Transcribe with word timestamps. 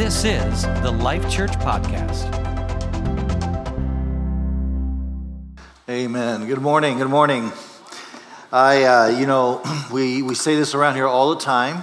This 0.00 0.24
is 0.24 0.62
the 0.80 0.90
Life 0.90 1.30
Church 1.30 1.50
Podcast. 1.58 2.24
Amen. 5.90 6.46
Good 6.46 6.62
morning. 6.62 6.96
Good 6.96 7.10
morning. 7.10 7.52
I, 8.50 8.84
uh, 8.84 9.06
you 9.08 9.26
know, 9.26 9.60
we, 9.92 10.22
we 10.22 10.34
say 10.34 10.56
this 10.56 10.74
around 10.74 10.94
here 10.94 11.06
all 11.06 11.34
the 11.34 11.40
time 11.42 11.82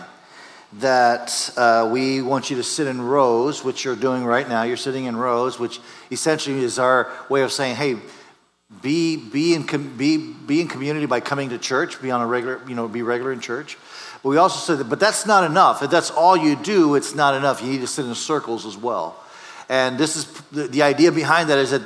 that 0.79 1.51
uh, 1.57 1.91
we 1.93 2.23
want 2.23 2.49
you 2.49 2.55
to 2.55 2.63
sit 2.63 2.87
in 2.87 2.99
rows, 3.03 3.63
which 3.63 3.85
you're 3.85 3.95
doing 3.95 4.25
right 4.25 4.49
now. 4.49 4.63
You're 4.63 4.77
sitting 4.77 5.05
in 5.05 5.15
rows, 5.15 5.59
which 5.59 5.79
essentially 6.09 6.63
is 6.63 6.79
our 6.79 7.11
way 7.29 7.43
of 7.43 7.51
saying, 7.51 7.75
hey, 7.75 7.97
be, 8.81 9.15
be, 9.15 9.53
in, 9.53 9.63
com- 9.63 9.95
be, 9.95 10.17
be 10.17 10.59
in 10.59 10.67
community 10.67 11.05
by 11.05 11.19
coming 11.19 11.49
to 11.49 11.59
church, 11.59 12.01
be 12.01 12.09
on 12.09 12.21
a 12.21 12.25
regular, 12.25 12.67
you 12.67 12.73
know, 12.73 12.87
be 12.87 13.03
regular 13.03 13.31
in 13.31 13.41
church. 13.41 13.77
But 14.27 14.31
we 14.31 14.37
also 14.39 14.59
said 14.59 14.79
that, 14.79 14.89
but 14.89 14.99
that's 14.99 15.25
not 15.25 15.45
enough. 15.45 15.81
If 15.81 15.89
that's 15.89 16.11
all 16.11 16.35
you 16.35 16.57
do, 16.57 16.95
it's 16.95 17.15
not 17.15 17.33
enough. 17.33 17.61
You 17.61 17.71
need 17.71 17.79
to 17.79 17.87
sit 17.87 18.05
in 18.05 18.13
circles 18.13 18.65
as 18.65 18.75
well. 18.75 19.15
And 19.69 19.97
this 19.97 20.17
is 20.17 20.25
the, 20.51 20.67
the 20.67 20.81
idea 20.81 21.13
behind 21.13 21.49
that 21.49 21.57
is 21.57 21.71
that 21.71 21.81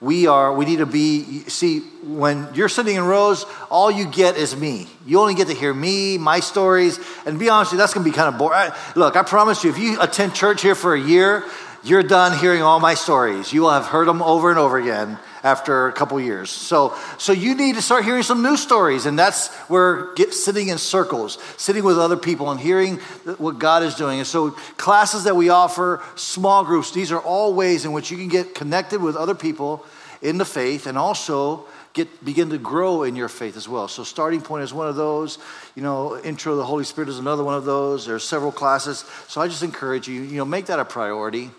we 0.00 0.26
are 0.26 0.54
we 0.54 0.64
need 0.64 0.78
to 0.78 0.86
be 0.86 1.40
see 1.50 1.80
when 2.02 2.48
you're 2.54 2.70
sitting 2.70 2.96
in 2.96 3.04
rows 3.04 3.44
all 3.70 3.90
you 3.90 4.06
get 4.06 4.38
is 4.38 4.56
me 4.56 4.88
you 5.06 5.20
only 5.20 5.34
get 5.34 5.48
to 5.48 5.54
hear 5.54 5.72
me 5.72 6.16
my 6.16 6.40
stories 6.40 6.98
and 7.26 7.38
be 7.38 7.50
honest 7.50 7.72
you 7.72 7.78
that's 7.78 7.92
going 7.94 8.04
to 8.04 8.10
be 8.10 8.16
kind 8.16 8.26
of 8.26 8.36
boring 8.36 8.72
look 8.96 9.14
i 9.14 9.22
promise 9.22 9.62
you 9.62 9.70
if 9.70 9.78
you 9.78 10.00
attend 10.00 10.34
church 10.34 10.60
here 10.60 10.74
for 10.74 10.94
a 10.94 11.00
year 11.00 11.44
you're 11.84 12.02
done 12.02 12.36
hearing 12.36 12.62
all 12.62 12.80
my 12.80 12.94
stories 12.94 13.52
you 13.52 13.60
will 13.60 13.70
have 13.70 13.86
heard 13.86 14.08
them 14.08 14.22
over 14.22 14.50
and 14.50 14.58
over 14.58 14.76
again 14.76 15.16
after 15.42 15.88
a 15.88 15.92
couple 15.92 16.20
years. 16.20 16.50
So, 16.50 16.96
so 17.18 17.32
you 17.32 17.54
need 17.54 17.74
to 17.74 17.82
start 17.82 18.04
hearing 18.04 18.22
some 18.22 18.42
new 18.42 18.56
stories, 18.56 19.06
and 19.06 19.18
that's 19.18 19.48
where 19.68 20.14
get, 20.14 20.34
sitting 20.34 20.68
in 20.68 20.78
circles, 20.78 21.38
sitting 21.56 21.84
with 21.84 21.98
other 21.98 22.16
people, 22.16 22.50
and 22.50 22.60
hearing 22.60 22.96
what 23.38 23.58
God 23.58 23.82
is 23.82 23.94
doing. 23.94 24.18
And 24.18 24.26
so, 24.26 24.50
classes 24.76 25.24
that 25.24 25.36
we 25.36 25.48
offer, 25.48 26.02
small 26.14 26.64
groups, 26.64 26.92
these 26.92 27.12
are 27.12 27.20
all 27.20 27.54
ways 27.54 27.84
in 27.84 27.92
which 27.92 28.10
you 28.10 28.16
can 28.16 28.28
get 28.28 28.54
connected 28.54 29.02
with 29.02 29.16
other 29.16 29.34
people 29.34 29.84
in 30.20 30.38
the 30.38 30.44
faith, 30.44 30.86
and 30.86 30.96
also 30.96 31.66
get 31.92 32.24
begin 32.24 32.50
to 32.50 32.58
grow 32.58 33.02
in 33.02 33.16
your 33.16 33.28
faith 33.28 33.56
as 33.56 33.68
well. 33.68 33.88
So 33.88 34.04
starting 34.04 34.40
point 34.40 34.64
is 34.64 34.72
one 34.72 34.88
of 34.88 34.96
those. 34.96 35.38
You 35.74 35.82
know, 35.82 36.18
intro 36.18 36.52
to 36.52 36.56
the 36.56 36.64
Holy 36.64 36.84
Spirit 36.84 37.08
is 37.08 37.18
another 37.18 37.44
one 37.44 37.54
of 37.54 37.64
those. 37.64 38.06
There 38.06 38.14
are 38.14 38.20
several 38.20 38.52
classes. 38.52 39.04
So 39.28 39.40
I 39.40 39.48
just 39.48 39.62
encourage 39.62 40.08
you, 40.08 40.22
you 40.22 40.36
know, 40.36 40.44
make 40.44 40.66
that 40.66 40.78
a 40.78 40.84
priority. 40.84 41.50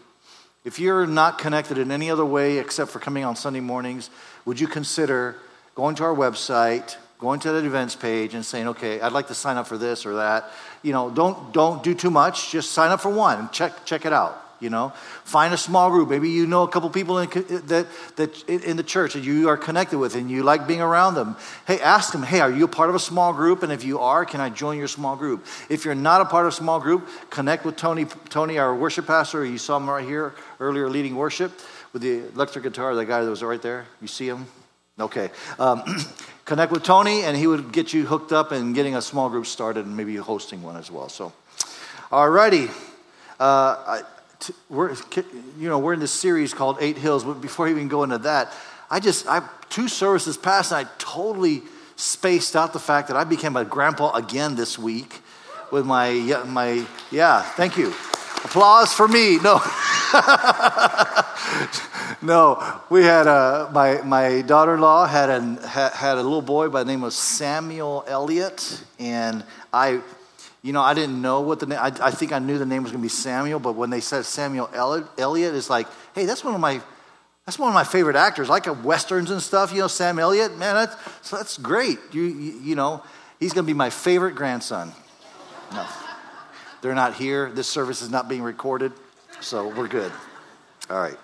If 0.66 0.80
you're 0.80 1.06
not 1.06 1.40
connected 1.40 1.78
in 1.78 1.92
any 1.92 2.10
other 2.10 2.26
way 2.26 2.58
except 2.58 2.92
for 2.92 3.00
coming 3.00 3.26
on 3.26 3.36
Sunday 3.36 3.60
mornings, 3.60 4.10
would 4.46 4.60
you 4.60 4.68
consider 4.68 5.38
going 5.76 5.96
to 5.96 6.04
our 6.04 6.16
website, 6.16 6.96
going 7.20 7.40
to 7.42 7.52
that 7.54 7.66
events 7.66 7.96
page 7.96 8.34
and 8.34 8.46
saying, 8.46 8.68
okay, 8.70 9.02
I'd 9.02 9.12
like 9.12 9.28
to 9.28 9.34
sign 9.34 9.58
up 9.58 9.68
for 9.68 9.78
this 9.78 10.06
or 10.06 10.16
that. 10.16 10.50
You 10.82 10.94
know, 10.94 11.10
don't, 11.10 11.54
don't 11.54 11.84
do 11.84 11.94
too 11.94 12.12
much. 12.12 12.52
Just 12.52 12.72
sign 12.72 12.92
up 12.92 13.02
for 13.02 13.10
one 13.10 13.40
and 13.40 13.52
check, 13.52 13.86
check 13.86 14.06
it 14.06 14.14
out 14.14 14.43
you 14.64 14.70
know? 14.70 14.90
Find 15.26 15.54
a 15.54 15.58
small 15.58 15.90
group. 15.90 16.10
Maybe 16.10 16.30
you 16.30 16.48
know 16.48 16.64
a 16.64 16.68
couple 16.68 16.90
people 16.90 17.20
in, 17.20 17.30
that, 17.68 17.88
that 18.16 18.50
in 18.50 18.78
the 18.78 18.84
church 18.84 19.14
that 19.14 19.24
you 19.24 19.50
are 19.50 19.58
connected 19.58 20.00
with 20.00 20.16
and 20.16 20.32
you 20.32 20.44
like 20.44 20.68
being 20.68 20.82
around 20.82 21.16
them. 21.16 21.36
Hey 21.68 21.80
ask 21.80 22.12
them 22.12 22.24
hey 22.24 22.40
are 22.40 22.52
you 22.52 22.66
a 22.66 22.68
part 22.68 22.90
of 22.90 22.96
a 22.96 23.00
small 23.00 23.34
group? 23.34 23.64
And 23.64 23.72
if 23.72 23.84
you 23.84 24.00
are 24.00 24.26
can 24.26 24.42
i 24.42 24.50
join 24.50 24.78
your 24.78 24.88
small 24.88 25.16
group? 25.16 25.46
If 25.70 25.86
you're 25.86 25.96
not 25.96 26.22
a 26.22 26.26
part 26.26 26.46
of 26.46 26.54
a 26.54 26.56
small 26.56 26.80
group 26.80 27.08
connect 27.30 27.66
with 27.66 27.76
tony 27.76 28.06
tony 28.30 28.58
our 28.58 28.76
worship 28.76 29.08
pastor. 29.08 29.46
You 29.46 29.58
saw 29.58 29.78
him 29.78 29.90
right 29.90 30.06
here 30.06 30.34
earlier 30.60 30.90
leading 30.90 31.16
worship 31.16 31.52
with 31.92 32.02
the 32.02 32.20
electric 32.34 32.64
guitar 32.64 32.96
the 32.96 33.06
guy 33.06 33.24
that 33.24 33.30
was 33.30 33.44
right 33.44 33.62
there. 33.62 33.86
You 34.02 34.08
see 34.08 34.28
him? 34.28 34.48
Okay. 35.00 35.30
Um, 35.60 35.84
connect 36.46 36.72
with 36.72 36.84
tony 36.84 37.24
and 37.24 37.36
he 37.36 37.48
would 37.48 37.72
get 37.72 37.94
you 37.94 38.06
hooked 38.06 38.32
up 38.32 38.52
and 38.52 38.76
getting 38.76 38.96
a 38.96 39.02
small 39.02 39.30
group 39.30 39.46
started 39.46 39.86
and 39.86 39.98
maybe 39.98 40.16
hosting 40.16 40.62
one 40.62 40.78
as 40.78 40.92
well. 40.92 41.10
So 41.10 41.34
alrighty. 42.12 42.70
Uh, 43.40 44.04
we're, 44.70 44.96
you 45.60 45.70
know, 45.70 45.80
we're 45.80 45.94
in 45.94 46.00
this 46.00 46.12
series 46.12 46.54
called 46.54 46.78
Eight 46.80 46.98
Hills, 46.98 47.24
but 47.24 47.42
before 47.42 47.68
even 47.68 47.88
go 47.88 48.04
into 48.04 48.18
that, 48.20 48.54
I 48.90 49.00
just, 49.00 49.28
I, 49.28 49.48
two 49.70 49.88
services 49.88 50.38
passed 50.38 50.72
and 50.72 50.86
I 50.86 50.90
totally 50.98 51.64
spaced 51.96 52.56
out 52.56 52.74
the 52.74 52.80
fact 52.80 53.08
that 53.08 53.18
I 53.18 53.24
became 53.24 53.56
a 53.56 53.66
grandpa 53.66 54.16
again 54.16 54.56
this 54.56 54.78
week 54.78 55.22
with 55.72 55.86
my, 55.86 56.44
my, 56.48 56.86
yeah, 57.12 57.42
thank 57.42 57.78
you. 57.78 57.94
Applause 58.44 58.94
for 58.94 59.08
me. 59.08 59.38
No. 59.38 59.62
no, 62.22 62.82
we 62.90 63.04
had 63.04 63.26
a, 63.26 63.70
my, 63.74 64.02
my 64.04 64.42
daughter 64.42 64.76
in 64.76 64.82
law 64.82 65.08
had, 65.08 65.30
an, 65.30 65.58
had 65.58 66.18
a 66.18 66.24
little 66.24 66.42
boy 66.42 66.70
by 66.70 66.84
the 66.84 66.92
name 66.92 67.04
of 67.04 67.14
Samuel 67.14 68.04
Elliott, 68.08 68.84
and 69.00 69.44
I 69.72 70.02
you 70.64 70.72
know, 70.72 70.82
I 70.82 70.94
didn't 70.94 71.22
know 71.22 71.42
what 71.42 71.60
the 71.60 71.66
name, 71.66 71.80
I, 71.80 71.92
I 72.02 72.12
think 72.12 72.32
I 72.32 72.40
knew 72.40 72.58
the 72.58 72.66
name 72.66 72.84
was 72.84 72.94
going 72.94 73.02
to 73.02 73.06
be 73.06 73.10
Samuel, 73.10 73.60
but 73.60 73.74
when 73.74 73.90
they 73.90 74.00
said 74.00 74.26
Samuel 74.26 74.70
Elliott, 74.74 75.54
it's 75.54 75.70
like, 75.70 75.88
hey, 76.16 76.26
that's 76.26 76.44
one 76.44 76.56
of 76.56 76.62
my, 76.62 76.82
that's 77.46 77.60
one 77.60 77.68
of 77.68 77.76
my 77.76 77.84
favorite 77.84 78.16
actors. 78.16 78.50
I 78.50 78.54
like 78.54 78.84
westerns 78.84 79.30
and 79.30 79.42
stuff, 79.42 79.74
you 79.74 79.80
know, 79.80 79.88
Sam 79.88 80.18
Elliott, 80.20 80.58
man, 80.58 80.76
that's, 80.76 81.30
that's 81.30 81.58
great. 81.58 82.00
You, 82.14 82.24
you, 82.24 82.60
you 82.62 82.76
know, 82.76 83.04
he's 83.42 83.52
going 83.52 83.66
to 83.66 83.68
be 83.68 83.76
my 83.78 83.90
favorite 83.90 84.36
grandson. 84.36 84.94
No, 85.74 85.86
they're 86.82 86.96
not 86.96 87.16
here. 87.16 87.52
This 87.52 87.68
service 87.68 88.02
is 88.02 88.10
not 88.10 88.30
being 88.30 88.42
recorded, 88.42 88.94
so 89.42 89.68
we're 89.68 89.90
good. 89.90 90.14
All 90.90 91.00
right. 91.00 91.18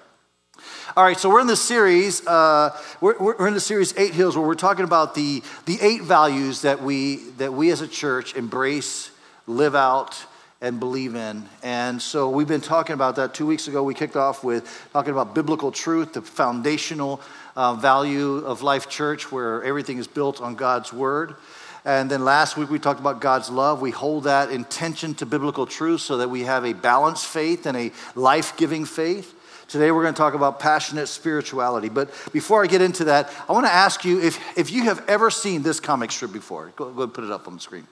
All 0.97 1.05
right, 1.05 1.17
so 1.17 1.29
we're 1.29 1.39
in 1.39 1.47
this 1.47 1.63
series. 1.63 2.25
Uh, 2.27 2.77
we're, 2.99 3.17
we're, 3.17 3.47
in 3.47 3.53
the 3.53 3.61
series 3.61 3.93
Eight 3.95 4.13
Hills, 4.13 4.35
where 4.35 4.45
we're 4.45 4.55
talking 4.55 4.83
about 4.83 5.15
the, 5.15 5.41
the 5.65 5.77
eight 5.81 6.01
values 6.01 6.63
that 6.63 6.81
we 6.81 7.17
that 7.37 7.53
we 7.53 7.71
as 7.71 7.79
a 7.79 7.87
church 7.87 8.35
embrace 8.35 9.11
live 9.49 9.73
out 9.73 10.23
and 10.61 10.79
believe 10.79 11.15
in. 11.15 11.43
And 11.63 12.01
so 12.01 12.29
we've 12.29 12.47
been 12.47 12.61
talking 12.61 12.93
about 12.93 13.15
that. 13.15 13.33
Two 13.33 13.47
weeks 13.47 13.67
ago, 13.67 13.81
we 13.81 13.93
kicked 13.93 14.15
off 14.15 14.43
with 14.43 14.87
talking 14.93 15.11
about 15.11 15.33
biblical 15.33 15.71
truth, 15.71 16.13
the 16.13 16.21
foundational 16.21 17.19
uh, 17.55 17.73
value 17.73 18.37
of 18.45 18.61
Life 18.61 18.89
Church, 18.89 19.31
where 19.31 19.63
everything 19.63 19.97
is 19.97 20.07
built 20.07 20.39
on 20.39 20.55
God's 20.55 20.93
word. 20.93 21.35
And 21.83 22.11
then 22.11 22.25
last 22.25 22.57
week 22.57 22.69
we 22.69 22.77
talked 22.77 22.99
about 22.99 23.21
God's 23.21 23.49
love. 23.49 23.81
We 23.81 23.89
hold 23.89 24.25
that 24.25 24.51
intention 24.51 25.15
to 25.15 25.25
biblical 25.25 25.65
truth 25.65 26.01
so 26.01 26.17
that 26.17 26.29
we 26.29 26.43
have 26.43 26.65
a 26.65 26.73
balanced 26.73 27.25
faith 27.25 27.65
and 27.65 27.75
a 27.75 27.91
life 28.15 28.55
giving 28.55 28.85
faith. 28.85 29.33
Today 29.67 29.91
we're 29.91 30.03
going 30.03 30.13
to 30.13 30.17
talk 30.17 30.33
about 30.33 30.59
passionate 30.59 31.07
spirituality. 31.07 31.89
But 31.89 32.09
before 32.33 32.63
I 32.63 32.67
get 32.67 32.81
into 32.81 33.05
that, 33.05 33.31
I 33.47 33.53
want 33.53 33.65
to 33.65 33.73
ask 33.73 34.03
you 34.03 34.21
if, 34.21 34.57
if 34.57 34.71
you 34.71 34.83
have 34.83 35.07
ever 35.07 35.31
seen 35.31 35.63
this 35.63 35.79
comic 35.79 36.11
strip 36.11 36.33
before. 36.33 36.71
Go, 36.75 36.91
go 36.91 37.03
and 37.03 37.13
put 37.13 37.23
it 37.23 37.31
up 37.31 37.47
on 37.47 37.55
the 37.55 37.59
screen. 37.59 37.87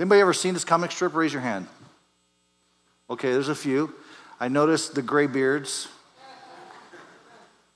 Anybody 0.00 0.22
ever 0.22 0.32
seen 0.32 0.54
this 0.54 0.64
comic 0.64 0.92
strip? 0.92 1.14
Raise 1.14 1.30
your 1.30 1.42
hand. 1.42 1.66
Okay, 3.10 3.32
there's 3.32 3.50
a 3.50 3.54
few. 3.54 3.92
I 4.40 4.48
noticed 4.48 4.94
the 4.94 5.02
gray 5.02 5.26
beards. 5.26 5.88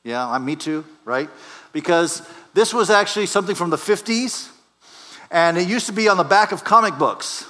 Yeah, 0.05 0.27
I'm 0.27 0.43
me 0.43 0.57
too, 0.57 0.87
right? 1.05 1.29
Because 1.75 2.27
this 2.55 2.73
was 2.73 2.89
actually 2.89 3.27
something 3.27 3.55
from 3.55 3.69
the 3.69 3.77
50s, 3.77 4.49
and 5.31 5.59
it 5.59 5.69
used 5.69 5.85
to 5.85 5.93
be 5.93 6.09
on 6.09 6.17
the 6.17 6.25
back 6.25 6.51
of 6.51 6.65
comic 6.65 6.97
books. 6.97 7.47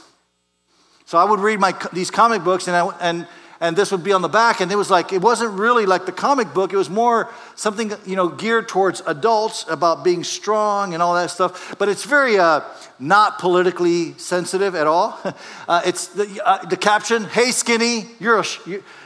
So 1.05 1.19
I 1.19 1.25
would 1.25 1.39
read 1.39 1.61
my, 1.61 1.73
these 1.93 2.11
comic 2.11 2.43
books, 2.43 2.67
and, 2.67 2.77
I, 2.77 2.97
and 3.01 3.29
and 3.61 3.77
this 3.77 3.91
would 3.93 4.05
be 4.05 4.13
on 4.13 4.23
the 4.23 4.29
back 4.29 4.61
and 4.61 4.71
it 4.71 4.77
was 4.77 4.91
like 4.91 5.13
it 5.13 5.21
wasn't 5.21 5.51
really 5.59 5.87
like 5.87 6.07
the 6.07 6.13
comic 6.13 6.53
book. 6.53 6.73
It 6.73 6.77
was 6.77 6.91
more 6.91 7.31
something 7.55 7.93
you 8.05 8.17
know 8.17 8.29
geared 8.29 8.69
towards 8.69 9.03
adults 9.07 9.65
about 9.69 10.05
being 10.05 10.25
strong 10.25 10.95
and 10.95 11.03
all 11.03 11.15
that 11.15 11.31
stuff. 11.31 11.77
But 11.79 11.89
it's 11.89 12.05
very 12.05 12.39
uh, 12.39 12.61
not 12.99 13.39
politically 13.39 14.17
sensitive 14.19 14.75
at 14.75 14.87
all. 14.87 15.19
Uh, 15.67 15.81
it's 15.87 16.09
the, 16.09 16.43
uh, 16.45 16.63
the 16.67 16.77
caption 16.77 17.25
hey 17.25 17.51
skinny 17.51 18.07
you're 18.19 18.41
a, 18.41 18.45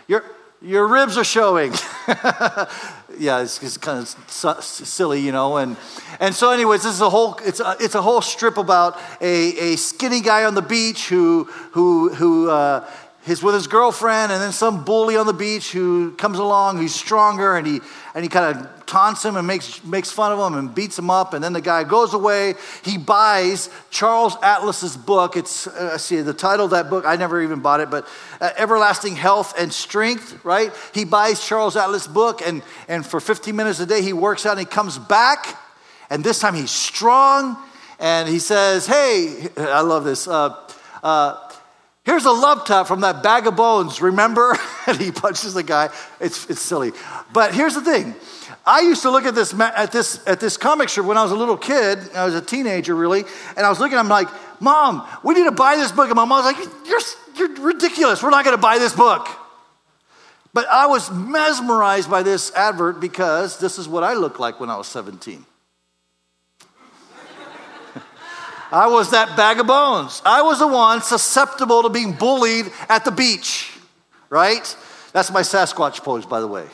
you're, 0.08 0.24
your 0.60 0.88
ribs 0.88 1.16
are 1.16 1.24
showing. 1.24 1.72
Yeah 3.18 3.42
it's, 3.42 3.60
it's 3.62 3.76
kind 3.76 3.98
of 3.98 4.62
silly 4.62 5.20
you 5.20 5.32
know 5.32 5.56
and 5.56 5.76
and 6.20 6.34
so 6.34 6.52
anyways 6.52 6.84
this 6.84 6.94
is 6.94 7.00
a 7.00 7.10
whole 7.10 7.38
it's 7.44 7.58
a, 7.58 7.76
it's 7.80 7.96
a 7.96 8.02
whole 8.02 8.20
strip 8.20 8.58
about 8.58 8.98
a, 9.20 9.72
a 9.72 9.76
skinny 9.76 10.20
guy 10.20 10.44
on 10.44 10.54
the 10.54 10.62
beach 10.62 11.08
who 11.08 11.44
who 11.72 12.14
who 12.14 12.48
uh, 12.48 12.88
he's 13.26 13.42
with 13.42 13.54
his 13.54 13.66
girlfriend, 13.66 14.32
and 14.32 14.40
then 14.40 14.52
some 14.52 14.84
bully 14.84 15.16
on 15.16 15.26
the 15.26 15.32
beach 15.32 15.72
who 15.72 16.12
comes 16.12 16.38
along, 16.38 16.78
who's 16.78 16.94
stronger, 16.94 17.56
and 17.56 17.66
he, 17.66 17.80
and 18.14 18.24
he 18.24 18.28
kind 18.28 18.56
of 18.56 18.86
taunts 18.86 19.24
him 19.24 19.36
and 19.36 19.46
makes, 19.46 19.84
makes 19.84 20.10
fun 20.10 20.32
of 20.32 20.38
him 20.38 20.58
and 20.58 20.74
beats 20.74 20.98
him 20.98 21.10
up. 21.10 21.34
And 21.34 21.44
then 21.44 21.52
the 21.52 21.60
guy 21.60 21.84
goes 21.84 22.14
away. 22.14 22.54
He 22.84 22.96
buys 22.96 23.68
Charles 23.90 24.36
Atlas's 24.42 24.96
book. 24.96 25.36
It's, 25.36 25.66
uh, 25.66 25.98
see, 25.98 26.20
the 26.22 26.32
title 26.32 26.64
of 26.64 26.70
that 26.72 26.88
book, 26.88 27.04
I 27.06 27.16
never 27.16 27.42
even 27.42 27.60
bought 27.60 27.80
it, 27.80 27.90
but 27.90 28.08
uh, 28.40 28.50
Everlasting 28.56 29.14
Health 29.14 29.54
and 29.58 29.72
Strength, 29.72 30.44
right? 30.44 30.72
He 30.94 31.04
buys 31.04 31.46
Charles 31.46 31.76
Atlas' 31.76 32.06
book, 32.06 32.40
and, 32.44 32.62
and 32.88 33.04
for 33.04 33.20
15 33.20 33.54
minutes 33.54 33.80
a 33.80 33.86
day, 33.86 34.02
he 34.02 34.12
works 34.12 34.46
out 34.46 34.52
and 34.52 34.60
he 34.60 34.66
comes 34.66 34.98
back, 34.98 35.58
and 36.10 36.24
this 36.24 36.38
time 36.38 36.54
he's 36.54 36.70
strong, 36.70 37.58
and 37.98 38.28
he 38.28 38.38
says, 38.38 38.86
Hey, 38.86 39.48
I 39.56 39.80
love 39.82 40.04
this. 40.04 40.26
Uh, 40.26 40.56
uh, 41.02 41.47
Here's 42.08 42.24
a 42.24 42.32
love 42.32 42.64
tap 42.64 42.86
from 42.86 43.02
that 43.02 43.22
bag 43.22 43.46
of 43.46 43.54
bones, 43.54 44.00
remember? 44.00 44.56
and 44.86 44.96
he 44.96 45.12
punches 45.12 45.52
the 45.52 45.62
guy. 45.62 45.90
It's, 46.20 46.48
it's 46.48 46.62
silly. 46.62 46.92
But 47.34 47.54
here's 47.54 47.74
the 47.74 47.82
thing. 47.82 48.14
I 48.64 48.80
used 48.80 49.02
to 49.02 49.10
look 49.10 49.24
at 49.24 49.34
this, 49.34 49.52
at, 49.60 49.92
this, 49.92 50.26
at 50.26 50.40
this 50.40 50.56
comic 50.56 50.88
strip 50.88 51.04
when 51.04 51.18
I 51.18 51.22
was 51.22 51.32
a 51.32 51.36
little 51.36 51.58
kid. 51.58 51.98
I 52.14 52.24
was 52.24 52.34
a 52.34 52.40
teenager, 52.40 52.94
really. 52.94 53.24
And 53.58 53.66
I 53.66 53.68
was 53.68 53.78
looking, 53.78 53.98
I'm 53.98 54.08
like, 54.08 54.28
Mom, 54.58 55.06
we 55.22 55.34
need 55.34 55.44
to 55.44 55.52
buy 55.52 55.76
this 55.76 55.92
book. 55.92 56.06
And 56.06 56.16
my 56.16 56.24
mom's 56.24 56.46
like, 56.46 56.56
You're, 56.86 57.00
you're 57.36 57.66
ridiculous. 57.66 58.22
We're 58.22 58.30
not 58.30 58.42
going 58.42 58.56
to 58.56 58.62
buy 58.62 58.78
this 58.78 58.94
book. 58.94 59.28
But 60.54 60.66
I 60.68 60.86
was 60.86 61.10
mesmerized 61.10 62.10
by 62.10 62.22
this 62.22 62.50
advert 62.54 63.00
because 63.00 63.58
this 63.58 63.78
is 63.78 63.86
what 63.86 64.02
I 64.02 64.14
looked 64.14 64.40
like 64.40 64.60
when 64.60 64.70
I 64.70 64.78
was 64.78 64.86
17. 64.86 65.44
I 68.70 68.86
was 68.88 69.10
that 69.12 69.36
bag 69.36 69.60
of 69.60 69.66
bones. 69.66 70.20
I 70.24 70.42
was 70.42 70.58
the 70.58 70.66
one 70.66 71.00
susceptible 71.00 71.82
to 71.82 71.88
being 71.88 72.12
bullied 72.12 72.66
at 72.88 73.04
the 73.04 73.10
beach, 73.10 73.72
right? 74.28 74.76
That's 75.12 75.30
my 75.30 75.40
Sasquatch 75.40 76.02
pose, 76.02 76.26
by 76.26 76.40
the 76.40 76.46
way. 76.46 76.66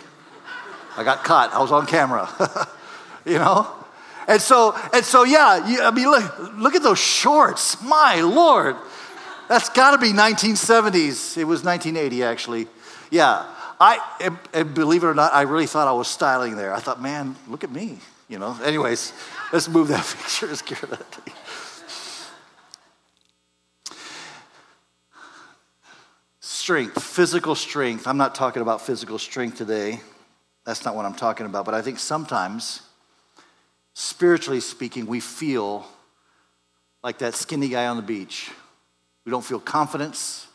I 0.97 1.05
got 1.05 1.25
caught. 1.25 1.53
I 1.53 1.61
was 1.61 1.73
on 1.73 1.87
camera, 1.87 2.29
you 3.25 3.39
know? 3.39 3.69
And 4.27 4.41
so, 4.41 4.77
and 4.93 5.05
so, 5.05 5.25
yeah, 5.25 5.69
you, 5.69 5.83
I 5.83 5.91
mean, 5.91 6.11
look, 6.11 6.55
look 6.55 6.75
at 6.75 6.83
those 6.83 6.99
shorts. 6.99 7.81
My 7.83 8.21
Lord. 8.21 8.77
That's 9.49 9.69
got 9.69 9.91
to 9.91 9.99
be 9.99 10.13
1970s. 10.13 11.37
It 11.37 11.45
was 11.45 11.63
1980, 11.63 12.23
actually. 12.23 12.67
Yeah. 13.11 13.45
I, 13.79 13.99
and, 14.55 14.75
believe 14.75 15.05
it 15.05 15.07
or 15.07 15.15
not, 15.15 15.35
I 15.35 15.43
really 15.43 15.67
thought 15.67 15.87
I 15.87 15.93
was 15.93 16.09
styling 16.09 16.57
there. 16.57 16.73
I 16.73 16.79
thought, 16.79 17.03
man, 17.03 17.37
look 17.49 17.65
at 17.65 17.71
me, 17.71 17.99
you 18.29 18.39
know? 18.39 18.59
Anyways, 18.65 19.13
let's 19.53 19.69
move 19.69 19.89
that 19.89 20.05
picture. 20.19 20.47
Strength, 26.65 27.03
physical 27.03 27.55
strength. 27.55 28.07
I'm 28.07 28.17
not 28.17 28.35
talking 28.35 28.63
about 28.63 28.81
physical 28.81 29.19
strength 29.19 29.59
today. 29.59 30.01
That's 30.65 30.83
not 30.83 30.97
what 30.97 31.05
I'm 31.05 31.13
talking 31.13 31.45
about. 31.45 31.67
But 31.67 31.75
I 31.75 31.83
think 31.83 31.99
sometimes, 31.99 32.81
spiritually 33.93 34.61
speaking, 34.61 35.05
we 35.05 35.21
feel 35.21 35.87
like 37.03 37.19
that 37.19 37.35
skinny 37.35 37.69
guy 37.69 37.87
on 37.87 37.99
the 37.99 38.03
beach. 38.03 38.51
We 39.27 39.31
don't 39.31 39.45
feel 39.45 39.61
confidence. 39.61 40.47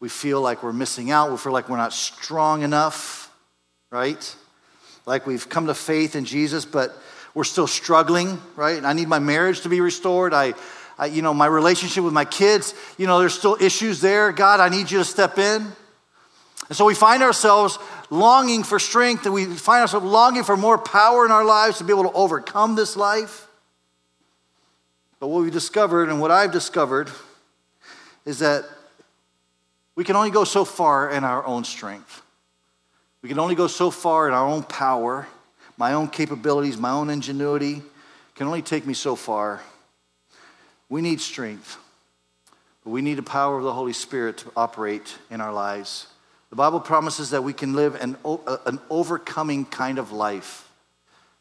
We 0.00 0.10
feel 0.10 0.42
like 0.42 0.62
we're 0.62 0.74
missing 0.74 1.10
out. 1.10 1.30
We 1.30 1.38
feel 1.38 1.52
like 1.52 1.70
we're 1.70 1.78
not 1.78 1.94
strong 1.94 2.60
enough, 2.60 3.32
right? 3.88 4.36
Like 5.06 5.26
we've 5.26 5.48
come 5.48 5.66
to 5.68 5.74
faith 5.74 6.14
in 6.14 6.26
Jesus, 6.26 6.66
but 6.66 6.94
we're 7.32 7.44
still 7.44 7.66
struggling, 7.66 8.38
right? 8.54 8.84
I 8.84 8.92
need 8.92 9.08
my 9.08 9.18
marriage 9.18 9.62
to 9.62 9.70
be 9.70 9.80
restored. 9.80 10.34
I, 10.34 10.52
I, 11.02 11.06
you 11.06 11.20
know, 11.20 11.34
my 11.34 11.46
relationship 11.46 12.04
with 12.04 12.12
my 12.12 12.24
kids, 12.24 12.76
you 12.96 13.08
know, 13.08 13.18
there's 13.18 13.34
still 13.34 13.56
issues 13.60 14.00
there. 14.00 14.30
God, 14.30 14.60
I 14.60 14.68
need 14.68 14.88
you 14.88 14.98
to 14.98 15.04
step 15.04 15.36
in. 15.36 15.72
And 16.68 16.76
so 16.76 16.84
we 16.84 16.94
find 16.94 17.24
ourselves 17.24 17.76
longing 18.08 18.62
for 18.62 18.78
strength 18.78 19.24
and 19.24 19.34
we 19.34 19.46
find 19.46 19.80
ourselves 19.80 20.06
longing 20.06 20.44
for 20.44 20.56
more 20.56 20.78
power 20.78 21.26
in 21.26 21.32
our 21.32 21.44
lives 21.44 21.78
to 21.78 21.84
be 21.84 21.92
able 21.92 22.04
to 22.04 22.12
overcome 22.12 22.76
this 22.76 22.96
life. 22.96 23.48
But 25.18 25.26
what 25.26 25.42
we 25.42 25.50
discovered 25.50 26.08
and 26.08 26.20
what 26.20 26.30
I've 26.30 26.52
discovered 26.52 27.10
is 28.24 28.38
that 28.38 28.64
we 29.96 30.04
can 30.04 30.14
only 30.14 30.30
go 30.30 30.44
so 30.44 30.64
far 30.64 31.10
in 31.10 31.24
our 31.24 31.44
own 31.44 31.64
strength. 31.64 32.22
We 33.22 33.28
can 33.28 33.40
only 33.40 33.56
go 33.56 33.66
so 33.66 33.90
far 33.90 34.28
in 34.28 34.34
our 34.34 34.46
own 34.46 34.62
power, 34.62 35.26
my 35.76 35.94
own 35.94 36.06
capabilities, 36.06 36.78
my 36.78 36.92
own 36.92 37.10
ingenuity 37.10 37.82
can 38.36 38.46
only 38.46 38.62
take 38.62 38.86
me 38.86 38.94
so 38.94 39.16
far. 39.16 39.62
We 40.92 41.00
need 41.00 41.22
strength, 41.22 41.78
but 42.84 42.90
we 42.90 43.00
need 43.00 43.14
the 43.14 43.22
power 43.22 43.56
of 43.56 43.64
the 43.64 43.72
Holy 43.72 43.94
Spirit 43.94 44.36
to 44.36 44.52
operate 44.54 45.16
in 45.30 45.40
our 45.40 45.50
lives. 45.50 46.06
The 46.50 46.56
Bible 46.56 46.80
promises 46.80 47.30
that 47.30 47.42
we 47.42 47.54
can 47.54 47.72
live 47.72 47.94
an, 47.94 48.18
an 48.66 48.78
overcoming 48.90 49.64
kind 49.64 49.98
of 49.98 50.12
life. 50.12 50.68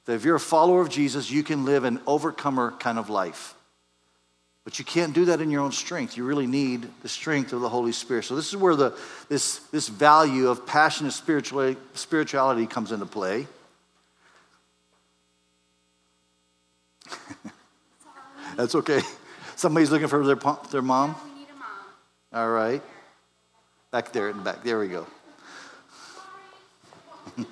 That 0.06 0.14
if 0.14 0.24
you're 0.24 0.38
a 0.38 0.40
follower 0.40 0.80
of 0.80 0.88
Jesus, 0.88 1.30
you 1.30 1.44
can 1.44 1.66
live 1.66 1.84
an 1.84 2.00
overcomer 2.08 2.72
kind 2.80 2.98
of 2.98 3.10
life. 3.10 3.54
But 4.64 4.80
you 4.80 4.86
can't 4.86 5.14
do 5.14 5.26
that 5.26 5.42
in 5.42 5.52
your 5.52 5.64
own 5.64 5.74
strength. 5.74 6.16
You 6.16 6.24
really 6.24 6.48
need 6.48 6.88
the 7.02 7.10
strength 7.10 7.52
of 7.52 7.60
the 7.60 7.68
Holy 7.68 7.92
Spirit. 7.92 8.24
So 8.24 8.38
this 8.38 8.48
is 8.48 8.56
where 8.56 8.78
the, 8.78 8.98
this, 9.28 9.58
this 9.74 9.90
value 9.90 10.48
of 10.48 10.66
passionate 10.66 11.12
spirituality, 11.12 11.78
spirituality 11.94 12.68
comes 12.68 12.94
into 12.94 13.06
play. 13.06 13.48
That's 18.56 18.76
okay. 18.76 19.02
Somebody's 19.62 19.92
looking 19.92 20.08
for 20.08 20.26
their, 20.26 20.38
their 20.72 20.82
mom? 20.82 21.16
Need 21.38 21.46
a 21.52 21.54
mom. 21.54 21.68
All 22.34 22.50
right. 22.50 22.82
Back 23.92 24.12
there 24.12 24.28
in 24.30 24.38
the 24.38 24.44
back. 24.44 24.64
There 24.64 24.80
we 24.80 24.88
go. 24.88 25.06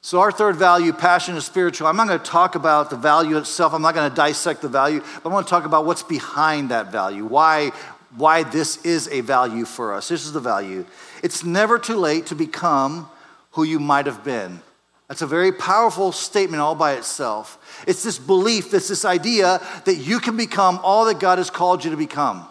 so, 0.00 0.20
our 0.20 0.30
third 0.30 0.54
value, 0.54 0.92
passion 0.92 1.34
is 1.34 1.44
spiritual. 1.44 1.88
I'm 1.88 1.96
not 1.96 2.06
going 2.06 2.20
to 2.20 2.24
talk 2.24 2.54
about 2.54 2.90
the 2.90 2.96
value 2.96 3.36
itself. 3.38 3.74
I'm 3.74 3.82
not 3.82 3.96
going 3.96 4.08
to 4.08 4.14
dissect 4.14 4.62
the 4.62 4.68
value, 4.68 5.02
but 5.24 5.30
I 5.30 5.32
want 5.32 5.48
to 5.48 5.50
talk 5.50 5.64
about 5.64 5.84
what's 5.84 6.04
behind 6.04 6.68
that 6.68 6.92
value, 6.92 7.24
why, 7.24 7.72
why 8.16 8.44
this 8.44 8.84
is 8.84 9.08
a 9.08 9.22
value 9.22 9.64
for 9.64 9.94
us. 9.94 10.06
This 10.06 10.24
is 10.24 10.32
the 10.32 10.38
value. 10.38 10.86
It's 11.24 11.42
never 11.42 11.76
too 11.76 11.96
late 11.96 12.26
to 12.26 12.36
become 12.36 13.10
who 13.50 13.64
you 13.64 13.80
might 13.80 14.06
have 14.06 14.22
been. 14.22 14.62
That's 15.08 15.22
a 15.22 15.26
very 15.26 15.52
powerful 15.52 16.12
statement 16.12 16.60
all 16.60 16.74
by 16.74 16.92
itself. 16.92 17.58
It's 17.86 18.02
this 18.02 18.18
belief, 18.18 18.74
it's 18.74 18.88
this 18.88 19.06
idea 19.06 19.60
that 19.86 19.96
you 19.96 20.20
can 20.20 20.36
become 20.36 20.78
all 20.82 21.06
that 21.06 21.18
God 21.18 21.38
has 21.38 21.48
called 21.48 21.82
you 21.84 21.90
to 21.90 21.96
become. 21.96 22.46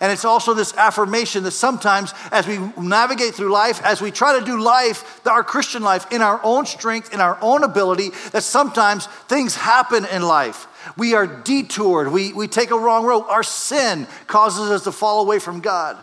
And 0.00 0.10
it's 0.12 0.24
also 0.24 0.54
this 0.54 0.74
affirmation 0.76 1.44
that 1.44 1.52
sometimes, 1.52 2.12
as 2.30 2.46
we 2.46 2.58
navigate 2.78 3.34
through 3.34 3.52
life, 3.52 3.82
as 3.82 4.00
we 4.00 4.10
try 4.10 4.38
to 4.38 4.44
do 4.44 4.60
life, 4.60 5.20
our 5.26 5.44
Christian 5.44 5.82
life, 5.82 6.10
in 6.10 6.22
our 6.22 6.40
own 6.42 6.66
strength, 6.66 7.12
in 7.12 7.20
our 7.20 7.38
own 7.40 7.62
ability, 7.62 8.10
that 8.32 8.42
sometimes 8.42 9.06
things 9.28 9.54
happen 9.54 10.04
in 10.06 10.22
life. 10.22 10.66
We 10.96 11.14
are 11.14 11.26
detoured, 11.26 12.10
we, 12.10 12.32
we 12.32 12.48
take 12.48 12.70
a 12.70 12.78
wrong 12.78 13.04
road. 13.04 13.24
Our 13.28 13.42
sin 13.42 14.06
causes 14.26 14.70
us 14.70 14.84
to 14.84 14.92
fall 14.92 15.22
away 15.22 15.38
from 15.38 15.60
God. 15.60 15.96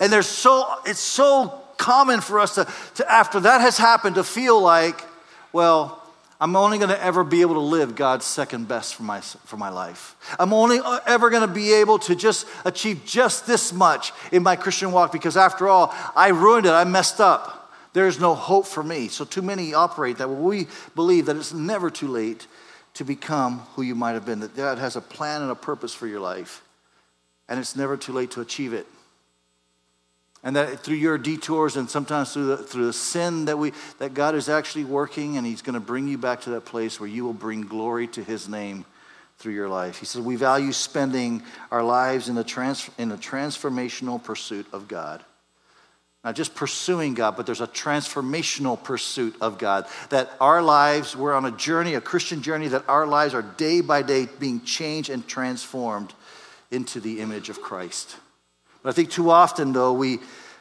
And 0.00 0.12
there's 0.12 0.26
so, 0.26 0.66
it's 0.84 1.00
so 1.00 1.60
common 1.76 2.20
for 2.20 2.40
us 2.40 2.56
to, 2.56 2.66
to 2.96 3.10
after 3.10 3.40
that 3.40 3.60
has 3.60 3.78
happened, 3.78 4.16
to 4.16 4.24
feel 4.24 4.60
like, 4.60 5.02
well, 5.54 6.02
I'm 6.40 6.56
only 6.56 6.78
going 6.78 6.90
to 6.90 7.02
ever 7.02 7.22
be 7.22 7.42
able 7.42 7.54
to 7.54 7.60
live 7.60 7.94
God's 7.94 8.26
second 8.26 8.66
best 8.66 8.96
for 8.96 9.04
my, 9.04 9.20
for 9.20 9.56
my 9.56 9.68
life. 9.68 10.16
I'm 10.38 10.52
only 10.52 10.80
uh, 10.80 10.98
ever 11.06 11.30
going 11.30 11.46
to 11.46 11.54
be 11.54 11.72
able 11.74 12.00
to 12.00 12.16
just 12.16 12.46
achieve 12.64 13.02
just 13.06 13.46
this 13.46 13.72
much 13.72 14.12
in 14.32 14.42
my 14.42 14.56
Christian 14.56 14.90
walk 14.90 15.12
because, 15.12 15.36
after 15.36 15.68
all, 15.68 15.94
I 16.16 16.30
ruined 16.30 16.66
it. 16.66 16.72
I 16.72 16.82
messed 16.82 17.20
up. 17.20 17.72
There's 17.92 18.18
no 18.18 18.34
hope 18.34 18.66
for 18.66 18.82
me. 18.82 19.06
So, 19.06 19.24
too 19.24 19.42
many 19.42 19.74
operate 19.74 20.18
that. 20.18 20.28
We 20.28 20.66
believe 20.96 21.26
that 21.26 21.36
it's 21.36 21.54
never 21.54 21.88
too 21.88 22.08
late 22.08 22.48
to 22.94 23.04
become 23.04 23.60
who 23.76 23.82
you 23.82 23.94
might 23.94 24.12
have 24.12 24.26
been, 24.26 24.40
that 24.40 24.56
God 24.56 24.78
has 24.78 24.96
a 24.96 25.00
plan 25.00 25.40
and 25.40 25.52
a 25.52 25.56
purpose 25.56 25.94
for 25.94 26.08
your 26.08 26.20
life, 26.20 26.64
and 27.48 27.60
it's 27.60 27.76
never 27.76 27.96
too 27.96 28.12
late 28.12 28.32
to 28.32 28.40
achieve 28.40 28.72
it 28.72 28.88
and 30.44 30.54
that 30.56 30.80
through 30.80 30.96
your 30.96 31.16
detours 31.16 31.76
and 31.76 31.88
sometimes 31.90 32.34
through 32.34 32.46
the, 32.46 32.56
through 32.58 32.86
the 32.86 32.92
sin 32.92 33.46
that 33.46 33.58
we 33.58 33.72
that 33.98 34.14
god 34.14 34.34
is 34.34 34.48
actually 34.48 34.84
working 34.84 35.36
and 35.36 35.46
he's 35.46 35.62
going 35.62 35.74
to 35.74 35.80
bring 35.80 36.06
you 36.06 36.18
back 36.18 36.42
to 36.42 36.50
that 36.50 36.66
place 36.66 37.00
where 37.00 37.08
you 37.08 37.24
will 37.24 37.32
bring 37.32 37.62
glory 37.62 38.06
to 38.06 38.22
his 38.22 38.48
name 38.48 38.84
through 39.38 39.54
your 39.54 39.68
life. 39.68 39.98
He 39.98 40.06
says 40.06 40.20
we 40.20 40.36
value 40.36 40.72
spending 40.72 41.42
our 41.70 41.82
lives 41.82 42.28
in 42.28 42.38
a, 42.38 42.44
trans, 42.44 42.88
in 42.98 43.10
a 43.10 43.16
transformational 43.16 44.22
pursuit 44.22 44.66
of 44.72 44.86
god. 44.86 45.24
Not 46.22 46.36
just 46.36 46.54
pursuing 46.54 47.14
god 47.14 47.36
but 47.36 47.46
there's 47.46 47.62
a 47.62 47.66
transformational 47.66 48.80
pursuit 48.80 49.34
of 49.40 49.58
god. 49.58 49.86
That 50.10 50.30
our 50.40 50.62
lives 50.62 51.16
we're 51.16 51.34
on 51.34 51.46
a 51.46 51.50
journey 51.50 51.94
a 51.94 52.00
christian 52.00 52.42
journey 52.42 52.68
that 52.68 52.88
our 52.88 53.06
lives 53.06 53.32
are 53.32 53.42
day 53.42 53.80
by 53.80 54.02
day 54.02 54.28
being 54.38 54.62
changed 54.62 55.08
and 55.08 55.26
transformed 55.26 56.12
into 56.70 57.00
the 57.00 57.20
image 57.20 57.48
of 57.48 57.60
christ 57.62 58.16
but 58.84 58.90
I 58.90 58.92
think 58.92 59.10
too 59.10 59.30
often, 59.30 59.72
though, 59.72 59.94
we, 59.94 60.18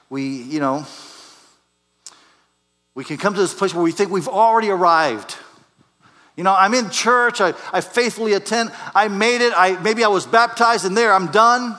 we, 0.09 0.23
you 0.23 0.61
know, 0.61 0.85
we 2.95 3.03
can 3.03 3.17
come 3.17 3.33
to 3.33 3.39
this 3.39 3.53
place 3.53 3.73
where 3.73 3.83
we 3.83 3.91
think 3.91 4.11
we've 4.11 4.29
already 4.29 4.69
arrived. 4.69 5.35
You 6.37 6.45
know, 6.45 6.55
I'm 6.57 6.73
in 6.73 6.89
church, 6.89 7.41
I, 7.41 7.53
I 7.73 7.81
faithfully 7.81 8.31
attend, 8.31 8.71
I 8.95 9.09
made 9.09 9.41
it, 9.41 9.51
I, 9.57 9.77
maybe 9.81 10.05
I 10.05 10.07
was 10.07 10.25
baptized, 10.25 10.85
and 10.85 10.95
there, 10.95 11.13
I'm 11.13 11.31
done. 11.31 11.77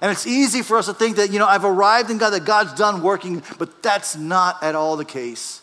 And 0.00 0.10
it's 0.10 0.26
easy 0.26 0.62
for 0.62 0.76
us 0.76 0.86
to 0.86 0.92
think 0.92 1.16
that, 1.16 1.32
you 1.32 1.38
know, 1.38 1.46
I've 1.46 1.64
arrived 1.64 2.10
in 2.10 2.18
God, 2.18 2.30
that 2.30 2.44
God's 2.44 2.74
done 2.74 3.00
working, 3.00 3.44
but 3.56 3.80
that's 3.80 4.16
not 4.16 4.64
at 4.64 4.74
all 4.74 4.96
the 4.96 5.04
case. 5.04 5.62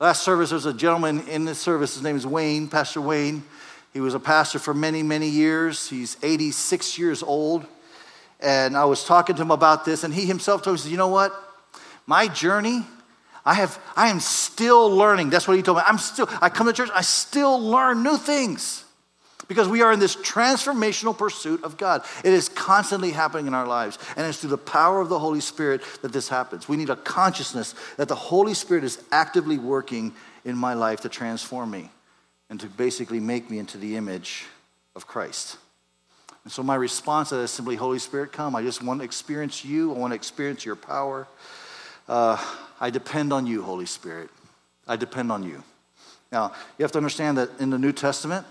Last 0.00 0.24
service, 0.24 0.50
there 0.50 0.56
was 0.56 0.66
a 0.66 0.74
gentleman 0.74 1.28
in 1.28 1.44
this 1.44 1.60
service, 1.60 1.94
his 1.94 2.02
name 2.02 2.16
is 2.16 2.26
Wayne, 2.26 2.66
Pastor 2.66 3.00
Wayne. 3.00 3.44
He 3.92 4.00
was 4.00 4.14
a 4.14 4.20
pastor 4.20 4.58
for 4.58 4.74
many, 4.74 5.04
many 5.04 5.28
years. 5.28 5.88
He's 5.88 6.16
86 6.24 6.98
years 6.98 7.22
old. 7.22 7.64
And 8.42 8.76
I 8.76 8.84
was 8.84 9.04
talking 9.04 9.36
to 9.36 9.42
him 9.42 9.50
about 9.50 9.84
this, 9.84 10.04
and 10.04 10.12
he 10.12 10.26
himself 10.26 10.62
told 10.62 10.84
me, 10.84 10.90
You 10.90 10.96
know 10.96 11.08
what? 11.08 11.32
My 12.06 12.26
journey, 12.26 12.84
I 13.44 13.54
have 13.54 13.78
I 13.96 14.08
am 14.08 14.20
still 14.20 14.90
learning. 14.90 15.30
That's 15.30 15.46
what 15.46 15.56
he 15.56 15.62
told 15.62 15.78
me. 15.78 15.84
I'm 15.86 15.98
still, 15.98 16.28
I 16.40 16.48
come 16.48 16.66
to 16.66 16.72
church, 16.72 16.90
I 16.92 17.02
still 17.02 17.60
learn 17.60 18.02
new 18.02 18.16
things. 18.16 18.84
Because 19.48 19.68
we 19.68 19.82
are 19.82 19.92
in 19.92 19.98
this 19.98 20.16
transformational 20.16 21.18
pursuit 21.18 21.62
of 21.62 21.76
God. 21.76 22.04
It 22.24 22.32
is 22.32 22.48
constantly 22.48 23.10
happening 23.10 23.48
in 23.48 23.54
our 23.54 23.66
lives. 23.66 23.98
And 24.16 24.26
it's 24.26 24.38
through 24.38 24.50
the 24.50 24.56
power 24.56 25.00
of 25.00 25.08
the 25.08 25.18
Holy 25.18 25.40
Spirit 25.40 25.82
that 26.00 26.12
this 26.12 26.28
happens. 26.28 26.68
We 26.68 26.76
need 26.76 26.90
a 26.90 26.96
consciousness 26.96 27.74
that 27.96 28.08
the 28.08 28.14
Holy 28.14 28.54
Spirit 28.54 28.82
is 28.84 29.02
actively 29.10 29.58
working 29.58 30.14
in 30.44 30.56
my 30.56 30.74
life 30.74 31.00
to 31.00 31.08
transform 31.08 31.70
me 31.70 31.90
and 32.48 32.60
to 32.60 32.66
basically 32.66 33.20
make 33.20 33.50
me 33.50 33.58
into 33.58 33.76
the 33.78 33.96
image 33.96 34.46
of 34.94 35.06
Christ. 35.06 35.58
And 36.44 36.52
so 36.52 36.62
my 36.62 36.74
response 36.74 37.28
to 37.28 37.36
that 37.36 37.42
is 37.42 37.50
simply, 37.50 37.76
Holy 37.76 37.98
Spirit, 37.98 38.32
come. 38.32 38.56
I 38.56 38.62
just 38.62 38.82
want 38.82 39.00
to 39.00 39.04
experience 39.04 39.64
you. 39.64 39.94
I 39.94 39.98
want 39.98 40.10
to 40.12 40.16
experience 40.16 40.64
your 40.64 40.76
power. 40.76 41.28
Uh, 42.08 42.36
I 42.80 42.90
depend 42.90 43.32
on 43.32 43.46
you, 43.46 43.62
Holy 43.62 43.86
Spirit. 43.86 44.28
I 44.88 44.96
depend 44.96 45.30
on 45.30 45.44
you. 45.44 45.62
Now, 46.32 46.52
you 46.78 46.82
have 46.82 46.92
to 46.92 46.98
understand 46.98 47.38
that 47.38 47.50
in 47.60 47.70
the 47.70 47.78
New 47.78 47.92
Testament, 47.92 48.46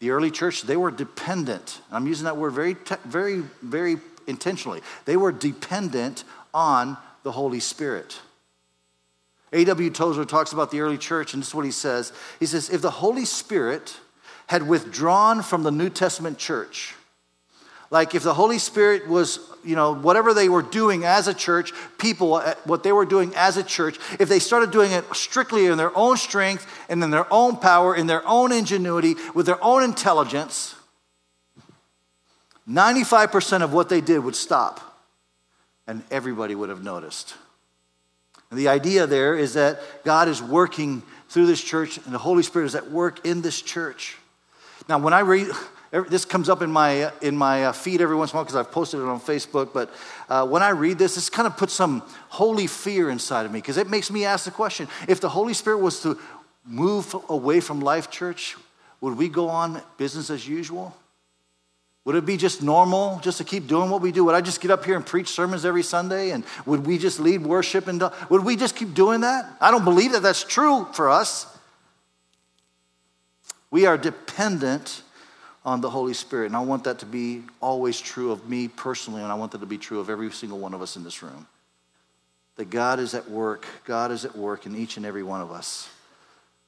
the 0.00 0.10
early 0.10 0.30
church, 0.30 0.62
they 0.62 0.76
were 0.76 0.90
dependent. 0.90 1.80
I'm 1.92 2.06
using 2.06 2.24
that 2.24 2.36
word 2.36 2.52
very, 2.52 2.76
very, 3.04 3.42
very 3.62 3.98
intentionally. 4.26 4.80
They 5.04 5.16
were 5.16 5.32
dependent 5.32 6.24
on 6.52 6.96
the 7.22 7.32
Holy 7.32 7.60
Spirit. 7.60 8.20
A.W. 9.52 9.90
Tozer 9.90 10.24
talks 10.24 10.52
about 10.52 10.70
the 10.70 10.80
early 10.80 10.98
church, 10.98 11.32
and 11.32 11.42
this 11.42 11.48
is 11.48 11.54
what 11.54 11.64
he 11.64 11.70
says. 11.70 12.12
He 12.40 12.46
says, 12.46 12.68
If 12.68 12.82
the 12.82 12.90
Holy 12.90 13.24
Spirit 13.24 13.96
had 14.46 14.66
withdrawn 14.66 15.42
from 15.42 15.62
the 15.62 15.70
New 15.70 15.90
Testament 15.90 16.38
church, 16.38 16.94
like 17.90 18.14
if 18.14 18.22
the 18.22 18.34
Holy 18.34 18.58
Spirit 18.58 19.08
was, 19.08 19.38
you 19.64 19.76
know, 19.76 19.94
whatever 19.94 20.34
they 20.34 20.48
were 20.48 20.62
doing 20.62 21.04
as 21.04 21.28
a 21.28 21.34
church, 21.34 21.72
people, 21.98 22.34
uh, 22.34 22.54
what 22.64 22.82
they 22.82 22.92
were 22.92 23.06
doing 23.06 23.32
as 23.36 23.56
a 23.56 23.62
church, 23.62 23.98
if 24.18 24.28
they 24.28 24.40
started 24.40 24.70
doing 24.70 24.90
it 24.90 25.04
strictly 25.14 25.66
in 25.66 25.78
their 25.78 25.96
own 25.96 26.16
strength 26.16 26.66
and 26.88 27.02
in 27.02 27.10
their 27.10 27.32
own 27.32 27.56
power, 27.56 27.94
in 27.94 28.06
their 28.06 28.26
own 28.26 28.50
ingenuity, 28.50 29.14
with 29.34 29.46
their 29.46 29.62
own 29.62 29.84
intelligence, 29.84 30.74
95% 32.68 33.62
of 33.62 33.72
what 33.72 33.88
they 33.88 34.00
did 34.00 34.18
would 34.18 34.34
stop 34.34 34.80
and 35.86 36.02
everybody 36.10 36.54
would 36.54 36.68
have 36.68 36.82
noticed. 36.82 37.36
And 38.50 38.58
the 38.58 38.68
idea 38.68 39.06
there 39.06 39.36
is 39.36 39.54
that 39.54 39.80
God 40.04 40.28
is 40.28 40.42
working 40.42 41.02
through 41.28 41.46
this 41.46 41.62
church 41.62 41.98
and 41.98 42.12
the 42.12 42.18
Holy 42.18 42.42
Spirit 42.42 42.66
is 42.66 42.74
at 42.74 42.90
work 42.90 43.24
in 43.24 43.42
this 43.42 43.62
church. 43.62 44.16
Now, 44.88 44.98
when 44.98 45.12
I 45.12 45.20
read, 45.20 45.48
this 46.08 46.24
comes 46.24 46.48
up 46.48 46.62
in 46.62 46.70
my, 46.70 47.10
in 47.20 47.36
my 47.36 47.66
uh, 47.66 47.72
feed 47.72 48.00
every 48.00 48.14
once 48.14 48.30
in 48.30 48.36
a 48.36 48.38
while 48.38 48.44
because 48.44 48.56
I've 48.56 48.70
posted 48.70 49.00
it 49.00 49.06
on 49.06 49.20
Facebook, 49.20 49.72
but 49.72 49.92
uh, 50.28 50.46
when 50.46 50.62
I 50.62 50.70
read 50.70 50.98
this, 50.98 51.16
this 51.16 51.28
kind 51.28 51.46
of 51.46 51.56
puts 51.56 51.72
some 51.72 52.02
holy 52.28 52.66
fear 52.66 53.10
inside 53.10 53.46
of 53.46 53.52
me 53.52 53.58
because 53.58 53.76
it 53.76 53.88
makes 53.90 54.10
me 54.10 54.24
ask 54.24 54.44
the 54.44 54.50
question 54.50 54.88
if 55.08 55.20
the 55.20 55.28
Holy 55.28 55.54
Spirit 55.54 55.78
was 55.78 56.00
to 56.02 56.18
move 56.64 57.14
away 57.28 57.60
from 57.60 57.80
Life 57.80 58.10
Church, 58.10 58.56
would 59.00 59.16
we 59.16 59.28
go 59.28 59.48
on 59.48 59.82
business 59.98 60.30
as 60.30 60.46
usual? 60.46 60.94
Would 62.04 62.14
it 62.14 62.24
be 62.24 62.36
just 62.36 62.62
normal 62.62 63.18
just 63.20 63.38
to 63.38 63.44
keep 63.44 63.66
doing 63.66 63.90
what 63.90 64.00
we 64.00 64.12
do? 64.12 64.24
Would 64.24 64.36
I 64.36 64.40
just 64.40 64.60
get 64.60 64.70
up 64.70 64.84
here 64.84 64.94
and 64.94 65.04
preach 65.04 65.28
sermons 65.28 65.64
every 65.64 65.82
Sunday? 65.82 66.30
And 66.30 66.44
would 66.64 66.86
we 66.86 66.98
just 66.98 67.18
lead 67.18 67.42
worship? 67.42 67.88
And 67.88 68.00
would 68.30 68.44
we 68.44 68.54
just 68.54 68.76
keep 68.76 68.94
doing 68.94 69.22
that? 69.22 69.44
I 69.60 69.72
don't 69.72 69.84
believe 69.84 70.12
that 70.12 70.22
that's 70.22 70.44
true 70.44 70.86
for 70.92 71.10
us. 71.10 71.55
We 73.70 73.86
are 73.86 73.98
dependent 73.98 75.02
on 75.66 75.80
the 75.80 75.90
Holy 75.90 76.14
Spirit. 76.14 76.46
And 76.46 76.56
I 76.56 76.60
want 76.60 76.84
that 76.84 77.00
to 77.00 77.06
be 77.06 77.42
always 77.60 78.00
true 78.00 78.30
of 78.30 78.48
me 78.48 78.68
personally, 78.68 79.22
and 79.22 79.32
I 79.32 79.34
want 79.34 79.52
that 79.52 79.58
to 79.58 79.66
be 79.66 79.76
true 79.76 79.98
of 79.98 80.08
every 80.08 80.30
single 80.30 80.58
one 80.58 80.72
of 80.72 80.80
us 80.80 80.96
in 80.96 81.02
this 81.02 81.22
room. 81.22 81.48
That 82.54 82.70
God 82.70 83.00
is 83.00 83.12
at 83.12 83.28
work. 83.28 83.66
God 83.84 84.12
is 84.12 84.24
at 84.24 84.36
work 84.36 84.64
in 84.64 84.76
each 84.76 84.96
and 84.96 85.04
every 85.04 85.24
one 85.24 85.42
of 85.42 85.50
us. 85.50 85.90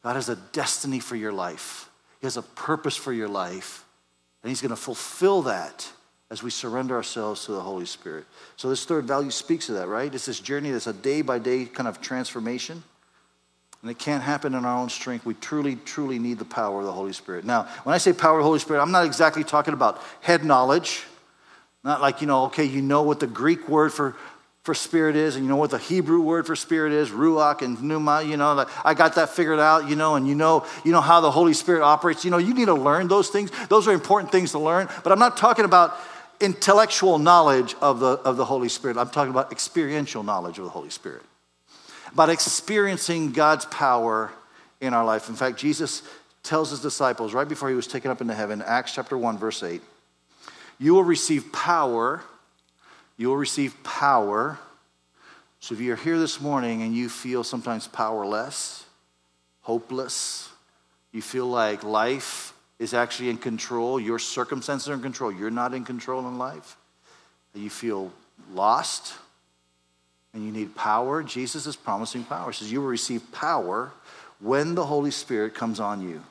God 0.03 0.17
has 0.17 0.29
a 0.29 0.37
destiny 0.53 0.99
for 0.99 1.17
your 1.17 1.33
life, 1.33 1.89
He 2.21 2.27
has 2.27 2.37
a 2.37 2.43
purpose 2.43 2.97
for 2.97 3.13
your 3.13 3.29
life. 3.29 3.85
And 4.43 4.51
He's 4.51 4.61
going 4.61 4.71
to 4.71 4.77
fulfill 4.77 5.43
that 5.43 5.91
as 6.31 6.43
we 6.43 6.51
surrender 6.51 6.95
ourselves 6.95 7.45
to 7.47 7.53
the 7.53 7.61
Holy 7.61 7.87
Spirit. 7.87 8.25
So, 8.57 8.69
this 8.69 8.85
third 8.85 9.05
value 9.05 9.31
speaks 9.31 9.67
to 9.67 9.73
that, 9.73 9.89
right? 9.89 10.15
It's 10.15 10.27
this 10.27 10.39
journey 10.41 10.71
that's 10.71 10.87
a 10.87 10.93
day 10.93 11.23
by 11.23 11.39
day 11.39 11.65
kind 11.65 11.89
of 11.89 12.01
transformation. 12.01 12.83
And 13.83 13.91
it 13.91 13.99
can't 13.99 14.23
happen 14.23 14.55
in 14.55 14.65
our 14.65 14.79
own 14.79 14.89
strength. 14.89 15.25
We 15.25 15.35
truly, 15.35 15.77
truly 15.77 16.19
need 16.19 16.39
the 16.39 16.45
power 16.45 16.81
of 16.81 16.87
the 16.87 16.93
Holy 16.93 17.13
Spirit. 17.13 17.45
Now, 17.45 17.65
when 17.85 17.95
I 17.95 17.99
say 17.99 18.13
power 18.13 18.39
of 18.39 18.43
the 18.43 18.47
Holy 18.47 18.59
Spirit, 18.59 18.83
I'm 18.83 18.91
not 18.91 19.07
exactly 19.07 19.45
talking 19.45 19.73
about 19.73 20.03
head 20.21 20.45
knowledge. 20.45 21.05
Not 21.85 22.01
like, 22.01 22.21
you 22.21 22.27
know, 22.27 22.47
okay, 22.47 22.65
you 22.65 22.83
know 22.83 23.03
what 23.03 23.21
the 23.21 23.29
Greek 23.29 23.69
word 23.69 23.93
for, 23.93 24.17
for 24.65 24.75
spirit 24.75 25.15
is, 25.15 25.37
and 25.37 25.45
you 25.45 25.49
know 25.49 25.57
what 25.57 25.71
the 25.71 25.79
Hebrew 25.79 26.21
word 26.21 26.45
for 26.45 26.57
spirit 26.57 26.93
is, 26.93 27.11
ruach 27.11 27.63
and 27.63 27.81
pneuma, 27.81 28.23
you 28.23 28.37
know, 28.37 28.55
like 28.55 28.69
I 28.85 28.95
got 28.95 29.15
that 29.15 29.31
figured 29.31 29.61
out, 29.61 29.89
you 29.89 29.95
know, 29.95 30.17
and 30.17 30.27
you 30.27 30.35
know, 30.35 30.67
you 30.85 30.91
know 30.91 31.01
how 31.01 31.21
the 31.21 31.31
Holy 31.31 31.55
Spirit 31.55 31.83
operates. 31.83 32.25
You 32.25 32.33
know, 32.33 32.39
you 32.39 32.55
need 32.55 32.67
to 32.67 32.75
learn 32.75 33.07
those 33.07 33.29
things. 33.29 33.53
Those 33.69 33.87
are 33.87 33.93
important 33.93 34.33
things 34.33 34.51
to 34.53 34.59
learn. 34.59 34.89
But 35.05 35.13
I'm 35.13 35.21
not 35.21 35.37
talking 35.37 35.65
about 35.65 35.97
intellectual 36.41 37.21
knowledge 37.21 37.77
of 37.81 38.01
the, 38.01 38.09
of 38.09 38.37
the 38.37 38.45
Holy 38.45 38.69
Spirit. 38.69 38.97
I'm 38.97 39.11
talking 39.11 39.31
about 39.31 39.53
experiential 39.53 40.25
knowledge 40.25 40.59
of 40.59 40.65
the 40.65 40.71
Holy 40.71 40.91
Spirit 40.91 41.23
about 42.13 42.31
experiencing 42.31 43.33
God's 43.33 43.65
power 43.67 44.31
in 44.81 44.95
our 44.95 45.05
life. 45.05 45.29
In 45.29 45.35
fact, 45.35 45.59
Jesus 45.59 46.03
tells 46.43 46.71
his 46.71 46.81
disciples 46.81 47.35
right 47.35 47.49
before 47.49 47.69
he 47.69 47.75
was 47.75 47.87
taken 47.87 48.11
up 48.11 48.21
into 48.21 48.35
heaven, 48.35 48.63
Acts 48.63 48.95
chapter 48.95 49.19
1, 49.19 49.39
verse 49.39 49.63
8, 49.63 49.83
you 50.79 50.95
will 50.95 51.05
receive 51.05 51.53
power. 51.53 52.23
You 53.17 53.29
will 53.29 53.37
receive 53.37 53.75
power. 53.83 54.59
So 55.61 55.75
if 55.75 55.81
you're 55.81 55.97
here 55.97 56.19
this 56.19 56.41
morning 56.41 56.83
and 56.83 56.95
you 56.95 57.09
feel 57.09 57.43
sometimes 57.43 57.89
powerless, 57.89 58.85
hopeless, 59.63 60.49
you 61.13 61.21
feel 61.21 61.47
like 61.47 61.83
life 61.83 62.55
is 62.79 62.95
actually 62.95 63.31
in 63.31 63.39
control, 63.39 63.99
your 63.99 64.21
circumstances 64.21 64.89
are 64.89 64.95
in 64.95 65.03
control, 65.03 65.33
you're 65.33 65.51
not 65.51 65.75
in 65.75 65.85
control 65.85 66.27
in 66.29 66.39
life, 66.39 66.77
you 67.55 67.71
feel 67.71 68.13
lost, 68.53 69.15
and 70.35 70.45
you 70.45 70.53
need 70.53 70.75
power, 70.75 71.23
Jesus 71.23 71.67
is 71.67 71.77
promising 71.77 72.25
power. 72.25 72.51
He 72.51 72.57
says, 72.57 72.73
You 72.73 72.81
will 72.81 72.89
receive 72.89 73.33
power 73.33 73.93
when 74.41 74.75
the 74.75 74.85
Holy 74.85 75.11
Spirit 75.11 75.55
comes 75.55 75.81
on 75.81 76.01
you, 76.01 76.23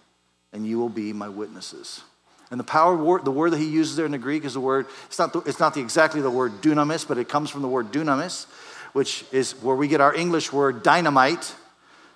and 0.53 0.65
you 0.65 0.77
will 0.79 0.89
be 0.89 1.13
my 1.13 1.29
witnesses. 1.29 2.01
And 2.49 2.59
the 2.59 2.63
power 2.63 2.95
word, 2.95 3.25
the 3.25 3.31
word 3.31 3.51
that 3.51 3.57
he 3.57 3.67
uses 3.67 3.95
there 3.95 4.05
in 4.05 4.11
the 4.11 4.17
Greek 4.17 4.45
is 4.45 4.53
the 4.53 4.61
word, 4.61 4.85
it's 5.07 5.19
not, 5.19 5.33
the, 5.33 5.39
it's 5.39 5.59
not 5.59 5.73
the, 5.73 5.81
exactly 5.81 6.21
the 6.21 6.29
word 6.29 6.61
dunamis, 6.61 7.05
but 7.07 7.17
it 7.17 7.27
comes 7.27 7.49
from 7.49 7.61
the 7.61 7.67
word 7.67 7.91
dunamis, 7.91 8.45
which 8.93 9.25
is 9.31 9.51
where 9.61 9.75
we 9.75 9.87
get 9.87 9.99
our 9.99 10.15
English 10.15 10.53
word 10.53 10.83
dynamite. 10.83 11.53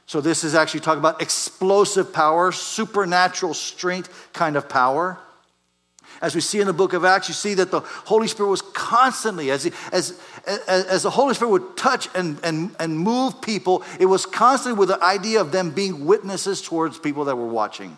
So 0.05 0.21
this 0.21 0.43
is 0.43 0.55
actually 0.55 0.81
talking 0.81 0.99
about 0.99 1.21
explosive 1.21 2.13
power, 2.13 2.51
supernatural 2.51 3.53
strength 3.53 4.29
kind 4.31 4.55
of 4.55 4.69
power. 4.69 5.19
As 6.21 6.35
we 6.35 6.41
see 6.41 6.59
in 6.59 6.67
the 6.67 6.73
book 6.73 6.93
of 6.93 7.05
Acts, 7.05 7.27
you 7.27 7.33
see 7.33 7.53
that 7.55 7.71
the 7.71 7.81
Holy 7.81 8.27
Spirit 8.27 8.49
was 8.49 8.61
constantly, 8.61 9.51
as, 9.51 9.63
he, 9.63 9.71
as, 9.91 10.19
as, 10.45 10.85
as 10.85 11.03
the 11.03 11.09
Holy 11.09 11.33
Spirit 11.33 11.51
would 11.51 11.77
touch 11.77 12.09
and, 12.15 12.39
and, 12.43 12.75
and 12.79 12.97
move 12.97 13.41
people, 13.41 13.83
it 13.99 14.05
was 14.05 14.25
constantly 14.25 14.79
with 14.79 14.89
the 14.89 15.03
idea 15.03 15.41
of 15.41 15.51
them 15.51 15.71
being 15.71 16.05
witnesses 16.05 16.61
towards 16.61 16.99
people 16.99 17.25
that 17.25 17.35
were 17.35 17.47
watching. 17.47 17.97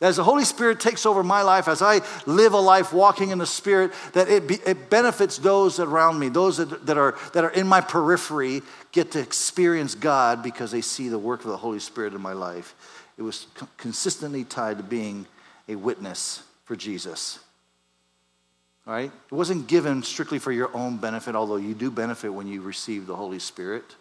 As 0.00 0.16
the 0.16 0.24
Holy 0.24 0.44
Spirit 0.44 0.78
takes 0.78 1.04
over 1.06 1.24
my 1.24 1.42
life, 1.42 1.66
as 1.66 1.82
I 1.82 2.02
live 2.24 2.52
a 2.52 2.60
life 2.60 2.92
walking 2.92 3.30
in 3.30 3.38
the 3.38 3.46
Spirit, 3.46 3.92
that 4.12 4.28
it, 4.28 4.46
be, 4.46 4.58
it 4.64 4.90
benefits 4.90 5.38
those 5.38 5.80
around 5.80 6.20
me, 6.20 6.28
those 6.28 6.58
that, 6.58 6.86
that, 6.86 6.96
are, 6.96 7.16
that 7.32 7.42
are 7.42 7.50
in 7.50 7.66
my 7.66 7.80
periphery 7.80 8.62
get 8.92 9.10
to 9.12 9.20
experience 9.20 9.96
God 9.96 10.40
because 10.42 10.70
they 10.70 10.82
see 10.82 11.08
the 11.08 11.18
work 11.18 11.40
of 11.40 11.50
the 11.50 11.56
Holy 11.56 11.80
Spirit 11.80 12.14
in 12.14 12.20
my 12.20 12.32
life. 12.32 12.76
It 13.18 13.22
was 13.22 13.48
consistently 13.76 14.44
tied 14.44 14.76
to 14.76 14.84
being 14.84 15.26
a 15.68 15.74
witness 15.74 16.44
for 16.68 16.76
Jesus. 16.76 17.38
All 18.86 18.92
right? 18.92 19.10
It 19.10 19.34
wasn't 19.34 19.68
given 19.68 20.02
strictly 20.02 20.38
for 20.38 20.52
your 20.52 20.70
own 20.76 20.98
benefit, 20.98 21.34
although 21.34 21.56
you 21.56 21.72
do 21.72 21.90
benefit 21.90 22.28
when 22.28 22.46
you 22.46 22.60
receive 22.60 23.06
the 23.06 23.16
Holy 23.16 23.38
Spirit. 23.38 23.96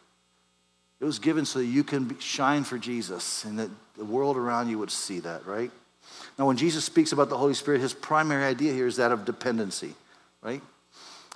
It 1.00 1.06
was 1.06 1.18
given 1.18 1.46
so 1.46 1.60
that 1.60 1.66
you 1.66 1.86
can 1.86 2.20
shine 2.20 2.66
for 2.66 2.78
Jesus 2.78 3.46
and 3.46 3.58
that 3.58 3.70
the 3.96 4.04
world 4.04 4.36
around 4.36 4.68
you 4.68 4.78
would 4.80 4.92
see 4.92 5.22
that, 5.22 5.48
right? 5.48 5.72
Now, 6.38 6.46
when 6.46 6.58
Jesus 6.58 6.84
speaks 6.84 7.14
about 7.14 7.30
the 7.30 7.38
Holy 7.38 7.54
Spirit, 7.54 7.80
his 7.80 7.94
primary 7.94 8.44
idea 8.44 8.74
here 8.74 8.88
is 8.88 8.98
that 8.98 9.14
of 9.14 9.24
dependency, 9.24 9.94
right? 10.42 10.62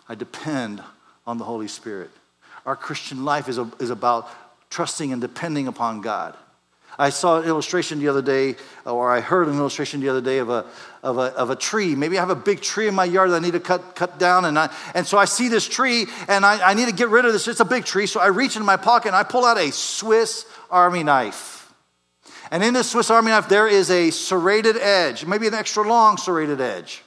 I 0.10 0.16
depend 0.16 0.84
on 1.26 1.38
the 1.38 1.46
Holy 1.46 1.70
Spirit. 1.70 2.10
Our 2.66 2.76
Christian 2.76 3.24
life 3.24 3.48
is, 3.48 3.58
a, 3.58 3.72
is 3.80 3.90
about 3.90 4.30
trusting 4.70 5.14
and 5.14 5.22
depending 5.22 5.70
upon 5.70 6.02
God. 6.02 6.36
I 7.00 7.10
saw 7.10 7.40
an 7.40 7.48
illustration 7.48 8.00
the 8.00 8.10
other 8.10 8.22
day, 8.22 8.56
or 8.86 9.12
I 9.12 9.22
heard 9.22 9.48
an 9.48 9.58
illustration 9.58 10.02
the 10.02 10.10
other 10.10 10.22
day 10.22 10.40
of 10.40 10.50
a, 10.50 10.66
of 11.02 11.18
a, 11.18 11.34
of 11.36 11.50
a 11.50 11.56
tree. 11.56 11.96
Maybe 11.96 12.18
I 12.18 12.22
have 12.22 12.30
a 12.30 12.36
big 12.36 12.62
tree 12.62 12.88
in 12.88 12.94
my 12.94 13.06
yard 13.06 13.32
that 13.32 13.38
I 13.38 13.40
need 13.40 13.54
to 13.54 13.60
cut, 13.60 13.96
cut 13.96 14.20
down. 14.20 14.46
And, 14.46 14.60
I, 14.60 14.74
and 14.94 15.08
so 15.08 15.18
I 15.18 15.26
see 15.26 15.48
this 15.48 15.68
tree 15.68 16.08
and 16.28 16.46
I, 16.46 16.72
I 16.72 16.74
need 16.74 16.88
to 16.88 16.94
get 16.94 17.10
rid 17.10 17.26
of 17.26 17.34
this. 17.34 17.48
It's 17.48 17.60
a 17.60 17.66
big 17.66 17.86
tree. 17.86 18.06
So 18.08 18.20
I 18.20 18.28
reach 18.28 18.56
into 18.56 18.66
my 18.66 18.78
pocket 18.78 19.10
and 19.10 19.16
I 19.16 19.24
pull 19.24 19.46
out 19.46 19.58
a 19.58 19.72
Swiss 19.72 20.46
Army 20.70 21.04
knife. 21.04 21.74
And 22.52 22.64
in 22.64 22.74
this 22.74 22.92
Swiss 22.92 23.10
Army 23.10 23.32
knife, 23.32 23.48
there 23.48 23.68
is 23.68 23.90
a 23.90 24.10
serrated 24.12 24.76
edge, 24.76 25.26
maybe 25.26 25.48
an 25.48 25.54
extra 25.54 25.88
long 25.88 26.18
serrated 26.18 26.60
edge. 26.60 27.02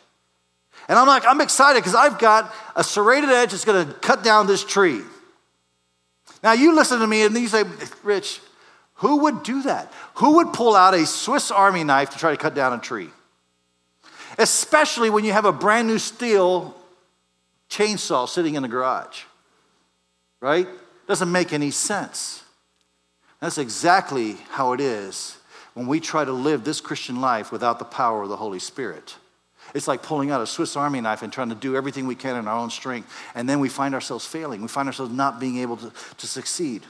And 0.88 0.98
I'm 0.98 1.06
like, 1.06 1.24
I'm 1.26 1.40
excited 1.40 1.80
because 1.80 1.94
I've 1.94 2.18
got 2.18 2.52
a 2.74 2.82
serrated 2.82 3.30
edge 3.30 3.50
that's 3.50 3.64
going 3.64 3.86
to 3.86 3.92
cut 3.94 4.22
down 4.24 4.46
this 4.46 4.64
tree. 4.64 5.02
Now, 6.42 6.52
you 6.52 6.74
listen 6.74 7.00
to 7.00 7.06
me 7.06 7.22
and 7.22 7.34
you 7.34 7.48
say, 7.48 7.64
Rich, 8.02 8.40
who 8.94 9.22
would 9.22 9.42
do 9.42 9.62
that? 9.62 9.92
Who 10.16 10.36
would 10.36 10.52
pull 10.52 10.76
out 10.76 10.94
a 10.94 11.06
Swiss 11.06 11.50
Army 11.50 11.84
knife 11.84 12.10
to 12.10 12.18
try 12.18 12.30
to 12.30 12.36
cut 12.36 12.54
down 12.54 12.72
a 12.72 12.78
tree? 12.78 13.10
Especially 14.38 15.10
when 15.10 15.24
you 15.24 15.32
have 15.32 15.44
a 15.44 15.52
brand 15.52 15.88
new 15.88 15.98
steel 15.98 16.74
chainsaw 17.68 18.28
sitting 18.28 18.54
in 18.54 18.62
the 18.62 18.68
garage, 18.68 19.22
right? 20.40 20.68
Doesn't 21.06 21.30
make 21.30 21.52
any 21.52 21.70
sense. 21.70 22.42
That's 23.40 23.58
exactly 23.58 24.36
how 24.50 24.72
it 24.72 24.80
is 24.80 25.36
when 25.74 25.86
we 25.86 26.00
try 26.00 26.24
to 26.24 26.32
live 26.32 26.64
this 26.64 26.80
Christian 26.80 27.20
life 27.20 27.52
without 27.52 27.78
the 27.78 27.84
power 27.84 28.22
of 28.22 28.28
the 28.28 28.36
Holy 28.36 28.60
Spirit. 28.60 29.16
It's 29.74 29.88
like 29.88 30.02
pulling 30.02 30.30
out 30.30 30.40
a 30.40 30.46
Swiss 30.46 30.76
Army 30.76 31.00
knife 31.00 31.22
and 31.22 31.32
trying 31.32 31.48
to 31.48 31.54
do 31.54 31.74
everything 31.76 32.06
we 32.06 32.14
can 32.14 32.36
in 32.36 32.46
our 32.46 32.58
own 32.58 32.70
strength. 32.70 33.12
And 33.34 33.48
then 33.48 33.58
we 33.58 33.68
find 33.68 33.94
ourselves 33.94 34.24
failing. 34.24 34.62
We 34.62 34.68
find 34.68 34.88
ourselves 34.88 35.12
not 35.12 35.40
being 35.40 35.58
able 35.58 35.76
to, 35.78 35.92
to 36.18 36.26
succeed. 36.26 36.82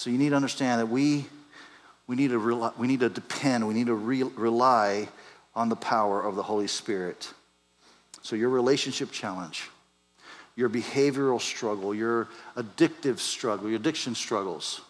So 0.00 0.08
you 0.08 0.16
need 0.16 0.30
to 0.30 0.34
understand 0.34 0.80
that 0.80 0.86
we, 0.86 1.26
we, 2.06 2.16
need, 2.16 2.28
to 2.28 2.38
rely, 2.38 2.70
we 2.78 2.86
need 2.86 3.00
to 3.00 3.10
depend, 3.10 3.68
we 3.68 3.74
need 3.74 3.88
to 3.88 3.94
re- 3.94 4.22
rely 4.22 5.10
on 5.54 5.68
the 5.68 5.76
power 5.76 6.22
of 6.22 6.36
the 6.36 6.42
Holy 6.42 6.68
Spirit. 6.68 7.30
So 8.22 8.34
your 8.34 8.48
relationship 8.48 9.10
challenge, 9.10 9.68
your 10.56 10.70
behavioral 10.70 11.38
struggle, 11.38 11.94
your 11.94 12.28
addictive 12.56 13.18
struggle, 13.18 13.68
your 13.68 13.76
addiction 13.76 14.14
struggles, 14.14 14.80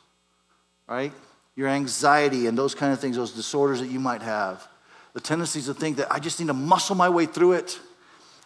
right? 0.87 1.13
Your 1.57 1.67
anxiety 1.67 2.47
and 2.47 2.57
those 2.57 2.77
kind 2.77 2.93
of 2.93 3.01
things, 3.01 3.17
those 3.17 3.33
disorders 3.33 3.81
that 3.81 3.89
you 3.89 3.99
might 3.99 4.23
have 4.23 4.65
the 5.15 5.21
tendencies 5.21 5.67
to 5.67 5.75
think 5.75 5.97
that 5.97 6.07
I 6.13 6.21
just 6.21 6.39
need 6.39 6.47
to 6.47 6.55
muscle 6.55 6.95
my 6.95 7.09
way 7.09 7.27
through 7.27 7.55
it. 7.55 7.81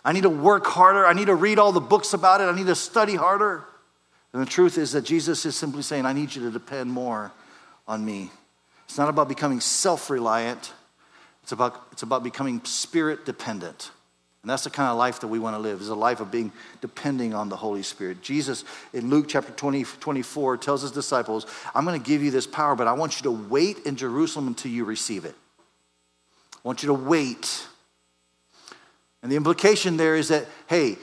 I 0.03 0.13
need 0.13 0.23
to 0.23 0.31
work 0.31 0.65
harder. 0.65 1.05
I 1.05 1.13
need 1.13 1.27
to 1.27 1.35
read 1.35 1.59
all 1.59 1.73
the 1.73 1.81
books 1.81 2.15
about 2.15 2.41
it. 2.41 2.45
I 2.45 2.57
need 2.57 2.69
to 2.69 2.75
study 2.75 3.17
harder. 3.17 3.67
And 4.35 4.43
the 4.43 4.51
truth 4.51 4.79
is 4.79 4.93
that 4.93 5.05
Jesus 5.05 5.47
is 5.47 5.55
simply 5.55 5.83
saying, 5.83 6.05
I 6.05 6.13
need 6.13 6.35
you 6.35 6.43
to 6.43 6.51
depend 6.51 6.91
more 6.91 7.31
on 7.87 8.05
me. 8.05 8.31
It's 8.85 8.99
not 8.99 9.09
about 9.09 9.29
becoming 9.29 9.61
self 9.61 10.11
reliant, 10.11 10.73
it's 11.45 11.53
about, 11.53 11.87
it's 11.93 12.03
about 12.03 12.25
becoming 12.25 12.63
spirit 12.65 13.25
dependent. 13.25 13.93
And 14.43 14.51
that's 14.51 14.65
the 14.65 14.71
kind 14.71 14.91
of 14.91 14.99
life 14.99 15.21
that 15.21 15.29
we 15.29 15.39
want 15.39 15.57
to 15.57 15.61
live, 15.61 15.81
is 15.81 15.89
a 15.89 15.95
life 15.95 16.21
of 16.21 16.31
being 16.31 16.53
depending 16.83 17.33
on 17.33 17.49
the 17.49 17.57
Holy 17.57 17.83
Spirit. 17.83 18.21
Jesus 18.21 18.65
in 18.93 19.09
Luke 19.09 19.27
chapter 19.29 19.53
20, 19.53 19.85
24 19.85 20.59
tells 20.59 20.83
his 20.83 20.91
disciples, 20.91 21.47
I'm 21.75 21.87
going 21.87 21.99
to 21.99 22.07
give 22.07 22.23
you 22.23 22.31
this 22.31 22.47
power, 22.47 22.75
but 22.75 22.87
I 22.87 22.93
want 22.93 23.19
you 23.19 23.23
to 23.23 23.31
wait 23.31 23.87
in 23.87 23.97
Jerusalem 23.97 24.49
until 24.49 24.71
you 24.71 24.85
receive 24.85 25.25
it. 25.25 25.35
I 26.57 26.59
want 26.65 26.83
you 26.83 26.89
to 26.89 26.95
wait. 26.95 27.67
And 29.23 29.33
the 29.33 29.37
implication 29.37 29.97
there 29.97 30.17
is 30.17 30.29
that, 30.29 30.47
hey, 30.67 30.99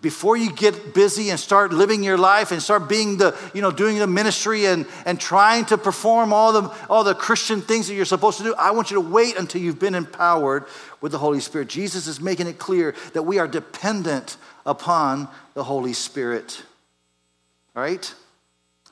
before 0.00 0.36
you 0.36 0.52
get 0.52 0.94
busy 0.94 1.30
and 1.30 1.40
start 1.40 1.72
living 1.72 2.04
your 2.04 2.16
life 2.16 2.52
and 2.52 2.62
start 2.62 2.88
being 2.88 3.16
the, 3.16 3.36
you 3.52 3.60
know, 3.60 3.72
doing 3.72 3.98
the 3.98 4.06
ministry 4.06 4.66
and, 4.66 4.86
and 5.04 5.20
trying 5.20 5.64
to 5.64 5.76
perform 5.76 6.32
all 6.32 6.52
the, 6.52 6.72
all 6.88 7.02
the 7.02 7.14
Christian 7.14 7.60
things 7.60 7.88
that 7.88 7.94
you're 7.94 8.04
supposed 8.04 8.38
to 8.38 8.44
do, 8.44 8.54
I 8.56 8.70
want 8.70 8.90
you 8.92 8.94
to 9.02 9.08
wait 9.08 9.36
until 9.36 9.60
you've 9.60 9.80
been 9.80 9.96
empowered 9.96 10.66
with 11.00 11.10
the 11.10 11.18
Holy 11.18 11.40
Spirit. 11.40 11.68
Jesus 11.68 12.06
is 12.06 12.20
making 12.20 12.46
it 12.46 12.58
clear 12.58 12.94
that 13.12 13.22
we 13.22 13.38
are 13.38 13.48
dependent 13.48 14.36
upon 14.64 15.28
the 15.54 15.64
Holy 15.64 15.92
Spirit. 15.92 16.62
All 17.74 17.82
right? 17.82 18.14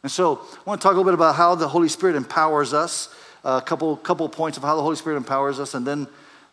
And 0.02 0.10
so 0.10 0.40
I 0.40 0.62
want 0.64 0.80
to 0.80 0.84
talk 0.84 0.94
a 0.94 0.96
little 0.96 1.04
bit 1.04 1.14
about 1.14 1.36
how 1.36 1.54
the 1.54 1.68
Holy 1.68 1.88
Spirit 1.88 2.16
empowers 2.16 2.74
us 2.74 3.14
a 3.44 3.62
couple, 3.62 3.96
couple 3.96 4.28
points 4.28 4.58
of 4.58 4.64
how 4.64 4.74
the 4.74 4.82
Holy 4.82 4.96
Spirit 4.96 5.16
empowers 5.16 5.60
us, 5.60 5.74
and 5.74 5.86
then, 5.86 6.08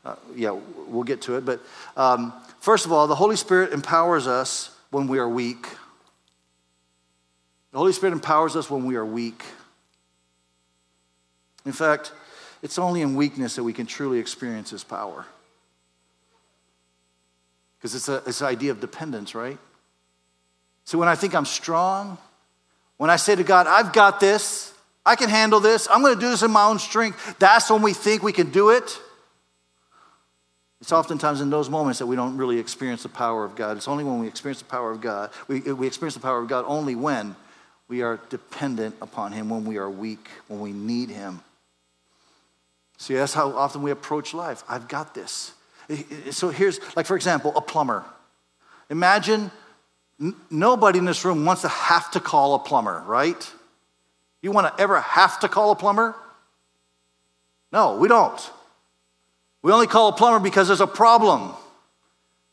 uh, 0.06 0.16
yeah, 0.36 0.56
we'll 0.88 1.04
get 1.04 1.22
to 1.24 1.38
it. 1.38 1.46
But 1.46 1.60
um, 1.98 2.34
first 2.64 2.86
of 2.86 2.94
all, 2.94 3.08
the 3.08 3.16
Holy 3.16 3.36
Spirit 3.36 3.74
empowers 3.74 4.26
us 4.26 4.72
when 4.90 5.08
we 5.08 5.20
are 5.20 5.28
weak. 5.28 5.68
The 7.74 7.78
Holy 7.78 7.92
Spirit 7.92 8.14
empowers 8.14 8.56
us 8.56 8.70
when 8.70 8.86
we 8.86 8.96
are 8.96 9.06
weak. 9.06 9.44
In 11.66 11.74
fact, 11.74 12.14
it's 12.62 12.80
only 12.80 13.02
in 13.02 13.16
weakness 13.16 13.58
that 13.58 13.64
we 13.64 13.74
can 13.74 13.86
truly 13.86 14.18
experience 14.18 14.70
His 14.70 14.84
power. 14.84 15.26
Because 17.78 17.96
it's, 17.96 18.08
a, 18.08 18.24
it's 18.26 18.40
an 18.40 18.48
idea 18.48 18.72
of 18.72 18.80
dependence, 18.80 19.36
right? 19.36 19.58
So 20.86 20.98
when 20.98 21.10
I 21.10 21.16
think 21.16 21.36
I'm 21.36 21.46
strong, 21.46 22.18
when 22.96 23.10
I 23.10 23.18
say 23.18 23.36
to 23.36 23.44
God, 23.44 23.68
I've 23.68 23.92
got 23.92 24.22
this, 24.22 24.74
I 25.06 25.18
can 25.18 25.30
handle 25.30 25.60
this. 25.60 25.90
I'm 25.92 26.02
going 26.02 26.16
to 26.16 26.20
do 26.20 26.30
this 26.30 26.44
in 26.44 26.52
my 26.52 26.64
own 26.64 26.80
strength. 26.80 27.36
That's 27.40 27.70
when 27.70 27.82
we 27.82 27.92
think 27.92 28.24
we 28.24 28.32
can 28.32 28.52
do 28.52 28.70
it. 28.70 29.02
It's 30.84 30.92
oftentimes 30.92 31.40
in 31.40 31.50
those 31.50 31.70
moments 31.70 32.00
that 32.00 32.08
we 32.08 32.18
don't 32.18 32.36
really 32.36 32.60
experience 32.60 33.04
the 33.04 33.10
power 33.10 33.46
of 33.46 33.56
God. 33.56 33.78
It's 33.78 33.88
only 33.88 34.04
when 34.04 34.20
we 34.20 34.28
experience 34.28 34.60
the 34.60 34.66
power 34.66 34.92
of 34.92 35.00
God. 35.00 35.30
We, 35.48 35.62
we 35.62 35.88
experience 35.88 36.14
the 36.14 36.20
power 36.20 36.42
of 36.42 36.50
God 36.50 36.66
only 36.68 36.94
when 36.94 37.38
we 37.88 38.02
are 38.02 38.20
dependent 38.30 38.96
upon 39.02 39.32
Him, 39.32 39.50
when 39.50 39.64
we 39.64 39.78
are 39.78 39.90
weak, 39.90 40.28
when 40.50 40.60
we 40.60 40.74
need 40.74 41.10
Him. 41.10 41.40
See, 42.98 43.14
that's 43.14 43.34
how 43.34 43.52
often 43.52 43.82
we 43.82 43.92
approach 43.92 44.34
life. 44.34 44.62
I've 44.68 44.90
got 44.90 45.16
this. 45.16 45.54
So 46.32 46.50
here's, 46.50 46.82
like, 46.98 47.06
for 47.06 47.16
example, 47.16 47.54
a 47.56 47.62
plumber. 47.62 48.04
Imagine 48.90 49.52
n- 50.20 50.36
nobody 50.52 51.00
in 51.00 51.06
this 51.06 51.24
room 51.24 51.46
wants 51.46 51.62
to 51.62 51.70
have 51.70 52.12
to 52.12 52.20
call 52.20 52.56
a 52.56 52.60
plumber, 52.60 53.06
right? 53.08 53.52
You 54.42 54.52
want 54.52 54.68
to 54.68 54.84
ever 54.84 55.00
have 55.00 55.40
to 55.40 55.48
call 55.48 55.72
a 55.72 55.78
plumber? 55.78 56.14
No, 57.72 57.96
we 57.96 58.10
don't. 58.10 58.52
We 59.64 59.72
only 59.72 59.88
call 59.88 60.10
a 60.10 60.14
plumber 60.14 60.40
because 60.40 60.68
there's 60.68 60.82
a 60.82 60.88
problem. 60.88 61.54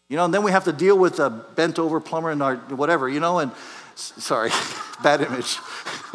You 0.09 0.17
know, 0.17 0.25
and 0.25 0.33
then 0.33 0.43
we 0.43 0.53
have 0.53 0.65
to 0.65 0.73
deal 0.73 0.99
with 0.99 1.21
a 1.21 1.29
bent 1.29 1.79
over 1.79 2.01
plumber 2.01 2.31
and 2.31 2.43
our 2.43 2.57
whatever, 2.57 3.09
you 3.09 3.21
know, 3.21 3.41
and 3.41 3.53
sorry, 3.95 4.51
bad 5.03 5.21
image. 5.21 5.59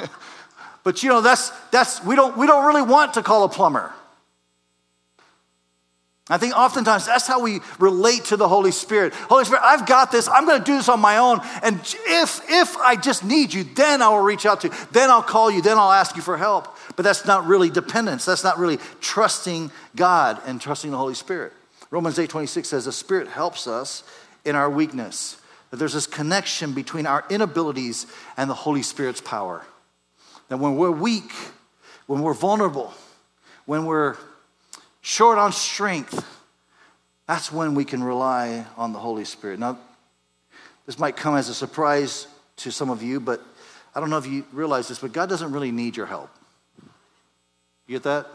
but 0.84 1.04
you 1.04 1.10
know, 1.10 1.22
that's 1.22 1.52
that's 1.70 2.04
we 2.04 2.16
don't 2.16 2.36
we 2.38 2.48
don't 2.48 2.66
really 2.66 2.82
want 2.82 3.14
to 3.14 3.24
call 3.24 3.44
a 3.44 3.50
plumber. 3.50 3.94
I 6.28 6.40
think 6.40 6.56
oftentimes 6.56 7.06
that's 7.06 7.28
how 7.28 7.40
we 7.40 7.60
relate 7.78 8.26
to 8.26 8.38
the 8.38 8.48
Holy 8.48 8.72
Spirit. 8.72 9.14
Holy 9.14 9.46
Spirit, 9.46 9.62
I've 9.64 9.86
got 9.86 10.12
this. 10.12 10.28
I'm 10.28 10.48
going 10.48 10.58
to 10.58 10.66
do 10.66 10.76
this 10.76 10.90
on 10.90 11.00
my 11.00 11.18
own. 11.18 11.40
And 11.62 11.80
if, 12.08 12.42
if 12.50 12.76
I 12.78 12.96
just 12.96 13.24
need 13.24 13.54
you, 13.54 13.64
then 13.64 14.02
I 14.02 14.10
will 14.10 14.22
reach 14.22 14.48
out 14.48 14.62
to 14.62 14.70
you. 14.70 14.74
Then 14.92 15.12
I'll 15.12 15.22
call 15.22 15.52
you. 15.52 15.62
Then 15.62 15.78
I'll 15.78 15.92
ask 15.92 16.16
you 16.16 16.24
for 16.24 16.36
help. 16.36 16.75
But 16.96 17.04
that's 17.04 17.26
not 17.26 17.46
really 17.46 17.70
dependence. 17.70 18.26
That's 18.26 18.44
not 18.44 18.58
really 18.58 18.80
trusting 19.02 19.72
God 19.96 20.42
and 20.46 20.62
trusting 20.62 20.92
the 20.92 20.98
Holy 20.98 21.14
Spirit. 21.14 21.54
Romans 21.92 22.18
8 22.18 22.30
26 22.30 22.68
says, 22.68 22.86
The 22.86 22.92
Spirit 22.92 23.28
helps 23.28 23.68
us 23.68 24.04
in 24.44 24.56
our 24.56 24.70
weakness. 24.70 25.38
That 25.72 25.78
there's 25.78 25.94
this 25.94 26.08
connection 26.08 26.74
between 26.74 27.06
our 27.06 27.26
inabilities 27.30 28.08
and 28.38 28.50
the 28.50 28.54
Holy 28.54 28.82
Spirit's 28.82 29.22
power. 29.22 29.64
That 30.50 30.58
when 30.58 30.78
we're 30.78 30.92
weak, 30.92 31.32
when 32.08 32.22
we're 32.22 32.34
vulnerable, 32.34 32.94
when 33.66 33.86
we're 33.86 34.16
short 35.02 35.38
on 35.38 35.52
strength, 35.52 36.26
that's 37.28 37.52
when 37.52 37.74
we 37.74 37.84
can 37.84 38.04
rely 38.04 38.66
on 38.78 38.94
the 38.94 39.00
Holy 39.00 39.26
Spirit. 39.26 39.60
Now, 39.60 39.80
this 40.86 41.00
might 41.00 41.18
come 41.18 41.36
as 41.36 41.50
a 41.50 41.54
surprise 41.54 42.28
to 42.58 42.72
some 42.72 42.90
of 42.90 43.02
you, 43.02 43.20
but 43.20 43.42
I 43.96 44.00
don't 44.00 44.10
know 44.10 44.18
if 44.18 44.28
you 44.28 44.46
realize 44.54 44.88
this, 44.88 45.00
but 45.00 45.14
God 45.14 45.30
doesn't 45.30 45.52
really 45.52 45.72
need 45.72 45.98
your 45.98 46.06
help. 46.06 46.30
You 47.88 47.96
get 47.96 48.04
that? 48.04 48.28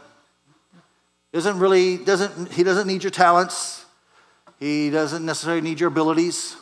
Doesn't 1.33 1.59
really, 1.59 1.97
doesn't, 1.97 2.51
he 2.51 2.63
doesn't 2.63 2.87
need 2.87 3.03
your 3.03 3.11
talents. 3.11 3.85
He 4.59 4.89
doesn't 4.89 5.25
necessarily 5.25 5.61
need 5.61 5.79
your 5.79 5.87
abilities. 5.87 6.55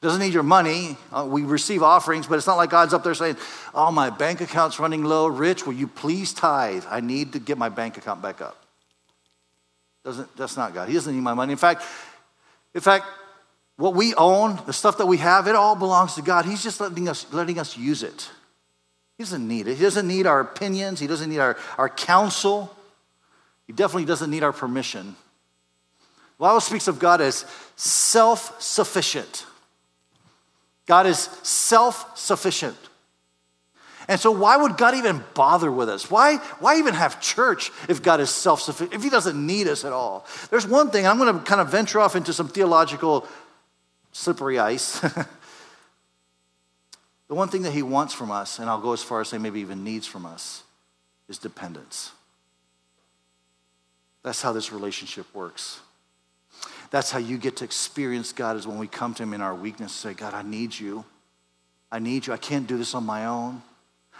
Doesn't 0.00 0.20
need 0.20 0.34
your 0.34 0.42
money. 0.42 0.96
Uh, 1.12 1.26
we 1.28 1.42
receive 1.42 1.82
offerings, 1.82 2.26
but 2.26 2.36
it's 2.36 2.46
not 2.46 2.56
like 2.56 2.70
God's 2.70 2.92
up 2.92 3.04
there 3.04 3.14
saying, 3.14 3.36
Oh, 3.72 3.92
my 3.92 4.10
bank 4.10 4.40
account's 4.40 4.80
running 4.80 5.04
low. 5.04 5.28
Rich, 5.28 5.64
will 5.64 5.74
you 5.74 5.86
please 5.86 6.32
tithe? 6.32 6.84
I 6.90 7.00
need 7.00 7.32
to 7.34 7.38
get 7.38 7.56
my 7.56 7.68
bank 7.68 7.96
account 7.96 8.20
back 8.20 8.40
up. 8.40 8.60
Doesn't, 10.04 10.36
that's 10.36 10.56
not 10.56 10.74
God. 10.74 10.88
He 10.88 10.94
doesn't 10.94 11.14
need 11.14 11.20
my 11.20 11.34
money. 11.34 11.52
In 11.52 11.58
fact, 11.58 11.84
in 12.74 12.80
fact, 12.80 13.06
what 13.76 13.94
we 13.94 14.14
own, 14.14 14.58
the 14.66 14.72
stuff 14.72 14.98
that 14.98 15.06
we 15.06 15.18
have, 15.18 15.46
it 15.46 15.54
all 15.54 15.76
belongs 15.76 16.14
to 16.14 16.22
God. 16.22 16.44
He's 16.44 16.62
just 16.62 16.80
letting 16.80 17.08
us, 17.08 17.32
letting 17.32 17.58
us 17.60 17.76
use 17.76 18.02
it. 18.02 18.28
He 19.22 19.24
doesn't 19.24 19.46
need 19.46 19.68
it. 19.68 19.76
He 19.76 19.84
doesn't 19.84 20.08
need 20.08 20.26
our 20.26 20.40
opinions. 20.40 20.98
He 20.98 21.06
doesn't 21.06 21.30
need 21.30 21.38
our, 21.38 21.56
our 21.78 21.88
counsel. 21.88 22.74
He 23.68 23.72
definitely 23.72 24.04
doesn't 24.04 24.28
need 24.28 24.42
our 24.42 24.52
permission. 24.52 25.14
The 26.38 26.42
Bible 26.42 26.60
speaks 26.60 26.88
of 26.88 26.98
God 26.98 27.20
as 27.20 27.46
self 27.76 28.60
sufficient. 28.60 29.46
God 30.86 31.06
is 31.06 31.18
self 31.44 32.18
sufficient. 32.18 32.76
And 34.08 34.18
so, 34.18 34.32
why 34.32 34.56
would 34.56 34.76
God 34.76 34.96
even 34.96 35.22
bother 35.34 35.70
with 35.70 35.88
us? 35.88 36.10
Why, 36.10 36.38
why 36.58 36.78
even 36.78 36.94
have 36.94 37.20
church 37.20 37.70
if 37.88 38.02
God 38.02 38.18
is 38.18 38.28
self 38.28 38.60
sufficient, 38.60 38.92
if 38.92 39.04
He 39.04 39.08
doesn't 39.08 39.36
need 39.46 39.68
us 39.68 39.84
at 39.84 39.92
all? 39.92 40.26
There's 40.50 40.66
one 40.66 40.90
thing, 40.90 41.06
I'm 41.06 41.18
going 41.18 41.32
to 41.32 41.44
kind 41.44 41.60
of 41.60 41.68
venture 41.68 42.00
off 42.00 42.16
into 42.16 42.32
some 42.32 42.48
theological 42.48 43.28
slippery 44.10 44.58
ice. 44.58 45.00
the 47.32 47.36
one 47.36 47.48
thing 47.48 47.62
that 47.62 47.72
He 47.72 47.82
wants 47.82 48.12
from 48.12 48.30
us, 48.30 48.58
and 48.58 48.68
I'll 48.68 48.78
go 48.78 48.92
as 48.92 49.02
far 49.02 49.22
as 49.22 49.28
say 49.28 49.38
maybe 49.38 49.60
even 49.60 49.82
needs 49.82 50.06
from 50.06 50.26
us, 50.26 50.64
is 51.30 51.38
dependence. 51.38 52.12
That's 54.22 54.42
how 54.42 54.52
this 54.52 54.70
relationship 54.70 55.24
works. 55.34 55.80
That's 56.90 57.10
how 57.10 57.20
you 57.20 57.38
get 57.38 57.56
to 57.56 57.64
experience 57.64 58.34
God, 58.34 58.58
is 58.58 58.66
when 58.66 58.76
we 58.76 58.86
come 58.86 59.14
to 59.14 59.22
Him 59.22 59.32
in 59.32 59.40
our 59.40 59.54
weakness 59.54 59.92
say, 59.92 60.12
God, 60.12 60.34
I 60.34 60.42
need 60.42 60.78
you. 60.78 61.06
I 61.90 62.00
need 62.00 62.26
you. 62.26 62.34
I 62.34 62.36
can't 62.36 62.66
do 62.66 62.76
this 62.76 62.94
on 62.94 63.06
my 63.06 63.24
own. 63.24 63.62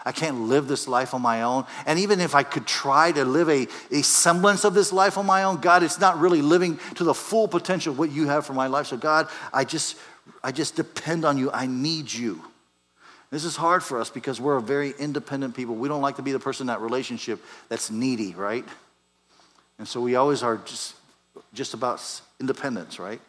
I 0.07 0.13
can't 0.13 0.45
live 0.45 0.67
this 0.67 0.89
life 0.89 1.13
on 1.13 1.21
my 1.21 1.43
own. 1.43 1.67
And 1.85 1.99
even 1.99 2.19
if 2.19 2.35
I 2.35 2.43
could 2.45 2.67
try 2.67 3.13
to 3.13 3.27
live 3.27 3.51
a, 3.51 3.69
a 3.91 4.01
semblance 4.01 4.65
of 4.65 4.73
this 4.73 4.91
life 4.91 5.19
on 5.19 5.27
my 5.27 5.43
own, 5.43 5.61
God, 5.61 5.83
it's 5.83 6.01
not 6.01 6.19
really 6.19 6.41
living 6.41 6.81
to 6.95 7.05
the 7.05 7.13
full 7.13 7.47
potential 7.47 7.93
of 7.93 7.99
what 7.99 8.11
you 8.11 8.27
have 8.29 8.47
for 8.47 8.55
my 8.55 8.69
life. 8.69 8.87
So, 8.87 8.97
God, 8.97 9.29
I 9.53 9.65
just, 9.65 9.99
I 10.43 10.51
just 10.51 10.77
depend 10.77 11.27
on 11.27 11.37
you. 11.37 11.51
I 11.51 11.67
need 11.67 12.11
you. 12.11 12.43
This 13.33 13.47
is 13.47 13.57
hard 13.57 13.83
for 13.83 13.99
us 13.99 14.11
because 14.11 14.43
we're 14.43 14.59
a 14.59 14.63
very 14.63 14.93
independent 14.99 15.57
people. 15.57 15.75
We 15.75 15.89
don't 15.89 16.03
like 16.03 16.17
to 16.17 16.23
be 16.23 16.33
the 16.33 16.39
person 16.39 16.65
in 16.65 16.67
that 16.67 16.83
relationship 16.83 17.43
that's 17.71 17.91
needy, 17.91 18.35
right? 18.35 18.65
And 19.79 19.89
so 19.89 20.03
we 20.03 20.17
always 20.17 20.43
are 20.43 20.59
just 20.59 20.95
just 21.55 21.73
about 21.73 22.03
independence, 22.41 22.99
right? 22.99 23.23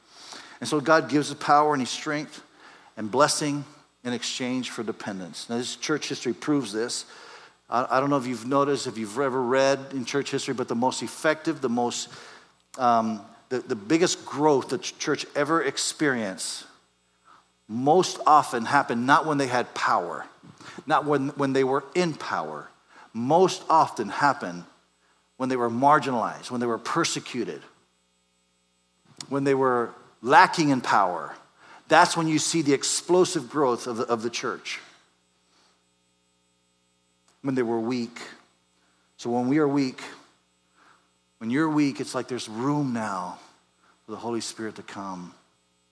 And 0.60 0.68
so 0.68 0.82
God 0.82 1.08
gives 1.08 1.32
us 1.32 1.38
power 1.40 1.74
and 1.74 1.82
His 1.82 1.90
strength 1.90 2.44
and 2.98 3.10
blessing 3.10 3.64
in 4.04 4.12
exchange 4.12 4.72
for 4.72 4.84
dependence. 4.84 5.50
Now, 5.50 5.58
this 5.58 5.78
church 5.78 6.10
history 6.10 6.34
proves 6.34 6.74
this. 6.74 7.06
I, 7.70 7.88
I 7.90 8.00
don't 8.02 8.10
know 8.10 8.18
if 8.18 8.28
you've 8.28 8.46
noticed, 8.46 8.88
if 8.88 8.98
you've 8.98 9.18
ever 9.18 9.42
read 9.42 9.80
in 9.92 10.04
church 10.04 10.32
history, 10.32 10.54
but 10.54 10.68
the 10.68 10.76
most 10.76 11.02
effective, 11.02 11.62
the 11.62 11.70
most, 11.70 12.10
um, 12.78 13.22
the, 13.48 13.60
the 13.60 13.76
biggest 13.76 14.26
growth 14.26 14.68
the 14.68 14.80
church 14.80 15.26
ever 15.34 15.64
experienced 15.64 16.66
most 17.74 18.20
often 18.28 18.66
happened 18.66 19.08
not 19.08 19.26
when 19.26 19.40
they 19.40 19.48
had 19.48 19.74
power, 19.74 20.26
not 20.86 21.06
when, 21.06 21.30
when 21.30 21.54
they 21.54 21.64
were 21.64 21.84
in 21.96 22.14
power. 22.14 22.70
Most 23.14 23.64
often 23.68 24.10
happened 24.10 24.64
when 25.38 25.50
they 25.50 25.56
were 25.56 25.72
marginalized, 25.72 26.52
when 26.52 26.62
they 26.62 26.68
were 26.68 26.78
persecuted, 26.78 27.62
when 29.28 29.44
they 29.44 29.56
were 29.56 29.90
lacking 30.22 30.70
in 30.70 30.82
power. 30.82 31.34
That's 31.88 32.16
when 32.16 32.28
you 32.28 32.38
see 32.38 32.62
the 32.62 32.74
explosive 32.74 33.50
growth 33.50 33.88
of 33.88 33.98
the, 33.98 34.04
of 34.04 34.22
the 34.22 34.30
church. 34.30 34.80
When 37.42 37.56
they 37.56 37.64
were 37.64 37.80
weak. 37.80 38.22
So 39.18 39.32
when 39.32 39.48
we 39.48 39.58
are 39.58 39.68
weak, 39.68 40.02
when 41.40 41.50
you're 41.50 41.70
weak, 41.70 42.00
it's 42.00 42.14
like 42.14 42.28
there's 42.28 42.48
room 42.48 42.94
now 42.94 43.40
for 44.06 44.12
the 44.12 44.18
Holy 44.18 44.42
Spirit 44.42 44.76
to 44.76 44.84
come 44.84 45.34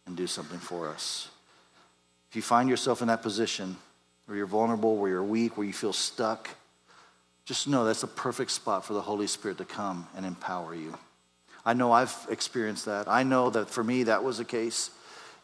and 0.06 0.16
do 0.16 0.28
something 0.28 0.60
for 0.60 0.88
us. 0.88 1.31
If 2.32 2.38
you 2.38 2.42
find 2.42 2.70
yourself 2.70 3.02
in 3.02 3.10
that 3.10 3.22
position 3.22 3.76
where 4.26 4.38
you're 4.38 4.48
vulnerable, 4.48 4.96
where 4.96 5.10
you're 5.10 5.22
weak, 5.22 5.58
where 5.58 5.68
you 5.68 5.74
feel 5.74 5.92
stuck, 5.92 6.50
just 7.44 7.68
know 7.68 7.84
that's 7.84 8.04
a 8.04 8.08
perfect 8.08 8.52
spot 8.52 8.86
for 8.86 8.94
the 8.94 9.02
Holy 9.02 9.28
Spirit 9.28 9.58
to 9.58 9.66
come 9.66 10.08
and 10.16 10.26
empower 10.26 10.74
you. 10.74 10.98
I 11.66 11.74
know 11.74 11.92
I've 11.92 12.16
experienced 12.30 12.86
that. 12.86 13.10
I 13.10 13.24
know 13.24 13.50
that 13.50 13.70
for 13.70 13.84
me 13.84 14.04
that 14.04 14.24
was 14.24 14.38
the 14.38 14.46
case. 14.46 14.92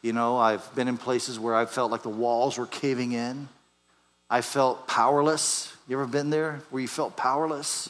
You 0.01 0.13
know, 0.13 0.37
I've 0.37 0.73
been 0.75 0.87
in 0.87 0.97
places 0.97 1.37
where 1.37 1.55
I 1.55 1.65
felt 1.65 1.91
like 1.91 2.03
the 2.03 2.09
walls 2.09 2.57
were 2.57 2.65
caving 2.65 3.11
in. 3.11 3.49
I 4.29 4.39
felt 4.39 4.87
powerless. 4.87 5.75
You 5.89 5.97
ever 5.97 6.07
been 6.07 6.29
there 6.29 6.61
where 6.69 6.81
you 6.81 6.87
felt 6.87 7.17
powerless? 7.17 7.89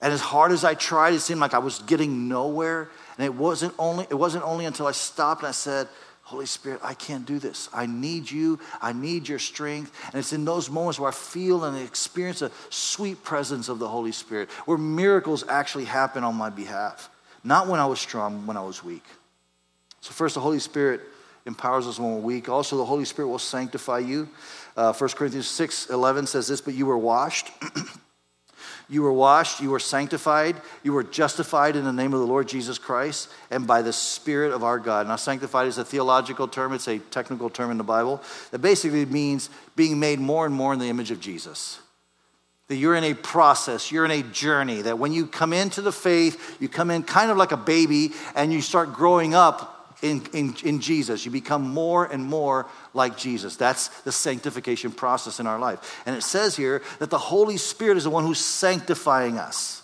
And 0.00 0.10
as 0.10 0.22
hard 0.22 0.52
as 0.52 0.64
I 0.64 0.72
tried, 0.72 1.12
it 1.12 1.20
seemed 1.20 1.40
like 1.40 1.52
I 1.52 1.58
was 1.58 1.80
getting 1.80 2.28
nowhere. 2.28 2.88
And 3.18 3.26
it 3.26 3.34
wasn't 3.34 3.74
only, 3.78 4.06
it 4.08 4.14
wasn't 4.14 4.44
only 4.44 4.64
until 4.64 4.86
I 4.86 4.92
stopped 4.92 5.42
and 5.42 5.48
I 5.48 5.52
said, 5.52 5.86
Holy 6.28 6.44
Spirit, 6.44 6.80
I 6.84 6.92
can't 6.92 7.24
do 7.24 7.38
this. 7.38 7.70
I 7.72 7.86
need 7.86 8.30
you. 8.30 8.58
I 8.82 8.92
need 8.92 9.26
your 9.26 9.38
strength. 9.38 9.98
And 10.08 10.16
it's 10.16 10.34
in 10.34 10.44
those 10.44 10.68
moments 10.68 11.00
where 11.00 11.08
I 11.08 11.14
feel 11.14 11.64
and 11.64 11.74
experience 11.78 12.42
a 12.42 12.50
sweet 12.68 13.24
presence 13.24 13.70
of 13.70 13.78
the 13.78 13.88
Holy 13.88 14.12
Spirit, 14.12 14.50
where 14.66 14.76
miracles 14.76 15.42
actually 15.48 15.86
happen 15.86 16.24
on 16.24 16.34
my 16.34 16.50
behalf. 16.50 17.08
Not 17.42 17.66
when 17.66 17.80
I 17.80 17.86
was 17.86 17.98
strong, 17.98 18.46
when 18.46 18.58
I 18.58 18.62
was 18.62 18.84
weak. 18.84 19.04
So, 20.02 20.12
first, 20.12 20.34
the 20.34 20.42
Holy 20.42 20.58
Spirit 20.58 21.00
empowers 21.46 21.86
us 21.86 21.98
when 21.98 22.16
we're 22.16 22.20
weak. 22.20 22.50
Also, 22.50 22.76
the 22.76 22.84
Holy 22.84 23.06
Spirit 23.06 23.28
will 23.28 23.38
sanctify 23.38 24.00
you. 24.00 24.28
Uh, 24.76 24.92
1 24.92 25.10
Corinthians 25.12 25.48
6 25.48 25.88
11 25.88 26.26
says 26.26 26.46
this, 26.46 26.60
but 26.60 26.74
you 26.74 26.84
were 26.84 26.98
washed. 26.98 27.50
You 28.90 29.02
were 29.02 29.12
washed, 29.12 29.60
you 29.60 29.70
were 29.70 29.78
sanctified, 29.78 30.56
you 30.82 30.94
were 30.94 31.02
justified 31.02 31.76
in 31.76 31.84
the 31.84 31.92
name 31.92 32.14
of 32.14 32.20
the 32.20 32.26
Lord 32.26 32.48
Jesus 32.48 32.78
Christ 32.78 33.28
and 33.50 33.66
by 33.66 33.82
the 33.82 33.92
Spirit 33.92 34.52
of 34.52 34.64
our 34.64 34.78
God. 34.78 35.06
Now, 35.06 35.16
sanctified 35.16 35.66
is 35.66 35.76
a 35.76 35.84
theological 35.84 36.48
term, 36.48 36.72
it's 36.72 36.88
a 36.88 36.98
technical 36.98 37.50
term 37.50 37.70
in 37.70 37.76
the 37.76 37.84
Bible 37.84 38.22
that 38.50 38.60
basically 38.60 39.04
means 39.04 39.50
being 39.76 40.00
made 40.00 40.20
more 40.20 40.46
and 40.46 40.54
more 40.54 40.72
in 40.72 40.78
the 40.78 40.88
image 40.88 41.10
of 41.10 41.20
Jesus. 41.20 41.80
That 42.68 42.76
you're 42.76 42.96
in 42.96 43.04
a 43.04 43.14
process, 43.14 43.92
you're 43.92 44.06
in 44.06 44.10
a 44.10 44.22
journey, 44.22 44.82
that 44.82 44.98
when 44.98 45.12
you 45.12 45.26
come 45.26 45.52
into 45.52 45.82
the 45.82 45.92
faith, 45.92 46.56
you 46.58 46.68
come 46.68 46.90
in 46.90 47.02
kind 47.02 47.30
of 47.30 47.36
like 47.36 47.52
a 47.52 47.58
baby 47.58 48.12
and 48.34 48.52
you 48.52 48.62
start 48.62 48.94
growing 48.94 49.34
up 49.34 49.77
in, 50.02 50.24
in, 50.32 50.54
in 50.64 50.80
Jesus. 50.80 51.24
You 51.24 51.30
become 51.30 51.62
more 51.62 52.04
and 52.04 52.24
more 52.24 52.66
like 52.94 53.16
Jesus. 53.16 53.56
That's 53.56 53.88
the 54.02 54.12
sanctification 54.12 54.92
process 54.92 55.40
in 55.40 55.46
our 55.46 55.58
life. 55.58 56.02
And 56.06 56.16
it 56.16 56.22
says 56.22 56.56
here 56.56 56.82
that 56.98 57.10
the 57.10 57.18
Holy 57.18 57.56
Spirit 57.56 57.96
is 57.96 58.04
the 58.04 58.10
one 58.10 58.24
who's 58.24 58.38
sanctifying 58.38 59.38
us. 59.38 59.82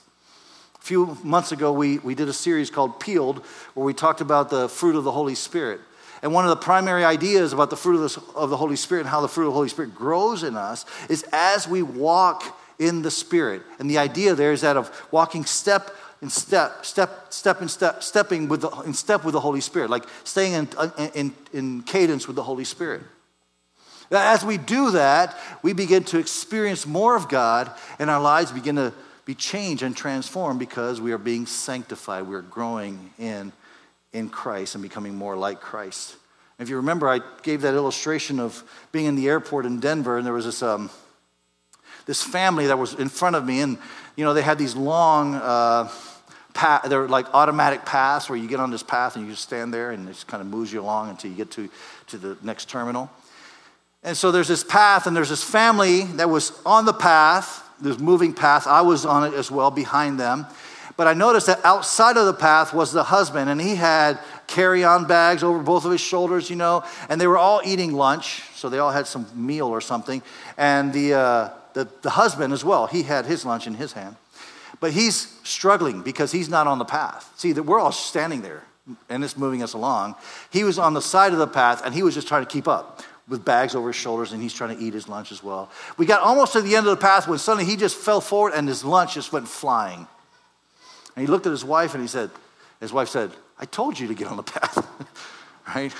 A 0.81 0.85
few 0.85 1.19
months 1.25 1.51
ago, 1.51 1.73
we, 1.73 1.99
we 1.99 2.15
did 2.15 2.29
a 2.29 2.33
series 2.33 2.71
called 2.71 3.01
Peeled, 3.01 3.39
where 3.75 3.85
we 3.85 3.95
talked 3.95 4.21
about 4.21 4.51
the 4.51 4.69
fruit 4.69 4.97
of 4.97 5.05
the 5.05 5.13
Holy 5.13 5.35
Spirit. 5.35 5.81
And 6.23 6.33
one 6.33 6.45
of 6.45 6.51
the 6.51 6.57
primary 6.57 7.05
ideas 7.05 7.53
about 7.53 7.71
the 7.71 7.77
fruit 7.77 8.03
of 8.03 8.15
the, 8.15 8.39
of 8.39 8.51
the 8.51 8.57
Holy 8.57 8.77
Spirit 8.77 9.03
and 9.03 9.11
how 9.11 9.21
the 9.21 9.29
fruit 9.29 9.45
of 9.45 9.53
the 9.53 9.57
Holy 9.57 9.69
Spirit 9.69 9.95
grows 9.95 10.43
in 10.43 10.57
us 10.57 10.87
is 11.09 11.25
as 11.33 11.69
we 11.69 11.83
walk 11.83 12.59
in 12.79 13.03
the 13.03 13.11
Spirit. 13.11 13.63
And 13.79 13.91
the 13.91 13.99
idea 13.99 14.35
there 14.35 14.53
is 14.53 14.63
that 14.63 14.77
of 14.77 14.91
walking 15.11 15.45
step 15.45 15.91
in 16.23 16.31
step, 16.31 16.85
step, 16.85 17.33
step 17.33 17.61
in 17.61 17.69
step, 17.69 18.03
stepping 18.03 18.49
with 18.49 18.63
the, 18.63 18.71
in 18.83 18.95
step 18.95 19.25
with 19.25 19.33
the 19.33 19.41
Holy 19.41 19.61
Spirit, 19.61 19.91
like 19.91 20.05
staying 20.25 20.55
in, 20.55 20.69
in, 21.15 21.35
in 21.53 21.83
cadence 21.83 22.27
with 22.27 22.37
the 22.37 22.43
Holy 22.43 22.65
Spirit. 22.65 23.03
As 24.11 24.45
we 24.45 24.59
do 24.59 24.93
that, 24.93 25.37
we 25.63 25.73
begin 25.73 26.05
to 26.05 26.19
experience 26.19 26.87
more 26.87 27.17
of 27.17 27.29
God, 27.29 27.71
and 27.99 28.11
our 28.11 28.21
lives 28.21 28.53
begin 28.53 28.77
to 28.77 28.93
be 29.25 29.35
changed 29.35 29.83
and 29.83 29.97
transformed 29.97 30.59
because 30.59 31.01
we 31.01 31.13
are 31.13 31.19
being 31.19 31.47
sanctified. 31.47 32.27
We're 32.27 32.43
growing 32.43 33.11
in, 33.19 33.53
in 34.13 34.29
Christ 34.29 34.75
and 34.75 34.83
becoming 34.83 35.15
more 35.15 35.37
like 35.37 35.61
Christ. 35.61 36.17
If 36.59 36.69
you 36.69 36.77
remember, 36.77 37.09
I 37.09 37.21
gave 37.43 37.63
that 37.63 37.75
illustration 37.75 38.39
of 38.39 38.63
being 38.93 39.07
in 39.07 39.17
the 39.17 39.29
airport 39.29 39.67
in 39.67 39.81
Denver, 39.81 40.19
and 40.19 40.27
there 40.27 40.35
was 40.35 40.45
this, 40.45 40.63
um, 40.63 40.91
this 42.07 42.23
family 42.23 42.67
that 42.67 42.79
was 42.79 42.95
in 42.95 43.09
front 43.09 43.35
of 43.35 43.45
me, 43.45 43.61
and 43.61 43.79
you 44.17 44.25
know 44.25 44.35
they 44.35 44.43
had 44.43 44.59
these 44.59 44.77
long. 44.77 45.35
Uh, 45.35 45.91
path, 46.55 46.85
they're 46.89 47.09
like 47.09 47.27
automatic 47.35 47.85
paths 47.85 48.31
where 48.31 48.39
you 48.39 48.49
get 48.49 48.61
on 48.61 48.71
this 48.71 48.83
path 48.83 49.17
and 49.17 49.25
you 49.25 49.33
just 49.33 49.43
stand 49.43 49.75
there 49.75 49.91
and 49.91 50.09
it 50.09 50.13
just 50.13 50.29
kind 50.29 50.41
of 50.41 50.47
moves 50.47 50.73
you 50.73 50.81
along 50.81 51.11
until 51.11 51.31
you 51.31 51.37
get 51.37 51.51
to, 51.51 51.69
to 52.07 52.17
the 52.17 52.39
next 52.43 52.69
terminal. 52.69 53.11
And 54.05 54.17
so 54.17 54.31
there's 54.31 54.49
this 54.49 54.63
path, 54.63 55.07
and 55.07 55.17
there's 55.17 55.31
this 55.31 55.43
family 55.43 56.03
that 56.03 56.29
was 56.29 56.53
on 56.65 56.85
the 56.85 56.93
path, 56.93 57.67
this 57.81 57.99
moving 57.99 58.35
path. 58.35 58.67
I 58.67 58.83
was 58.83 59.07
on 59.07 59.33
it 59.33 59.35
as 59.35 59.51
well 59.51 59.71
behind 59.71 60.21
them. 60.21 60.47
But 60.97 61.07
I 61.09 61.15
noticed 61.15 61.47
that 61.47 61.65
outside 61.65 62.17
of 62.17 62.27
the 62.27 62.35
path 62.35 62.73
was 62.73 62.93
the 62.93 63.03
husband, 63.03 63.51
and 63.51 63.61
he 63.61 63.75
had 63.75 64.21
carry 64.47 64.85
on 64.85 65.07
bags 65.07 65.43
over 65.43 65.61
both 65.61 65.87
of 65.87 65.91
his 65.91 66.03
shoulders, 66.03 66.51
you 66.51 66.57
know, 66.57 66.85
and 67.09 67.21
they 67.21 67.27
were 67.27 67.39
all 67.39 67.63
eating 67.65 67.95
lunch. 67.95 68.43
So 68.55 68.69
they 68.69 68.79
all 68.79 68.93
had 68.93 69.07
some 69.07 69.27
meal 69.35 69.67
or 69.67 69.81
something. 69.81 70.23
And 70.57 70.93
the, 70.93 71.15
uh, 71.15 71.51
the, 71.75 71.89
the 72.03 72.11
husband 72.11 72.53
as 72.53 72.65
well, 72.65 72.87
he 72.87 73.03
had 73.03 73.27
his 73.27 73.45
lunch 73.45 73.67
in 73.67 73.75
his 73.75 73.93
hand. 73.93 74.17
But 74.81 74.93
he's 74.93 75.39
struggling 75.45 76.03
because 76.03 76.33
he's 76.33 76.49
not 76.49 76.67
on 76.67 76.79
the 76.79 76.85
path. 76.85 77.33
See, 77.37 77.53
that 77.53 77.63
we're 77.63 77.79
all 77.79 77.93
standing 77.93 78.43
there 78.43 78.65
and 79.09 79.23
it's 79.23 79.37
moving 79.37 79.63
us 79.63 79.73
along. 79.73 80.15
He 80.51 80.65
was 80.65 80.79
on 80.79 80.95
the 80.95 81.03
side 81.03 81.33
of 81.33 81.39
the 81.39 81.47
path 81.47 81.83
and 81.85 81.95
he 81.95 82.03
was 82.03 82.15
just 82.15 82.29
trying 82.29 82.45
to 82.45 82.51
keep 82.51 82.67
up 82.67 83.03
with 83.29 83.45
bags 83.45 83.75
over 83.75 83.89
his 83.89 83.97
shoulders 83.97 84.33
and 84.33 84.43
he's 84.43 84.53
trying 84.53 84.77
to 84.77 84.83
eat 84.83 84.93
his 84.93 85.09
lunch 85.09 85.33
as 85.33 85.43
well. 85.43 85.71
We 85.97 86.07
got 86.07 86.21
almost 86.21 86.53
to 86.53 86.61
the 86.61 86.77
end 86.77 86.87
of 86.87 86.91
the 86.91 87.01
path 87.01 87.27
when 87.27 87.39
suddenly 87.39 87.65
he 87.71 87.77
just 87.77 87.97
fell 87.97 88.21
forward 88.21 88.53
and 88.55 88.69
his 88.69 88.85
lunch 88.85 89.15
just 89.15 89.33
went 89.33 89.49
flying. 89.49 90.07
And 91.17 91.27
he 91.27 91.31
looked 91.31 91.47
at 91.47 91.51
his 91.51 91.65
wife 91.65 91.95
and 91.95 92.03
he 92.03 92.09
said, 92.09 92.31
his 92.81 92.93
wife 92.93 93.09
said, 93.09 93.31
I 93.59 93.65
told 93.65 93.99
you 93.99 94.09
to 94.09 94.15
get 94.15 94.27
on 94.27 94.37
the 94.37 94.43
path, 94.43 94.87
right? 95.75 95.95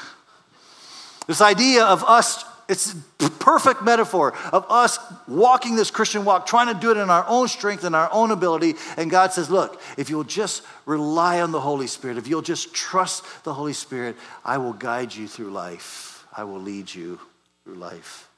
This 1.27 1.41
idea 1.41 1.85
of 1.85 2.05
us 2.05 2.45
it's 2.69 2.95
a 3.21 3.31
perfect 3.31 3.83
metaphor 3.83 4.35
of 4.53 4.65
us 4.71 4.99
walking 5.29 5.77
this 5.77 5.91
Christian 5.91 6.25
walk, 6.25 6.47
trying 6.47 6.73
to 6.73 6.81
do 6.81 6.91
it 6.91 6.97
in 6.97 7.11
our 7.11 7.25
own 7.29 7.49
strength 7.49 7.85
and 7.85 7.95
our 7.95 8.09
own 8.13 8.31
ability. 8.31 8.75
And 8.97 9.11
God 9.11 9.33
says, 9.33 9.51
Look, 9.51 9.81
if 9.99 10.09
you'll 10.09 10.25
just 10.25 10.63
rely 10.87 11.41
on 11.41 11.53
the 11.53 11.61
Holy 11.61 11.87
Spirit, 11.87 12.17
if 12.17 12.27
you'll 12.27 12.43
just 12.43 12.75
trust 12.75 13.25
the 13.45 13.55
Holy 13.55 13.73
Spirit, 13.73 14.17
I 14.45 14.59
will 14.59 14.73
guide 14.73 15.15
you 15.15 15.29
through 15.29 15.51
life. 15.51 16.27
I 16.37 16.45
will 16.45 16.61
lead 16.61 16.93
you 16.93 17.21
through 17.65 17.75
life. 17.75 18.29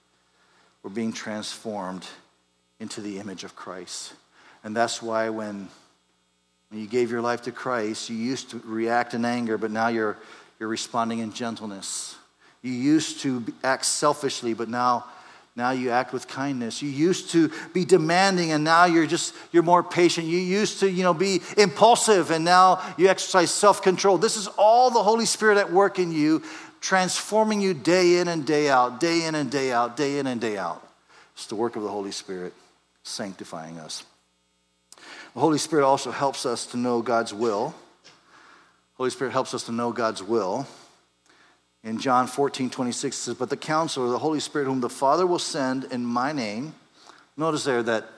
We're 0.83 0.91
being 0.91 1.13
transformed 1.13 2.07
into 2.79 3.01
the 3.01 3.19
image 3.19 3.45
of 3.45 3.57
Christ. 3.57 4.13
And 4.65 4.77
that's 4.77 5.01
why 5.01 5.29
when, 5.29 5.69
when 6.71 6.81
you 6.81 6.87
gave 6.87 7.11
your 7.11 7.21
life 7.21 7.43
to 7.43 7.53
Christ, 7.53 8.11
you 8.11 8.17
used 8.17 8.51
to 8.51 8.63
react 8.65 9.15
in 9.15 9.25
anger, 9.25 9.57
but 9.57 9.71
now 9.71 9.89
you're, 9.89 10.17
you're 10.59 10.69
responding 10.69 11.21
in 11.21 11.33
gentleness 11.33 12.17
you 12.67 12.73
used 12.73 13.21
to 13.21 13.45
act 13.63 13.85
selfishly, 13.85 14.53
but 14.53 14.69
now, 14.69 15.05
now 15.55 15.71
you 15.71 15.91
act 15.91 16.13
with 16.13 16.27
kindness. 16.27 16.83
You 16.83 16.91
used 16.91 17.31
to 17.31 17.51
be 17.73 17.85
demanding, 17.85 18.51
and 18.53 18.65
now 18.65 18.87
you're 18.87 19.07
just 19.07 19.35
you're 19.53 19.63
more 19.63 19.83
patient. 19.83 20.27
You 20.27 20.39
used 20.39 20.81
to, 20.81 20.91
you 20.91 21.03
know, 21.03 21.15
be 21.15 21.41
impulsive, 21.57 22.31
and 22.31 22.45
now 22.45 22.83
you 22.99 23.09
exercise 23.09 23.51
self-control. 23.51 24.19
This 24.19 24.37
is 24.37 24.49
all 24.59 24.91
the 24.91 25.03
Holy 25.03 25.27
Spirit 25.27 25.59
at 25.59 25.73
work 25.73 25.99
in 25.99 26.13
you, 26.13 26.43
transforming 26.81 27.61
you 27.61 27.73
day 27.73 28.19
in 28.19 28.29
and 28.29 28.47
day 28.47 28.69
out, 28.69 29.01
day 29.01 29.25
in 29.25 29.35
and 29.35 29.51
day 29.51 29.73
out, 29.73 29.97
day 29.97 30.19
in 30.19 30.27
and 30.27 30.41
day 30.41 30.59
out. 30.59 30.83
It's 31.35 31.47
the 31.47 31.55
work 31.55 31.77
of 31.77 31.83
the 31.83 31.91
Holy 31.91 32.13
Spirit 32.13 32.53
sanctifying 33.03 33.79
us. 33.79 34.05
The 35.35 35.41
Holy 35.41 35.59
Spirit 35.59 35.85
also 35.85 36.11
helps 36.11 36.47
us 36.47 36.67
to 36.67 36.77
know 36.77 37.03
God's 37.03 37.33
will. 37.33 37.75
Holy 38.97 39.11
Spirit 39.11 39.33
helps 39.33 39.53
us 39.53 39.65
to 39.65 39.73
know 39.73 39.93
God's 39.93 40.23
will. 40.23 40.67
In 41.87 42.01
John 42.01 42.27
14, 42.27 42.69
26, 42.69 43.17
it 43.17 43.19
says, 43.19 43.35
But 43.37 43.49
the 43.49 43.57
counselor, 43.57 44.09
the 44.09 44.19
Holy 44.19 44.41
Spirit, 44.41 44.65
whom 44.65 44.81
the 44.81 44.91
Father 44.91 45.25
will 45.25 45.39
send 45.39 45.85
in 45.85 46.05
my 46.05 46.33
name, 46.33 46.75
notice 47.37 47.63
there 47.63 47.83
that 47.85 48.09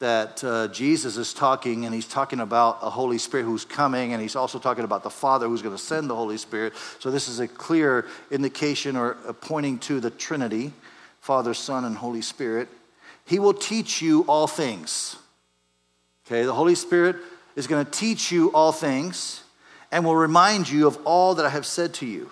that 0.00 0.42
uh, 0.42 0.66
Jesus 0.68 1.18
is 1.18 1.34
talking, 1.34 1.84
and 1.84 1.94
he's 1.94 2.08
talking 2.08 2.40
about 2.40 2.78
a 2.80 2.88
Holy 2.88 3.18
Spirit 3.18 3.44
who's 3.44 3.66
coming, 3.66 4.14
and 4.14 4.20
he's 4.20 4.34
also 4.34 4.58
talking 4.58 4.82
about 4.82 5.02
the 5.02 5.10
Father 5.10 5.46
who's 5.46 5.60
going 5.60 5.76
to 5.76 5.80
send 5.80 6.08
the 6.08 6.16
Holy 6.16 6.38
Spirit. 6.38 6.72
So, 6.98 7.10
this 7.12 7.28
is 7.28 7.38
a 7.38 7.46
clear 7.46 8.08
indication 8.30 8.96
or 8.96 9.14
pointing 9.40 9.78
to 9.80 10.00
the 10.00 10.10
Trinity 10.10 10.72
Father, 11.20 11.54
Son, 11.54 11.84
and 11.84 11.96
Holy 11.96 12.22
Spirit. 12.22 12.68
He 13.24 13.38
will 13.38 13.54
teach 13.54 14.02
you 14.02 14.22
all 14.22 14.48
things. 14.48 15.16
Okay, 16.26 16.42
the 16.42 16.54
Holy 16.54 16.74
Spirit 16.74 17.16
is 17.54 17.68
going 17.68 17.84
to 17.84 17.90
teach 17.90 18.32
you 18.32 18.50
all 18.52 18.72
things 18.72 19.44
and 19.92 20.04
will 20.04 20.16
remind 20.16 20.68
you 20.68 20.88
of 20.88 20.98
all 21.04 21.36
that 21.36 21.46
I 21.46 21.50
have 21.50 21.66
said 21.66 21.94
to 21.94 22.06
you. 22.06 22.30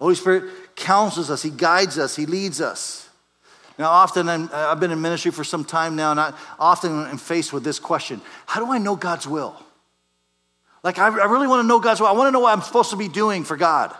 Holy 0.00 0.14
Spirit 0.14 0.76
counsels 0.76 1.30
us, 1.30 1.42
He 1.42 1.50
guides 1.50 1.98
us, 1.98 2.16
He 2.16 2.26
leads 2.26 2.60
us. 2.60 3.08
Now, 3.78 3.90
often 3.90 4.28
i 4.28 4.38
have 4.38 4.52
uh, 4.52 4.74
been 4.74 4.90
in 4.90 5.00
ministry 5.00 5.30
for 5.30 5.44
some 5.44 5.64
time 5.64 5.94
now, 5.94 6.10
and 6.10 6.18
I 6.18 6.32
often 6.58 7.06
am 7.06 7.16
faced 7.16 7.52
with 7.52 7.62
this 7.62 7.78
question 7.78 8.20
How 8.46 8.64
do 8.64 8.72
I 8.72 8.78
know 8.78 8.96
God's 8.96 9.26
will? 9.26 9.56
Like, 10.82 10.98
I, 10.98 11.06
I 11.06 11.26
really 11.26 11.46
want 11.46 11.62
to 11.62 11.66
know 11.66 11.80
God's 11.80 12.00
will. 12.00 12.08
I 12.08 12.12
want 12.12 12.28
to 12.28 12.32
know 12.32 12.40
what 12.40 12.52
I'm 12.52 12.62
supposed 12.62 12.90
to 12.90 12.96
be 12.96 13.08
doing 13.08 13.44
for 13.44 13.56
God. 13.56 13.94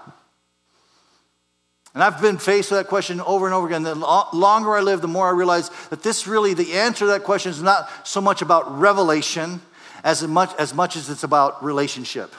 And 1.94 2.02
I've 2.02 2.20
been 2.20 2.38
faced 2.38 2.70
with 2.70 2.80
that 2.80 2.88
question 2.88 3.20
over 3.20 3.46
and 3.46 3.54
over 3.54 3.66
again. 3.66 3.82
The 3.82 3.94
longer 3.94 4.76
I 4.76 4.80
live, 4.80 5.00
the 5.00 5.08
more 5.08 5.26
I 5.26 5.32
realize 5.32 5.70
that 5.90 6.02
this 6.02 6.26
really, 6.26 6.54
the 6.54 6.74
answer 6.74 7.00
to 7.00 7.06
that 7.06 7.24
question 7.24 7.50
is 7.50 7.62
not 7.62 7.90
so 8.06 8.20
much 8.20 8.42
about 8.42 8.78
revelation 8.78 9.60
as 10.04 10.22
much 10.26 10.54
as, 10.58 10.74
much 10.74 10.96
as 10.96 11.10
it's 11.10 11.24
about 11.24 11.64
relationship. 11.64 12.32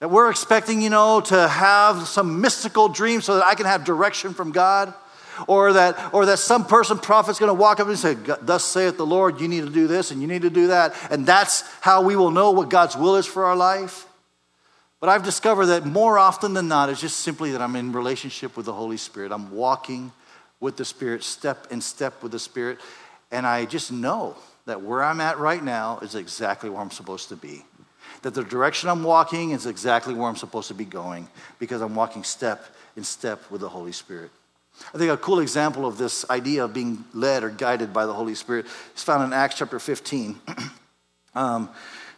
That 0.00 0.08
we're 0.10 0.30
expecting, 0.30 0.80
you 0.80 0.90
know, 0.90 1.20
to 1.20 1.46
have 1.46 2.08
some 2.08 2.40
mystical 2.40 2.88
dream 2.88 3.20
so 3.20 3.36
that 3.36 3.44
I 3.44 3.54
can 3.54 3.66
have 3.66 3.84
direction 3.84 4.34
from 4.34 4.50
God. 4.50 4.92
Or 5.46 5.72
that, 5.72 6.12
or 6.12 6.26
that 6.26 6.38
some 6.38 6.66
person, 6.66 6.98
prophet's 6.98 7.38
going 7.38 7.48
to 7.48 7.54
walk 7.54 7.80
up 7.80 7.88
and 7.88 7.98
say, 7.98 8.12
Thus 8.42 8.62
saith 8.62 8.98
the 8.98 9.06
Lord, 9.06 9.40
you 9.40 9.48
need 9.48 9.62
to 9.62 9.70
do 9.70 9.86
this 9.86 10.10
and 10.10 10.20
you 10.20 10.28
need 10.28 10.42
to 10.42 10.50
do 10.50 10.66
that. 10.66 10.94
And 11.10 11.24
that's 11.24 11.62
how 11.80 12.02
we 12.02 12.14
will 12.14 12.30
know 12.30 12.50
what 12.50 12.68
God's 12.68 12.94
will 12.94 13.16
is 13.16 13.24
for 13.24 13.46
our 13.46 13.56
life. 13.56 14.06
But 15.00 15.08
I've 15.08 15.22
discovered 15.22 15.66
that 15.66 15.86
more 15.86 16.18
often 16.18 16.52
than 16.52 16.68
not, 16.68 16.90
it's 16.90 17.00
just 17.00 17.20
simply 17.20 17.52
that 17.52 17.62
I'm 17.62 17.74
in 17.74 17.92
relationship 17.92 18.54
with 18.54 18.66
the 18.66 18.74
Holy 18.74 18.98
Spirit. 18.98 19.32
I'm 19.32 19.50
walking 19.50 20.12
with 20.60 20.76
the 20.76 20.84
Spirit, 20.84 21.24
step 21.24 21.68
in 21.70 21.80
step 21.80 22.22
with 22.22 22.32
the 22.32 22.38
Spirit. 22.38 22.78
And 23.30 23.46
I 23.46 23.64
just 23.64 23.90
know 23.90 24.36
that 24.66 24.82
where 24.82 25.02
I'm 25.02 25.22
at 25.22 25.38
right 25.38 25.64
now 25.64 26.00
is 26.00 26.14
exactly 26.14 26.68
where 26.68 26.82
I'm 26.82 26.90
supposed 26.90 27.30
to 27.30 27.36
be 27.36 27.64
that 28.22 28.34
the 28.34 28.44
direction 28.44 28.88
I'm 28.88 29.02
walking 29.02 29.50
is 29.50 29.66
exactly 29.66 30.14
where 30.14 30.28
I'm 30.28 30.36
supposed 30.36 30.68
to 30.68 30.74
be 30.74 30.84
going 30.84 31.28
because 31.58 31.80
I'm 31.80 31.94
walking 31.94 32.24
step 32.24 32.64
in 32.96 33.04
step 33.04 33.50
with 33.50 33.60
the 33.60 33.68
Holy 33.68 33.92
Spirit. 33.92 34.30
I 34.94 34.98
think 34.98 35.10
a 35.10 35.16
cool 35.16 35.40
example 35.40 35.86
of 35.86 35.98
this 35.98 36.28
idea 36.30 36.64
of 36.64 36.72
being 36.72 37.04
led 37.12 37.44
or 37.44 37.50
guided 37.50 37.92
by 37.92 38.06
the 38.06 38.14
Holy 38.14 38.34
Spirit 38.34 38.66
is 38.94 39.02
found 39.02 39.24
in 39.24 39.32
Acts 39.32 39.56
chapter 39.56 39.78
15. 39.78 40.40
um, 41.34 41.70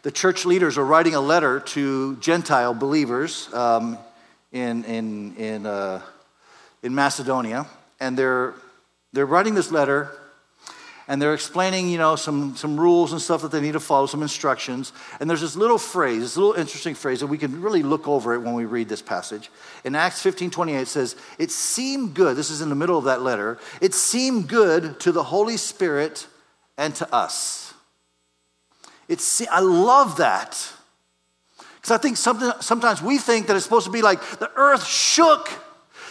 the 0.03 0.11
church 0.11 0.45
leaders 0.45 0.79
are 0.79 0.85
writing 0.85 1.15
a 1.15 1.21
letter 1.21 1.61
to 1.61 2.17
Gentile 2.17 2.75
believers 2.75 3.53
um, 3.53 3.99
in, 4.53 4.85
in, 4.85 5.37
in, 5.37 5.67
uh, 5.67 6.03
in 6.83 6.95
Macedonia, 6.95 7.67
and 8.01 8.17
they're, 8.17 8.55
they're 9.13 9.27
writing 9.27 9.55
this 9.55 9.71
letter 9.71 10.11
and 11.13 11.21
they're 11.21 11.35
explaining, 11.35 11.91
you 11.91 11.99
know, 11.99 12.17
some, 12.17 12.57
some 12.57 12.81
rules 12.81 13.13
and 13.13 13.21
stuff 13.21 13.43
that 13.43 13.51
they 13.51 13.61
need 13.61 13.73
to 13.73 13.81
follow, 13.81 14.07
some 14.07 14.23
instructions. 14.23 14.95
And 15.21 15.29
there's 15.29 15.43
this 15.43 15.57
little 15.57 15.77
phrase, 15.77 16.23
this 16.23 16.39
little 16.39 16.55
interesting 16.55 16.95
phrase 16.95 17.21
that 17.21 17.27
we 17.27 17.37
can 17.37 17.61
really 17.61 17.83
look 17.83 18.09
over 18.09 18.33
it 18.33 18.39
when 18.39 18.55
we 18.55 18.65
read 18.65 18.89
this 18.89 19.03
passage. 19.03 19.51
In 19.85 19.95
Acts 19.95 20.23
15 20.23 20.51
28, 20.51 20.81
it 20.81 20.89
says, 20.89 21.15
It 21.39 21.51
seemed 21.51 22.15
good, 22.15 22.35
this 22.35 22.49
is 22.49 22.63
in 22.63 22.71
the 22.71 22.75
middle 22.75 22.97
of 22.97 23.05
that 23.05 23.21
letter, 23.21 23.59
it 23.83 23.93
seemed 23.93 24.49
good 24.49 24.99
to 25.01 25.13
the 25.13 25.23
Holy 25.23 25.59
Spirit 25.59 26.27
and 26.79 26.95
to 26.95 27.15
us. 27.15 27.75
It's, 29.07 29.47
I 29.51 29.61
love 29.61 30.17
that. 30.17 30.67
Because 31.75 31.91
I 31.91 31.99
think 31.99 32.17
sometimes 32.17 33.03
we 33.03 33.19
think 33.19 33.49
that 33.49 33.57
it's 33.57 33.67
supposed 33.67 33.85
to 33.85 33.93
be 33.93 34.01
like 34.01 34.23
the 34.39 34.51
earth 34.57 34.87
shook 34.87 35.51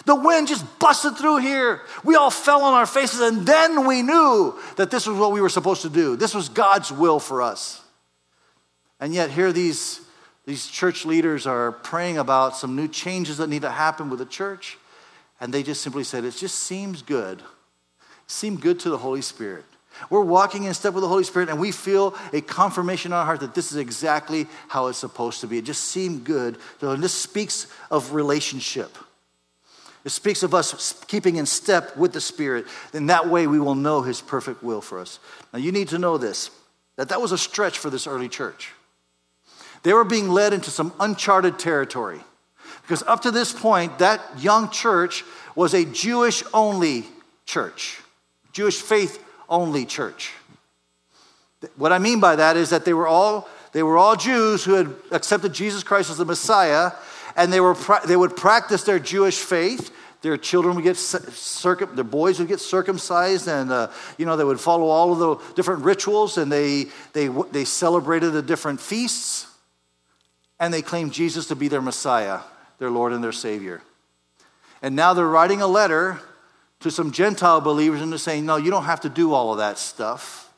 the 0.06 0.16
wind 0.16 0.48
just 0.48 0.66
busted 0.80 1.18
through 1.18 1.38
here. 1.38 1.82
We 2.04 2.16
all 2.16 2.32
fell 2.32 2.64
on 2.64 2.74
our 2.74 2.86
faces, 2.86 3.20
and 3.22 3.46
then 3.46 3.86
we 3.86 4.02
knew 4.02 4.58
that 4.78 4.92
this 4.92 5.06
was 5.06 5.18
what 5.18 5.32
we 5.32 5.42
were 5.42 5.50
supposed 5.50 5.82
to 5.84 5.90
do. 5.90 6.16
This 6.16 6.34
was 6.34 6.50
God's 6.50 6.92
will 6.92 7.20
for 7.20 7.42
us. 7.42 7.82
And 9.00 9.14
yet, 9.14 9.32
here 9.32 9.52
these, 9.52 10.02
these 10.46 10.68
church 10.68 11.06
leaders 11.06 11.48
are 11.48 11.72
praying 11.72 12.18
about 12.18 12.56
some 12.56 12.76
new 12.76 12.88
changes 12.88 13.38
that 13.38 13.48
need 13.48 13.64
to 13.64 13.72
happen 13.72 14.10
with 14.10 14.20
the 14.20 14.26
church. 14.26 14.78
And 15.40 15.54
they 15.54 15.64
just 15.64 15.82
simply 15.82 16.04
said, 16.04 16.24
It 16.24 16.36
just 16.36 16.60
seems 16.60 17.02
good. 17.02 17.40
It 17.40 18.32
seemed 18.32 18.62
good 18.62 18.80
to 18.82 18.90
the 18.90 18.98
Holy 18.98 19.22
Spirit. 19.22 19.66
We're 20.10 20.22
walking 20.22 20.64
in 20.64 20.74
step 20.74 20.94
with 20.94 21.02
the 21.02 21.08
Holy 21.08 21.24
Spirit, 21.24 21.50
and 21.50 21.60
we 21.60 21.72
feel 21.72 22.16
a 22.32 22.42
confirmation 22.42 23.12
in 23.12 23.18
our 23.18 23.26
heart 23.26 23.42
that 23.42 23.54
this 23.54 23.72
is 23.72 23.78
exactly 23.78 24.48
how 24.68 24.88
it's 24.88 24.98
supposed 24.98 25.42
to 25.42 25.48
be. 25.48 25.58
It 25.58 25.66
just 25.66 25.84
seemed 25.84 26.24
good. 26.24 26.58
And 26.82 27.04
this 27.04 27.14
speaks 27.14 27.68
of 27.90 28.14
relationship. 28.14 28.98
It 30.04 30.10
speaks 30.10 30.42
of 30.44 30.54
us 30.54 30.94
keeping 31.08 31.36
in 31.36 31.46
step 31.46 31.96
with 31.96 32.14
the 32.14 32.22
Spirit. 32.22 32.66
In 32.94 33.08
that 33.08 33.28
way, 33.30 33.46
we 33.48 33.60
will 33.60 33.76
know 33.76 34.02
His 34.02 34.22
perfect 34.22 34.64
will 34.64 34.82
for 34.82 35.00
us. 35.00 35.20
Now, 35.54 35.60
you 35.60 35.72
need 35.72 35.90
to 35.90 36.00
know 36.00 36.18
this 36.18 36.50
that 36.98 37.10
that 37.10 37.22
was 37.22 37.32
a 37.32 37.38
stretch 37.38 37.80
for 37.80 37.90
this 37.90 38.06
early 38.06 38.30
church. 38.30 38.74
They 39.84 39.94
were 39.94 40.04
being 40.04 40.30
led 40.30 40.54
into 40.54 40.70
some 40.70 40.94
uncharted 41.00 41.58
territory. 41.58 42.20
Because 42.84 43.04
up 43.04 43.22
to 43.22 43.32
this 43.32 43.54
point, 43.54 44.00
that 44.00 44.22
young 44.38 44.70
church 44.70 45.24
was 45.56 45.74
a 45.74 45.86
Jewish 45.86 46.44
only 46.54 47.06
church, 47.46 48.00
Jewish 48.52 48.82
faith 48.82 49.24
only 49.50 49.86
church. 49.86 50.32
What 51.76 51.92
I 51.92 52.00
mean 52.00 52.20
by 52.20 52.36
that 52.36 52.58
is 52.58 52.70
that 52.72 52.86
they 52.86 52.94
were 52.94 53.08
all, 53.08 53.48
they 53.72 53.84
were 53.84 53.98
all 53.98 54.16
Jews 54.16 54.64
who 54.64 54.74
had 54.74 54.94
accepted 55.12 55.54
Jesus 55.54 55.84
Christ 55.84 56.10
as 56.10 56.18
the 56.18 56.26
Messiah, 56.26 56.92
and 57.36 57.52
they, 57.52 57.60
were, 57.60 57.76
they 58.06 58.16
would 58.16 58.36
practice 58.36 58.84
their 58.84 59.00
Jewish 59.00 59.40
faith. 59.40 59.92
Their 60.22 60.38
children 60.38 60.76
would 60.76 60.84
get 60.84 60.98
circum, 60.98 61.96
their 61.96 62.04
boys 62.04 62.38
would 62.38 62.48
get 62.48 62.60
circumcised, 62.60 63.48
and 63.48 63.72
uh, 63.72 63.90
you 64.20 64.26
know 64.28 64.38
they 64.38 64.44
would 64.44 64.60
follow 64.60 64.86
all 64.86 65.14
of 65.14 65.20
the 65.20 65.54
different 65.56 65.84
rituals, 65.84 66.38
and 66.38 66.52
they 66.52 66.86
they 67.14 67.28
they 67.28 67.66
celebrated 67.66 68.30
the 68.30 68.44
different 68.44 68.80
feasts, 68.80 69.48
and 70.60 70.72
they 70.72 70.84
claimed 70.84 71.12
Jesus 71.12 71.48
to 71.48 71.56
be 71.56 71.70
their 71.70 71.82
Messiah, 71.82 72.42
their 72.78 72.92
Lord 72.92 73.14
and 73.14 73.24
their 73.24 73.32
Savior. 73.32 73.82
And 74.84 74.96
now 74.96 75.16
they're 75.16 75.28
writing 75.28 75.60
a 75.62 75.68
letter 75.68 76.20
to 76.82 76.92
some 76.92 77.12
Gentile 77.12 77.60
believers, 77.60 78.00
and 78.00 78.12
they're 78.12 78.20
saying, 78.20 78.46
"No, 78.46 78.58
you 78.58 78.70
don't 78.70 78.86
have 78.86 79.02
to 79.02 79.10
do 79.10 79.34
all 79.34 79.52
of 79.52 79.58
that 79.58 79.80
stuff." 79.80 80.54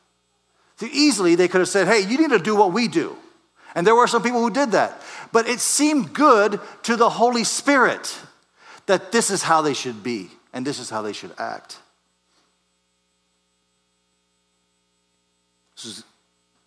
So 0.76 0.86
easily 0.92 1.36
they 1.36 1.48
could 1.48 1.60
have 1.60 1.70
said, 1.70 1.86
"Hey, 1.86 2.00
you 2.00 2.18
need 2.18 2.30
to 2.30 2.38
do 2.38 2.54
what 2.54 2.72
we 2.72 2.86
do." 2.86 3.16
And 3.74 3.86
there 3.86 3.94
were 3.94 4.06
some 4.06 4.22
people 4.22 4.40
who 4.40 4.50
did 4.50 4.72
that. 4.72 5.02
But 5.32 5.48
it 5.48 5.60
seemed 5.60 6.12
good 6.12 6.60
to 6.84 6.96
the 6.96 7.10
Holy 7.10 7.44
Spirit 7.44 8.16
that 8.86 9.12
this 9.12 9.30
is 9.30 9.42
how 9.42 9.62
they 9.62 9.74
should 9.74 10.02
be 10.02 10.30
and 10.52 10.66
this 10.66 10.78
is 10.78 10.90
how 10.90 11.02
they 11.02 11.12
should 11.12 11.32
act. 11.38 11.78
This 15.76 15.86
is 15.86 16.04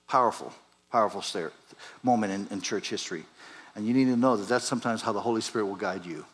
powerful, 0.08 0.54
powerful 0.92 1.24
moment 2.04 2.34
in, 2.34 2.48
in 2.52 2.62
church 2.62 2.90
history. 2.90 3.24
And 3.76 3.88
you 3.88 3.94
need 3.94 4.06
to 4.06 4.18
know 4.18 4.36
that 4.36 4.48
that's 4.48 4.66
sometimes 4.66 5.02
how 5.02 5.14
the 5.14 5.22
Holy 5.22 5.42
Spirit 5.42 5.66
will 5.66 5.76
guide 5.76 6.06
you. 6.06 6.26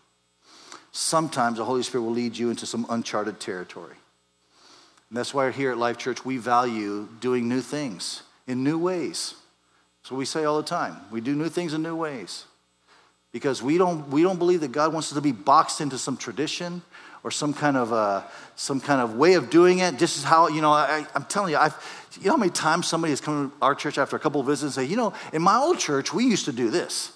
Sometimes 0.91 1.57
the 1.57 1.65
Holy 1.65 1.83
Spirit 1.83 2.03
will 2.03 2.11
lead 2.11 2.37
you 2.37 2.49
into 2.49 2.65
some 2.65 2.85
uncharted 2.89 3.39
territory. 3.39 3.95
And 5.09 5.17
that's 5.17 5.33
why 5.33 5.51
here 5.51 5.71
at 5.71 5.77
Life 5.77 5.97
Church, 5.97 6.25
we 6.25 6.37
value 6.37 7.07
doing 7.19 7.47
new 7.47 7.61
things 7.61 8.23
in 8.47 8.63
new 8.63 8.79
ways. 8.79 9.35
So 10.03 10.15
we 10.15 10.25
say 10.25 10.43
all 10.43 10.57
the 10.57 10.67
time. 10.67 10.97
We 11.11 11.21
do 11.21 11.33
new 11.35 11.49
things 11.49 11.73
in 11.73 11.81
new 11.81 11.95
ways. 11.95 12.45
Because 13.31 13.63
we 13.63 13.77
don't, 13.77 14.09
we 14.09 14.21
don't 14.21 14.37
believe 14.37 14.61
that 14.61 14.71
God 14.71 14.93
wants 14.93 15.11
us 15.11 15.15
to 15.15 15.21
be 15.21 15.31
boxed 15.31 15.81
into 15.81 15.97
some 15.97 16.17
tradition 16.17 16.83
or 17.23 17.31
some 17.31 17.53
kind 17.53 17.77
of 17.77 17.93
uh, 17.93 18.21
some 18.55 18.79
kind 18.79 19.01
of 19.01 19.15
way 19.15 19.33
of 19.33 19.49
doing 19.49 19.79
it. 19.79 19.97
This 19.97 20.17
is 20.17 20.23
how 20.23 20.49
you 20.49 20.61
know. 20.61 20.71
I, 20.71 21.05
am 21.15 21.23
telling 21.25 21.51
you, 21.51 21.57
I've 21.57 21.75
you 22.19 22.27
know 22.27 22.33
how 22.33 22.37
many 22.37 22.51
times 22.51 22.87
somebody 22.87 23.11
has 23.11 23.21
come 23.21 23.49
to 23.49 23.57
our 23.61 23.73
church 23.73 23.97
after 23.97 24.15
a 24.15 24.19
couple 24.19 24.41
of 24.41 24.47
visits 24.47 24.77
and 24.77 24.85
say, 24.85 24.89
you 24.89 24.97
know, 24.97 25.13
in 25.31 25.41
my 25.41 25.57
old 25.57 25.79
church 25.79 26.13
we 26.13 26.25
used 26.25 26.45
to 26.45 26.51
do 26.51 26.69
this. 26.69 27.11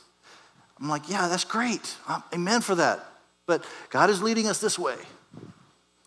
I'm 0.79 0.89
like, 0.89 1.09
yeah, 1.09 1.27
that's 1.27 1.43
great. 1.43 1.95
Amen 2.33 2.61
for 2.61 2.75
that. 2.75 3.03
But 3.47 3.65
God 3.89 4.09
is 4.09 4.21
leading 4.21 4.47
us 4.47 4.59
this 4.59 4.77
way. 4.77 4.95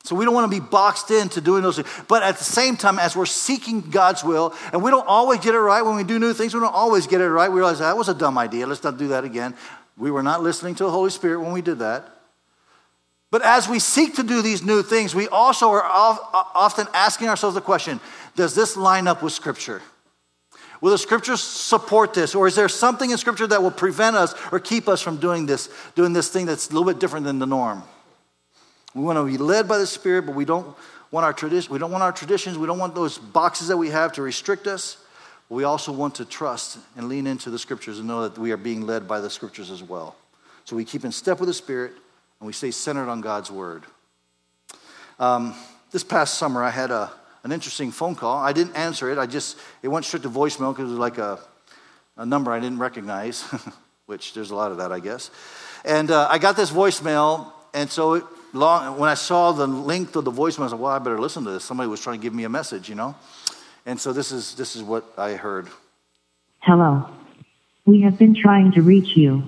So 0.04 0.16
we 0.16 0.24
don't 0.24 0.32
want 0.32 0.50
to 0.50 0.60
be 0.60 0.64
boxed 0.64 1.10
into 1.10 1.40
doing 1.40 1.62
those 1.62 1.76
things. 1.76 1.88
But 2.08 2.22
at 2.22 2.38
the 2.38 2.44
same 2.44 2.76
time, 2.76 2.98
as 2.98 3.14
we're 3.14 3.26
seeking 3.26 3.82
God's 3.82 4.24
will, 4.24 4.54
and 4.72 4.82
we 4.82 4.90
don't 4.90 5.06
always 5.06 5.40
get 5.40 5.54
it 5.54 5.58
right 5.58 5.82
when 5.82 5.96
we 5.96 6.04
do 6.04 6.18
new 6.18 6.32
things, 6.32 6.54
we 6.54 6.60
don't 6.60 6.74
always 6.74 7.06
get 7.06 7.20
it 7.20 7.28
right. 7.28 7.50
We 7.50 7.58
realize 7.58 7.80
that 7.80 7.96
was 7.96 8.08
a 8.08 8.14
dumb 8.14 8.38
idea. 8.38 8.66
Let's 8.66 8.82
not 8.82 8.96
do 8.96 9.08
that 9.08 9.24
again. 9.24 9.54
We 9.96 10.10
were 10.10 10.22
not 10.22 10.42
listening 10.42 10.74
to 10.76 10.84
the 10.84 10.90
Holy 10.90 11.10
Spirit 11.10 11.40
when 11.40 11.52
we 11.52 11.60
did 11.60 11.80
that. 11.80 12.08
But 13.30 13.42
as 13.42 13.68
we 13.68 13.78
seek 13.78 14.16
to 14.16 14.22
do 14.22 14.42
these 14.42 14.62
new 14.62 14.82
things, 14.82 15.14
we 15.14 15.28
also 15.28 15.70
are 15.70 15.84
often 15.84 16.88
asking 16.94 17.28
ourselves 17.28 17.54
the 17.54 17.60
question 17.60 18.00
Does 18.34 18.54
this 18.54 18.76
line 18.76 19.06
up 19.06 19.22
with 19.22 19.32
Scripture? 19.32 19.82
Will 20.80 20.92
the 20.92 20.98
Scriptures 20.98 21.42
support 21.42 22.14
this? 22.14 22.34
Or 22.34 22.46
is 22.46 22.54
there 22.54 22.68
something 22.68 23.10
in 23.10 23.18
Scripture 23.18 23.46
that 23.46 23.62
will 23.62 23.70
prevent 23.70 24.16
us 24.16 24.34
or 24.50 24.58
keep 24.58 24.88
us 24.88 25.02
from 25.02 25.18
doing 25.18 25.44
this, 25.44 25.68
doing 25.94 26.14
this 26.14 26.28
thing 26.28 26.46
that's 26.46 26.70
a 26.70 26.72
little 26.72 26.90
bit 26.90 26.98
different 26.98 27.26
than 27.26 27.38
the 27.38 27.46
norm? 27.46 27.82
We 28.94 29.03
want 29.03 29.18
to 29.18 29.24
be 29.24 29.38
led 29.38 29.68
by 29.68 29.79
the 29.79 29.87
Spirit, 29.87 30.26
but 30.26 30.35
we 30.35 30.44
don't 30.44 30.76
want 31.11 31.24
our 31.24 31.33
tradition, 31.33 31.72
we 31.72 31.79
don't 31.79 31.90
want 31.90 32.03
our 32.03 32.12
traditions, 32.12 32.57
we 32.57 32.66
don't 32.66 32.79
want 32.79 32.94
those 32.94 33.18
boxes 33.18 33.68
that 33.68 33.76
we 33.76 33.90
have 33.90 34.12
to 34.12 34.22
restrict 34.22 34.66
us. 34.66 34.96
We 35.48 35.64
also 35.64 35.90
want 35.90 36.14
to 36.16 36.24
trust 36.24 36.79
and 36.96 37.09
lean 37.09 37.26
into 37.26 37.50
the 37.50 37.59
scriptures 37.59 37.98
and 37.98 38.07
know 38.07 38.29
that 38.29 38.38
we 38.38 38.53
are 38.53 38.57
being 38.57 38.87
led 38.87 39.09
by 39.09 39.20
the 39.20 39.29
scriptures 39.29 39.70
as 39.70 39.83
well. 39.83 40.14
So 40.64 40.76
we 40.76 40.85
keep 40.85 41.05
in 41.05 41.11
step 41.11 41.40
with 41.40 41.48
the 41.48 41.55
Spirit 41.55 41.92
and 42.38 42.46
we 42.46 42.53
stay 42.53 42.70
centered 42.70 43.09
on 43.09 43.20
God's 43.20 43.50
word. 43.50 43.83
Um, 45.18 45.55
this 45.90 46.05
past 46.05 46.35
summer, 46.35 46.62
I 46.62 46.70
had 46.70 46.92
a, 46.92 47.11
an 47.42 47.50
interesting 47.50 47.90
phone 47.90 48.14
call. 48.14 48.38
I 48.38 48.53
didn't 48.53 48.76
answer 48.76 49.11
it. 49.11 49.18
I 49.18 49.26
just, 49.26 49.59
it 49.83 49.88
went 49.88 50.05
straight 50.05 50.22
to 50.22 50.31
voicemail 50.31 50.72
because 50.72 50.88
it 50.88 50.92
was 50.92 50.98
like 50.98 51.18
a, 51.18 51.40
a 52.16 52.24
number 52.24 52.53
I 52.53 52.61
didn't 52.61 52.79
recognize, 52.79 53.42
which 54.07 54.35
there's 54.35 54.53
a 54.53 54.55
lot 54.55 54.70
of 54.70 54.79
that, 54.79 54.92
I 54.92 55.00
guess. 55.00 55.33
And 55.85 56.12
uh, 56.12 56.29
I 56.31 56.38
got 56.38 56.57
this 56.57 56.70
voicemail, 56.70 57.53
and 57.74 57.90
so 57.90 58.29
long, 58.52 58.98
when 58.98 59.08
I 59.08 59.14
saw 59.14 59.52
the 59.52 59.66
length 59.66 60.16
of 60.16 60.24
the 60.24 60.32
voicemail, 60.32 60.66
I 60.66 60.68
said, 60.68 60.78
well, 60.78 60.92
I 60.92 60.98
better 60.98 61.20
listen 61.20 61.44
to 61.44 61.50
this. 61.50 61.64
Somebody 61.64 61.88
was 61.88 62.00
trying 62.00 62.18
to 62.18 62.22
give 62.22 62.34
me 62.34 62.44
a 62.44 62.48
message, 62.48 62.88
you 62.88 62.94
know? 62.94 63.14
And 63.86 64.00
so 64.00 64.12
this 64.12 64.32
is, 64.32 64.54
this 64.54 64.76
is 64.76 64.82
what 64.82 65.04
I 65.16 65.32
heard. 65.32 65.68
Hello. 66.60 67.08
We 67.86 68.02
have 68.02 68.18
been 68.18 68.34
trying 68.34 68.72
to 68.72 68.82
reach 68.82 69.16
you. 69.16 69.42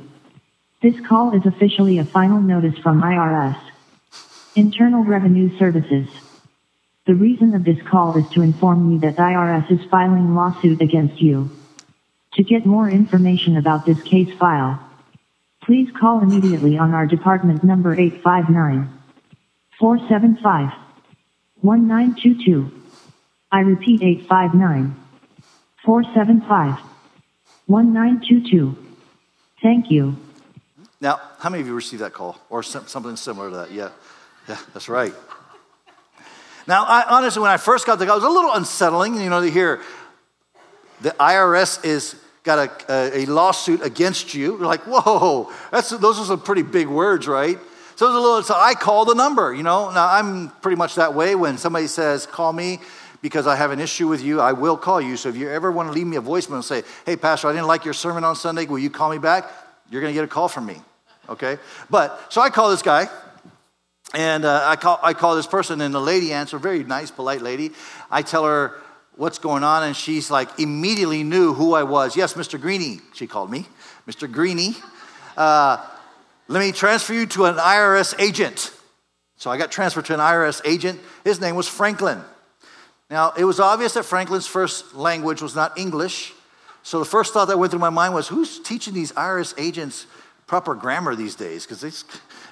This 0.82 0.94
call 1.06 1.36
is 1.36 1.46
officially 1.46 1.98
a 1.98 2.04
final 2.04 2.40
notice 2.40 2.78
from 2.78 3.02
IRS. 3.02 3.60
Internal 4.54 5.04
Revenue 5.04 5.56
Services. 5.58 6.08
The 7.06 7.14
reason 7.14 7.54
of 7.54 7.64
this 7.64 7.80
call 7.88 8.16
is 8.16 8.28
to 8.30 8.42
inform 8.42 8.92
you 8.92 8.98
that 9.00 9.16
IRS 9.16 9.70
is 9.70 9.90
filing 9.90 10.34
lawsuit 10.34 10.80
against 10.80 11.20
you. 11.20 11.50
To 12.34 12.42
get 12.42 12.64
more 12.64 12.88
information 12.88 13.56
about 13.56 13.84
this 13.84 14.00
case 14.02 14.32
file, 14.38 14.80
please 15.62 15.88
call 15.98 16.20
immediately 16.20 16.76
on 16.76 16.92
our 16.92 17.06
department 17.06 17.64
number 17.64 17.92
859 17.94 18.88
475 19.78 20.72
1922. 21.60 22.70
I 23.50 23.60
repeat 23.60 24.02
859 24.02 24.96
475 25.84 26.78
1922. 27.66 28.76
Thank 29.62 29.90
you. 29.90 30.16
Now, 31.00 31.20
how 31.38 31.50
many 31.50 31.62
of 31.62 31.66
you 31.66 31.74
received 31.74 32.02
that 32.02 32.12
call 32.12 32.38
or 32.50 32.62
something 32.62 33.16
similar 33.16 33.50
to 33.50 33.56
that? 33.56 33.72
Yeah, 33.72 33.90
yeah, 34.48 34.58
that's 34.72 34.88
right. 34.88 35.14
Now, 36.66 36.84
I, 36.84 37.04
honestly, 37.08 37.42
when 37.42 37.50
I 37.50 37.56
first 37.56 37.86
got 37.86 37.98
the 37.98 38.06
call, 38.06 38.16
it 38.16 38.22
was 38.22 38.30
a 38.30 38.34
little 38.34 38.52
unsettling, 38.52 39.20
you 39.20 39.30
know, 39.30 39.40
to 39.40 39.50
hear 39.50 39.82
the 41.00 41.10
IRS 41.10 41.84
is 41.84 42.14
got 42.42 42.58
a, 42.58 42.92
a, 42.92 43.22
a 43.22 43.26
lawsuit 43.26 43.82
against 43.82 44.34
you. 44.34 44.58
You're 44.58 44.66
like, 44.66 44.82
whoa, 44.82 45.52
that's, 45.70 45.90
those 45.90 46.18
are 46.18 46.24
some 46.24 46.40
pretty 46.40 46.62
big 46.62 46.88
words, 46.88 47.28
right? 47.28 47.58
So, 47.96 48.06
it 48.06 48.08
was 48.08 48.16
a 48.16 48.20
little, 48.20 48.42
so 48.42 48.54
I 48.56 48.74
call 48.74 49.04
the 49.04 49.14
number, 49.14 49.54
you 49.54 49.62
know. 49.62 49.90
Now, 49.90 50.08
I'm 50.08 50.48
pretty 50.60 50.76
much 50.76 50.96
that 50.96 51.14
way. 51.14 51.34
When 51.34 51.58
somebody 51.58 51.86
says, 51.86 52.26
call 52.26 52.52
me 52.52 52.80
because 53.20 53.46
I 53.46 53.54
have 53.54 53.70
an 53.70 53.78
issue 53.78 54.08
with 54.08 54.22
you, 54.22 54.40
I 54.40 54.52
will 54.52 54.76
call 54.76 55.00
you. 55.00 55.16
So, 55.16 55.28
if 55.28 55.36
you 55.36 55.48
ever 55.48 55.70
want 55.70 55.88
to 55.88 55.92
leave 55.92 56.06
me 56.06 56.16
a 56.16 56.22
voicemail 56.22 56.54
and 56.54 56.64
say, 56.64 56.82
hey, 57.06 57.16
Pastor, 57.16 57.48
I 57.48 57.52
didn't 57.52 57.68
like 57.68 57.84
your 57.84 57.94
sermon 57.94 58.24
on 58.24 58.34
Sunday, 58.34 58.66
will 58.66 58.78
you 58.78 58.90
call 58.90 59.10
me 59.10 59.18
back? 59.18 59.50
You're 59.90 60.00
going 60.00 60.12
to 60.12 60.18
get 60.18 60.24
a 60.24 60.28
call 60.28 60.48
from 60.48 60.66
me, 60.66 60.76
okay? 61.28 61.58
But, 61.90 62.32
so 62.32 62.40
I 62.40 62.50
call 62.50 62.70
this 62.70 62.82
guy. 62.82 63.08
And 64.14 64.44
uh, 64.44 64.64
I, 64.66 64.76
call, 64.76 64.98
I 65.02 65.14
call 65.14 65.36
this 65.36 65.46
person, 65.46 65.80
and 65.80 65.94
the 65.94 66.00
lady 66.00 66.32
answered, 66.32 66.58
very 66.58 66.84
nice, 66.84 67.10
polite 67.10 67.40
lady. 67.40 67.72
I 68.10 68.22
tell 68.22 68.44
her, 68.44 68.74
what's 69.16 69.38
going 69.38 69.64
on? 69.64 69.82
And 69.84 69.96
she's 69.96 70.30
like, 70.30 70.58
immediately 70.58 71.22
knew 71.22 71.54
who 71.54 71.74
I 71.74 71.82
was. 71.82 72.16
Yes, 72.16 72.34
Mr. 72.34 72.60
Greeny, 72.60 73.00
she 73.14 73.26
called 73.26 73.50
me. 73.50 73.66
Mr. 74.06 74.30
Greeny, 74.30 74.74
uh, 75.36 75.84
let 76.48 76.60
me 76.60 76.72
transfer 76.72 77.14
you 77.14 77.26
to 77.26 77.44
an 77.44 77.56
IRS 77.56 78.18
agent. 78.18 78.72
So 79.36 79.50
I 79.50 79.58
got 79.58 79.70
transferred 79.70 80.06
to 80.06 80.14
an 80.14 80.20
IRS 80.20 80.60
agent. 80.64 81.00
His 81.24 81.40
name 81.40 81.56
was 81.56 81.68
Franklin. 81.68 82.20
Now, 83.10 83.32
it 83.36 83.44
was 83.44 83.60
obvious 83.60 83.94
that 83.94 84.04
Franklin's 84.04 84.46
first 84.46 84.94
language 84.94 85.42
was 85.42 85.54
not 85.54 85.78
English. 85.78 86.32
So 86.82 86.98
the 86.98 87.04
first 87.04 87.32
thought 87.32 87.46
that 87.46 87.58
went 87.58 87.70
through 87.70 87.80
my 87.80 87.90
mind 87.90 88.14
was, 88.14 88.28
who's 88.28 88.58
teaching 88.58 88.94
these 88.94 89.12
IRS 89.12 89.54
agents 89.58 90.06
proper 90.46 90.74
grammar 90.74 91.14
these 91.14 91.34
days? 91.34 91.64
Because 91.64 91.80
this, 91.80 92.04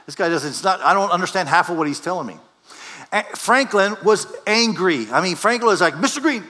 this 0.06 0.14
guy 0.14 0.28
doesn't, 0.28 0.50
it's 0.50 0.62
not, 0.62 0.80
I 0.80 0.94
don't 0.94 1.10
understand 1.10 1.48
half 1.48 1.70
of 1.70 1.78
what 1.78 1.86
he's 1.86 2.00
telling 2.00 2.26
me. 2.26 2.38
Franklin 3.34 3.96
was 4.04 4.26
angry. 4.46 5.10
I 5.10 5.20
mean, 5.20 5.36
Franklin 5.36 5.68
was 5.68 5.80
like, 5.80 5.94
Mr. 5.94 6.22
Green, 6.22 6.44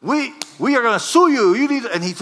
we, 0.00 0.32
we 0.60 0.76
are 0.76 0.82
going 0.82 0.96
to 0.96 1.04
sue 1.04 1.28
you. 1.32 1.56
You 1.56 1.66
need, 1.66 1.84
and 1.84 2.04
he, 2.04 2.14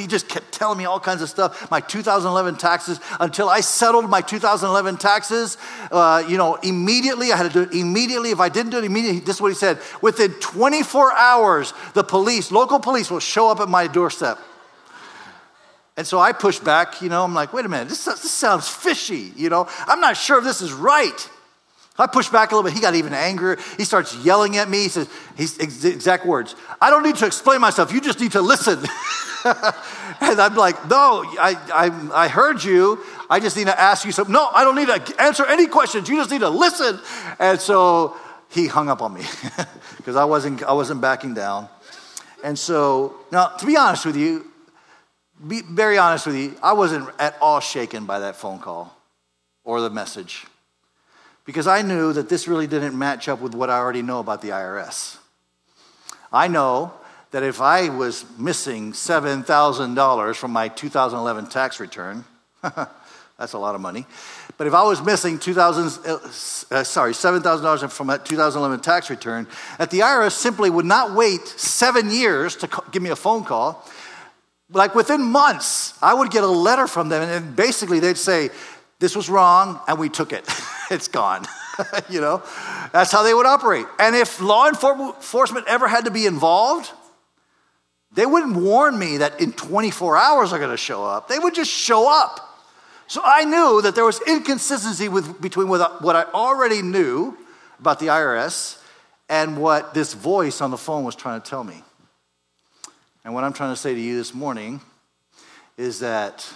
he 0.00 0.06
just 0.06 0.28
kept 0.28 0.50
telling 0.50 0.78
me 0.78 0.86
all 0.86 0.98
kinds 0.98 1.20
of 1.20 1.28
stuff. 1.28 1.70
My 1.70 1.80
2011 1.80 2.56
taxes, 2.56 3.00
until 3.20 3.50
I 3.50 3.60
settled 3.60 4.08
my 4.08 4.22
2011 4.22 4.96
taxes, 4.96 5.58
uh, 5.92 6.24
you 6.26 6.38
know, 6.38 6.54
immediately, 6.56 7.30
I 7.30 7.36
had 7.36 7.52
to 7.52 7.66
do 7.66 7.70
it 7.70 7.78
immediately. 7.78 8.30
If 8.30 8.40
I 8.40 8.48
didn't 8.48 8.70
do 8.70 8.78
it 8.78 8.84
immediately, 8.84 9.20
this 9.20 9.36
is 9.36 9.42
what 9.42 9.48
he 9.48 9.54
said. 9.54 9.78
Within 10.00 10.32
24 10.32 11.12
hours, 11.12 11.74
the 11.92 12.02
police, 12.02 12.50
local 12.50 12.80
police, 12.80 13.10
will 13.10 13.20
show 13.20 13.50
up 13.50 13.60
at 13.60 13.68
my 13.68 13.86
doorstep. 13.86 14.38
And 15.98 16.06
so 16.06 16.18
I 16.18 16.32
pushed 16.32 16.64
back, 16.64 17.02
you 17.02 17.10
know, 17.10 17.24
I'm 17.24 17.34
like, 17.34 17.52
wait 17.52 17.66
a 17.66 17.68
minute, 17.68 17.88
this, 17.88 18.04
this 18.04 18.30
sounds 18.30 18.68
fishy, 18.68 19.32
you 19.36 19.50
know. 19.50 19.68
I'm 19.86 20.00
not 20.00 20.16
sure 20.16 20.38
if 20.38 20.44
this 20.44 20.62
is 20.62 20.72
right. 20.72 21.28
I 21.98 22.06
pushed 22.06 22.30
back 22.30 22.52
a 22.52 22.54
little 22.54 22.68
bit. 22.68 22.74
He 22.76 22.80
got 22.80 22.94
even 22.94 23.12
angrier. 23.12 23.58
He 23.76 23.84
starts 23.84 24.14
yelling 24.16 24.56
at 24.56 24.68
me. 24.68 24.82
He 24.82 24.88
says, 24.88 25.08
his 25.34 25.58
exact 25.58 26.24
words, 26.24 26.54
I 26.80 26.90
don't 26.90 27.02
need 27.02 27.16
to 27.16 27.26
explain 27.26 27.60
myself. 27.60 27.92
You 27.92 28.00
just 28.00 28.20
need 28.20 28.32
to 28.32 28.40
listen. 28.40 28.78
and 29.44 30.40
I'm 30.40 30.54
like, 30.54 30.88
no, 30.88 31.24
I, 31.40 31.56
I, 31.72 32.24
I 32.24 32.28
heard 32.28 32.62
you. 32.62 33.00
I 33.28 33.40
just 33.40 33.56
need 33.56 33.66
to 33.66 33.80
ask 33.80 34.04
you 34.04 34.12
something. 34.12 34.32
No, 34.32 34.48
I 34.54 34.62
don't 34.62 34.76
need 34.76 34.86
to 34.86 35.20
answer 35.20 35.44
any 35.44 35.66
questions. 35.66 36.08
You 36.08 36.16
just 36.16 36.30
need 36.30 36.40
to 36.40 36.50
listen. 36.50 37.00
And 37.40 37.60
so 37.60 38.16
he 38.48 38.68
hung 38.68 38.88
up 38.88 39.02
on 39.02 39.12
me 39.12 39.24
because 39.96 40.14
I 40.14 40.24
wasn't, 40.24 40.62
I 40.62 40.72
wasn't 40.72 41.00
backing 41.00 41.34
down. 41.34 41.68
And 42.44 42.56
so, 42.56 43.16
now, 43.32 43.48
to 43.48 43.66
be 43.66 43.76
honest 43.76 44.06
with 44.06 44.16
you, 44.16 44.46
be 45.46 45.62
very 45.62 45.98
honest 45.98 46.26
with 46.26 46.36
you, 46.36 46.56
I 46.62 46.72
wasn't 46.74 47.08
at 47.18 47.36
all 47.40 47.58
shaken 47.58 48.06
by 48.06 48.20
that 48.20 48.36
phone 48.36 48.60
call 48.60 48.96
or 49.64 49.80
the 49.80 49.90
message 49.90 50.46
because 51.48 51.66
I 51.66 51.80
knew 51.80 52.12
that 52.12 52.28
this 52.28 52.46
really 52.46 52.66
didn't 52.66 52.98
match 52.98 53.26
up 53.26 53.40
with 53.40 53.54
what 53.54 53.70
I 53.70 53.78
already 53.78 54.02
know 54.02 54.20
about 54.20 54.42
the 54.42 54.50
IRS. 54.50 55.16
I 56.30 56.46
know 56.46 56.92
that 57.30 57.42
if 57.42 57.62
I 57.62 57.88
was 57.88 58.26
missing 58.38 58.92
$7,000 58.92 60.36
from 60.36 60.50
my 60.50 60.68
2011 60.68 61.46
tax 61.46 61.80
return, 61.80 62.26
that's 63.38 63.54
a 63.54 63.58
lot 63.58 63.74
of 63.74 63.80
money. 63.80 64.04
But 64.58 64.66
if 64.66 64.74
I 64.74 64.82
was 64.82 65.00
missing 65.00 65.38
2000, 65.38 66.06
uh, 66.06 66.16
uh, 66.70 66.84
sorry, 66.84 67.12
$7,000 67.12 67.90
from 67.92 68.08
that 68.08 68.26
2011 68.26 68.80
tax 68.80 69.08
return, 69.08 69.46
that 69.78 69.90
the 69.90 70.00
IRS 70.00 70.32
simply 70.32 70.68
would 70.68 70.84
not 70.84 71.14
wait 71.14 71.48
seven 71.48 72.10
years 72.10 72.56
to 72.56 72.68
give 72.90 73.00
me 73.00 73.08
a 73.08 73.16
phone 73.16 73.44
call. 73.44 73.88
Like 74.70 74.94
within 74.94 75.22
months, 75.22 75.94
I 76.02 76.12
would 76.12 76.30
get 76.30 76.44
a 76.44 76.46
letter 76.46 76.86
from 76.86 77.08
them, 77.08 77.22
and 77.22 77.56
basically 77.56 78.00
they'd 78.00 78.18
say, 78.18 78.50
This 78.98 79.14
was 79.14 79.28
wrong, 79.28 79.80
and 79.86 79.98
we 79.98 80.08
took 80.08 80.32
it. 80.32 80.48
it's 80.90 81.08
gone. 81.08 81.46
you 82.08 82.20
know, 82.20 82.42
that's 82.92 83.12
how 83.12 83.22
they 83.22 83.32
would 83.32 83.46
operate. 83.46 83.86
And 83.98 84.16
if 84.16 84.40
law 84.40 84.68
enforcement 84.68 85.66
ever 85.68 85.86
had 85.86 86.06
to 86.06 86.10
be 86.10 86.26
involved, 86.26 86.90
they 88.12 88.26
wouldn't 88.26 88.56
warn 88.56 88.98
me 88.98 89.18
that 89.18 89.40
in 89.40 89.52
24 89.52 90.16
hours 90.16 90.50
they're 90.50 90.58
going 90.58 90.70
to 90.70 90.76
show 90.76 91.04
up. 91.04 91.28
They 91.28 91.38
would 91.38 91.54
just 91.54 91.70
show 91.70 92.10
up. 92.10 92.44
So 93.06 93.20
I 93.24 93.44
knew 93.44 93.80
that 93.82 93.94
there 93.94 94.04
was 94.04 94.20
inconsistency 94.26 95.08
with, 95.08 95.40
between 95.40 95.68
what, 95.68 96.02
what 96.02 96.16
I 96.16 96.24
already 96.24 96.82
knew 96.82 97.36
about 97.78 98.00
the 98.00 98.06
IRS 98.06 98.82
and 99.28 99.56
what 99.60 99.94
this 99.94 100.14
voice 100.14 100.60
on 100.60 100.70
the 100.70 100.76
phone 100.76 101.04
was 101.04 101.14
trying 101.14 101.40
to 101.40 101.48
tell 101.48 101.64
me. 101.64 101.82
And 103.24 103.34
what 103.34 103.44
I'm 103.44 103.52
trying 103.52 103.72
to 103.72 103.76
say 103.76 103.94
to 103.94 104.00
you 104.00 104.16
this 104.16 104.34
morning 104.34 104.80
is 105.76 106.00
that 106.00 106.50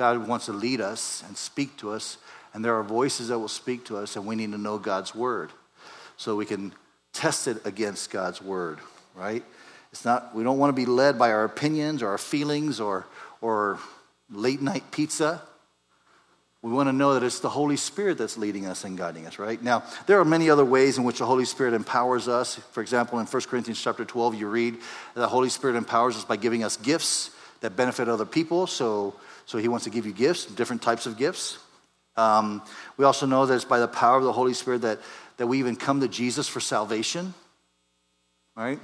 God 0.00 0.26
wants 0.26 0.46
to 0.46 0.52
lead 0.52 0.80
us 0.80 1.22
and 1.26 1.36
speak 1.36 1.76
to 1.76 1.90
us 1.90 2.16
and 2.52 2.64
there 2.64 2.74
are 2.74 2.82
voices 2.82 3.28
that 3.28 3.38
will 3.38 3.48
speak 3.48 3.84
to 3.86 3.96
us, 3.96 4.16
and 4.16 4.26
we 4.26 4.34
need 4.34 4.52
to 4.52 4.58
know 4.58 4.78
God's 4.78 5.14
word 5.14 5.50
so 6.16 6.36
we 6.36 6.46
can 6.46 6.72
test 7.12 7.46
it 7.46 7.64
against 7.64 8.10
God's 8.10 8.42
word, 8.42 8.78
right? 9.14 9.44
It's 9.92 10.04
not, 10.04 10.34
we 10.34 10.44
don't 10.44 10.58
want 10.58 10.74
to 10.74 10.80
be 10.80 10.86
led 10.86 11.18
by 11.18 11.30
our 11.30 11.44
opinions 11.44 12.02
or 12.02 12.08
our 12.08 12.18
feelings 12.18 12.80
or, 12.80 13.06
or 13.40 13.78
late 14.30 14.60
night 14.60 14.84
pizza. 14.90 15.42
We 16.62 16.70
want 16.72 16.88
to 16.88 16.92
know 16.92 17.14
that 17.14 17.22
it's 17.22 17.40
the 17.40 17.48
Holy 17.48 17.76
Spirit 17.76 18.18
that's 18.18 18.36
leading 18.36 18.66
us 18.66 18.84
and 18.84 18.98
guiding 18.98 19.26
us, 19.26 19.38
right? 19.38 19.60
Now, 19.62 19.82
there 20.06 20.20
are 20.20 20.24
many 20.24 20.50
other 20.50 20.64
ways 20.64 20.98
in 20.98 21.04
which 21.04 21.18
the 21.18 21.26
Holy 21.26 21.46
Spirit 21.46 21.72
empowers 21.72 22.28
us. 22.28 22.56
For 22.56 22.82
example, 22.82 23.18
in 23.18 23.26
1 23.26 23.42
Corinthians 23.44 23.80
chapter 23.80 24.04
12, 24.04 24.34
you 24.34 24.48
read 24.48 24.76
the 25.14 25.28
Holy 25.28 25.48
Spirit 25.48 25.76
empowers 25.76 26.16
us 26.16 26.24
by 26.24 26.36
giving 26.36 26.62
us 26.62 26.76
gifts 26.76 27.30
that 27.60 27.76
benefit 27.76 28.08
other 28.08 28.26
people. 28.26 28.66
So, 28.66 29.14
so 29.46 29.58
he 29.58 29.68
wants 29.68 29.84
to 29.84 29.90
give 29.90 30.06
you 30.06 30.12
gifts, 30.12 30.46
different 30.46 30.82
types 30.82 31.06
of 31.06 31.16
gifts. 31.16 31.58
Um, 32.16 32.62
we 32.96 33.04
also 33.04 33.26
know 33.26 33.46
that 33.46 33.54
it's 33.54 33.64
by 33.64 33.78
the 33.78 33.88
power 33.88 34.18
of 34.18 34.24
the 34.24 34.32
Holy 34.32 34.54
Spirit 34.54 34.82
that, 34.82 34.98
that 35.36 35.46
we 35.46 35.58
even 35.58 35.76
come 35.76 36.00
to 36.00 36.08
Jesus 36.08 36.48
for 36.48 36.60
salvation. 36.60 37.34
Right? 38.56 38.78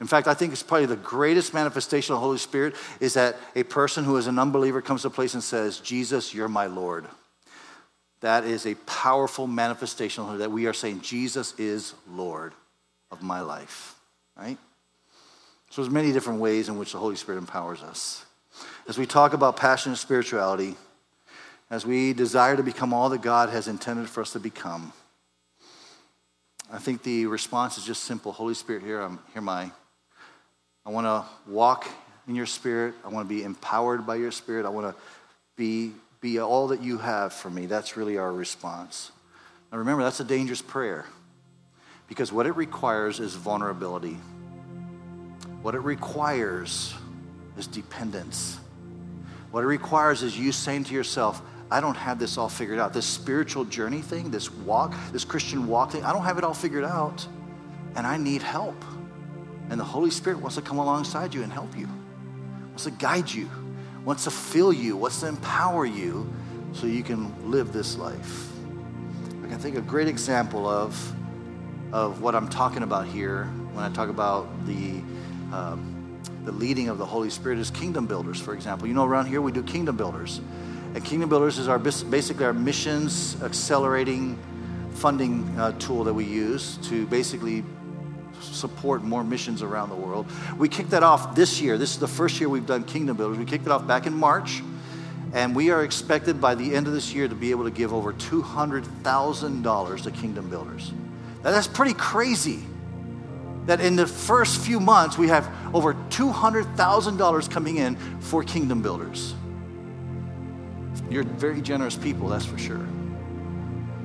In 0.00 0.06
fact, 0.06 0.28
I 0.28 0.34
think 0.34 0.52
it's 0.52 0.62
probably 0.62 0.86
the 0.86 0.96
greatest 0.96 1.54
manifestation 1.54 2.14
of 2.14 2.20
the 2.20 2.24
Holy 2.24 2.38
Spirit 2.38 2.76
is 3.00 3.14
that 3.14 3.36
a 3.56 3.64
person 3.64 4.04
who 4.04 4.16
is 4.16 4.26
an 4.26 4.38
unbeliever 4.38 4.80
comes 4.80 5.02
to 5.02 5.08
a 5.08 5.10
place 5.10 5.34
and 5.34 5.42
says, 5.42 5.80
Jesus, 5.80 6.32
you're 6.32 6.48
my 6.48 6.66
Lord. 6.66 7.06
that 8.20 8.44
is 8.44 8.66
a 8.66 8.74
powerful 8.74 9.46
manifestation 9.46 10.38
that 10.38 10.50
we 10.50 10.66
are 10.66 10.72
saying 10.72 11.00
Jesus 11.00 11.54
is 11.58 11.94
Lord 12.10 12.52
of 13.10 13.22
my 13.22 13.40
life, 13.40 13.94
right? 14.36 14.58
So 15.70 15.82
there's 15.82 15.92
many 15.92 16.12
different 16.12 16.40
ways 16.40 16.68
in 16.68 16.78
which 16.78 16.92
the 16.92 16.98
Holy 16.98 17.16
Spirit 17.16 17.38
empowers 17.38 17.82
us. 17.82 18.24
As 18.88 18.96
we 18.96 19.04
talk 19.04 19.34
about 19.34 19.58
passionate 19.58 19.96
spirituality, 19.96 20.74
as 21.68 21.84
we 21.84 22.14
desire 22.14 22.56
to 22.56 22.62
become 22.62 22.94
all 22.94 23.10
that 23.10 23.20
God 23.20 23.50
has 23.50 23.68
intended 23.68 24.08
for 24.08 24.22
us 24.22 24.32
to 24.32 24.40
become, 24.40 24.94
I 26.72 26.78
think 26.78 27.02
the 27.02 27.26
response 27.26 27.76
is 27.76 27.84
just 27.84 28.04
simple. 28.04 28.32
Holy 28.32 28.54
Spirit, 28.54 28.82
here 28.82 29.00
I'm 29.00 29.18
here 29.34 29.42
my 29.42 29.70
I 30.86 30.90
want 30.90 31.06
to 31.06 31.24
walk 31.50 31.86
in 32.26 32.34
your 32.34 32.46
spirit. 32.46 32.94
I 33.04 33.08
want 33.08 33.28
to 33.28 33.34
be 33.34 33.42
empowered 33.42 34.06
by 34.06 34.16
your 34.16 34.30
spirit. 34.30 34.64
I 34.64 34.70
want 34.70 34.86
to 34.86 35.02
be 35.54 35.92
be 36.22 36.40
all 36.40 36.68
that 36.68 36.82
you 36.82 36.96
have 36.96 37.34
for 37.34 37.50
me. 37.50 37.66
That's 37.66 37.94
really 37.94 38.16
our 38.16 38.32
response. 38.32 39.12
Now 39.70 39.76
remember, 39.76 40.02
that's 40.02 40.20
a 40.20 40.24
dangerous 40.24 40.62
prayer 40.62 41.04
because 42.08 42.32
what 42.32 42.46
it 42.46 42.56
requires 42.56 43.20
is 43.20 43.34
vulnerability. 43.34 44.16
What 45.60 45.74
it 45.74 45.80
requires 45.80 46.94
is 47.58 47.66
dependence. 47.66 48.58
What 49.50 49.64
it 49.64 49.66
requires 49.66 50.22
is 50.22 50.38
you 50.38 50.52
saying 50.52 50.84
to 50.84 50.94
yourself, 50.94 51.42
I 51.70 51.80
don't 51.80 51.96
have 51.96 52.18
this 52.18 52.38
all 52.38 52.48
figured 52.48 52.78
out. 52.78 52.92
This 52.92 53.06
spiritual 53.06 53.64
journey 53.64 54.00
thing, 54.00 54.30
this 54.30 54.50
walk, 54.50 54.94
this 55.12 55.24
Christian 55.24 55.66
walk 55.66 55.92
thing, 55.92 56.04
I 56.04 56.12
don't 56.12 56.24
have 56.24 56.38
it 56.38 56.44
all 56.44 56.54
figured 56.54 56.84
out. 56.84 57.26
And 57.94 58.06
I 58.06 58.16
need 58.16 58.42
help. 58.42 58.82
And 59.70 59.78
the 59.78 59.84
Holy 59.84 60.10
Spirit 60.10 60.40
wants 60.40 60.56
to 60.56 60.62
come 60.62 60.78
alongside 60.78 61.34
you 61.34 61.42
and 61.42 61.52
help 61.52 61.76
you, 61.76 61.88
wants 62.68 62.84
to 62.84 62.90
guide 62.90 63.30
you, 63.30 63.50
wants 64.04 64.24
to 64.24 64.30
fill 64.30 64.72
you, 64.72 64.96
wants 64.96 65.20
to 65.20 65.28
empower 65.28 65.84
you 65.84 66.30
so 66.72 66.86
you 66.86 67.02
can 67.02 67.50
live 67.50 67.72
this 67.72 67.96
life. 67.98 68.50
I 69.44 69.48
can 69.48 69.58
think 69.58 69.76
a 69.76 69.82
great 69.82 70.08
example 70.08 70.66
of, 70.68 71.12
of 71.92 72.22
what 72.22 72.34
I'm 72.34 72.48
talking 72.48 72.82
about 72.82 73.06
here 73.06 73.44
when 73.72 73.84
I 73.84 73.90
talk 73.92 74.08
about 74.08 74.48
the, 74.66 75.02
um, 75.52 75.97
the 76.44 76.52
leading 76.52 76.88
of 76.88 76.98
the 76.98 77.06
Holy 77.06 77.30
Spirit 77.30 77.58
is 77.58 77.70
kingdom 77.70 78.06
builders, 78.06 78.40
for 78.40 78.54
example. 78.54 78.86
You 78.88 78.94
know, 78.94 79.04
around 79.04 79.26
here 79.26 79.40
we 79.40 79.52
do 79.52 79.62
kingdom 79.62 79.96
builders. 79.96 80.40
And 80.94 81.04
Kingdom 81.04 81.28
Builders 81.28 81.58
is 81.58 81.68
our 81.68 81.78
basically 81.78 82.46
our 82.46 82.52
missions 82.52 83.40
accelerating 83.42 84.38
funding 84.94 85.44
uh, 85.58 85.72
tool 85.78 86.04
that 86.04 86.14
we 86.14 86.24
use 86.24 86.76
to 86.88 87.06
basically 87.06 87.62
support 88.40 89.02
more 89.02 89.22
missions 89.22 89.62
around 89.62 89.90
the 89.90 89.96
world. 89.96 90.26
We 90.56 90.68
kicked 90.68 90.90
that 90.90 91.02
off 91.02 91.34
this 91.34 91.60
year. 91.60 91.78
This 91.78 91.92
is 91.92 91.98
the 91.98 92.08
first 92.08 92.40
year 92.40 92.48
we've 92.48 92.66
done 92.66 92.84
Kingdom 92.84 93.16
Builders. 93.16 93.38
We 93.38 93.44
kicked 93.44 93.66
it 93.66 93.70
off 93.70 93.86
back 93.86 94.06
in 94.06 94.14
March, 94.14 94.62
and 95.34 95.54
we 95.54 95.70
are 95.70 95.84
expected 95.84 96.40
by 96.40 96.54
the 96.54 96.74
end 96.74 96.86
of 96.86 96.94
this 96.94 97.12
year 97.12 97.28
to 97.28 97.34
be 97.34 97.50
able 97.50 97.64
to 97.64 97.70
give 97.70 97.92
over 97.92 98.12
$200,000 98.14 100.02
to 100.02 100.10
Kingdom 100.10 100.48
Builders. 100.48 100.92
Now, 101.44 101.50
that's 101.50 101.68
pretty 101.68 101.94
crazy. 101.94 102.64
That 103.68 103.82
in 103.82 103.96
the 103.96 104.06
first 104.06 104.62
few 104.62 104.80
months, 104.80 105.18
we 105.18 105.28
have 105.28 105.46
over 105.74 105.92
$200,000 105.92 107.50
coming 107.50 107.76
in 107.76 107.96
for 108.18 108.42
Kingdom 108.42 108.80
Builders. 108.80 109.34
You're 111.10 111.24
very 111.24 111.60
generous 111.60 111.94
people, 111.94 112.28
that's 112.28 112.46
for 112.46 112.56
sure. 112.56 112.86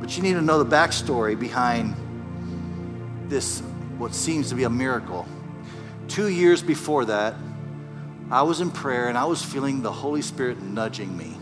But 0.02 0.18
you 0.18 0.24
need 0.24 0.34
to 0.34 0.42
know 0.42 0.62
the 0.62 0.70
backstory 0.70 1.40
behind 1.40 1.96
this, 3.30 3.62
what 3.98 4.14
seems 4.14 4.50
to 4.50 4.56
be 4.56 4.66
a 4.66 4.70
miracle. 4.70 5.26
Two 6.10 6.28
years 6.28 6.62
before 6.62 7.06
that, 7.06 7.34
I 8.30 8.42
was 8.42 8.60
in 8.60 8.70
prayer 8.70 9.08
and 9.08 9.18
I 9.18 9.24
was 9.24 9.42
feeling 9.42 9.82
the 9.82 9.94
Holy 9.94 10.22
Spirit 10.22 10.62
nudging 10.62 11.16
me, 11.18 11.38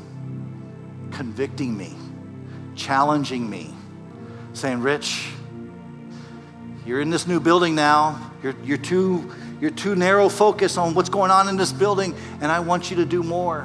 convicting 1.10 1.76
me, 1.76 1.96
challenging 2.76 3.50
me, 3.50 3.74
saying, 4.54 4.82
Rich, 4.82 5.32
you're 6.92 7.00
in 7.00 7.10
this 7.10 7.26
new 7.26 7.40
building 7.40 7.74
now. 7.74 8.34
You're, 8.44 8.54
you're, 8.66 8.78
too, 8.78 9.32
you're 9.62 9.72
too 9.72 9.96
narrow 9.96 10.28
focused 10.28 10.78
on 10.78 10.94
what's 10.94 11.08
going 11.08 11.32
on 11.32 11.48
in 11.48 11.56
this 11.56 11.72
building, 11.72 12.14
and 12.42 12.52
I 12.52 12.60
want 12.60 12.90
you 12.90 12.98
to 12.98 13.06
do 13.06 13.24
more. 13.24 13.62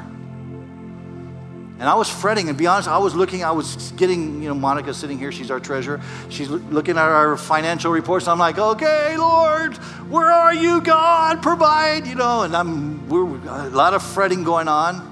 And 1.80 1.82
I 1.82 1.96
was 1.96 2.08
fretting, 2.08 2.48
and 2.48 2.56
be 2.56 2.68
honest, 2.68 2.86
I 2.88 2.98
was 2.98 3.16
looking, 3.16 3.42
I 3.42 3.50
was 3.50 3.90
getting, 3.96 4.44
you 4.44 4.48
know, 4.48 4.54
Monica 4.54 4.94
sitting 4.94 5.18
here, 5.18 5.32
she's 5.32 5.50
our 5.50 5.58
treasurer. 5.58 6.00
She's 6.28 6.48
looking 6.48 6.96
at 6.96 7.02
our 7.02 7.36
financial 7.36 7.90
reports. 7.90 8.28
I'm 8.28 8.38
like, 8.38 8.58
okay, 8.58 9.16
Lord, 9.16 9.74
where 10.08 10.30
are 10.30 10.54
you, 10.54 10.80
God? 10.80 11.42
Provide, 11.42 12.06
you 12.06 12.14
know, 12.14 12.42
and 12.42 12.54
I'm, 12.54 13.08
we're, 13.08 13.24
a 13.24 13.70
lot 13.70 13.92
of 13.92 14.04
fretting 14.04 14.44
going 14.44 14.68
on. 14.68 15.02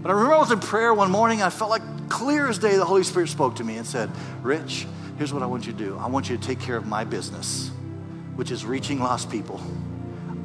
But 0.00 0.08
I 0.08 0.12
remember 0.14 0.34
I 0.34 0.38
was 0.38 0.50
in 0.50 0.60
prayer 0.60 0.94
one 0.94 1.10
morning, 1.10 1.42
I 1.42 1.50
felt 1.50 1.68
like 1.68 1.82
clear 2.08 2.48
as 2.48 2.58
day 2.58 2.76
the 2.76 2.86
Holy 2.86 3.04
Spirit 3.04 3.28
spoke 3.28 3.56
to 3.56 3.64
me 3.64 3.76
and 3.76 3.86
said, 3.86 4.10
Rich, 4.40 4.86
here's 5.18 5.32
what 5.32 5.42
I 5.42 5.46
want 5.46 5.66
you 5.66 5.72
to 5.72 5.78
do. 5.78 5.98
I 5.98 6.06
want 6.06 6.30
you 6.30 6.38
to 6.38 6.42
take 6.42 6.60
care 6.60 6.76
of 6.76 6.86
my 6.86 7.04
business, 7.04 7.70
which 8.36 8.52
is 8.52 8.64
reaching 8.64 9.00
lost 9.00 9.30
people. 9.30 9.60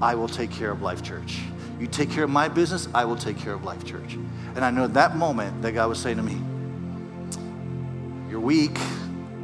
I 0.01 0.15
will 0.15 0.27
take 0.27 0.51
care 0.51 0.71
of 0.71 0.81
Life 0.81 1.03
Church. 1.03 1.39
You 1.79 1.85
take 1.87 2.09
care 2.09 2.23
of 2.23 2.29
my 2.31 2.47
business, 2.49 2.89
I 2.93 3.05
will 3.05 3.15
take 3.15 3.37
care 3.37 3.53
of 3.53 3.63
Life 3.63 3.85
Church. 3.85 4.15
And 4.55 4.65
I 4.65 4.71
know 4.71 4.83
at 4.83 4.95
that 4.95 5.15
moment 5.15 5.61
that 5.61 5.73
God 5.73 5.89
was 5.89 5.99
saying 5.99 6.17
to 6.17 6.23
me, 6.23 6.41
You're 8.29 8.39
weak. 8.39 8.77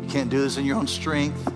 You 0.01 0.09
can't 0.09 0.31
do 0.31 0.41
this 0.41 0.57
in 0.57 0.65
your 0.65 0.77
own 0.77 0.87
strength. 0.87 1.53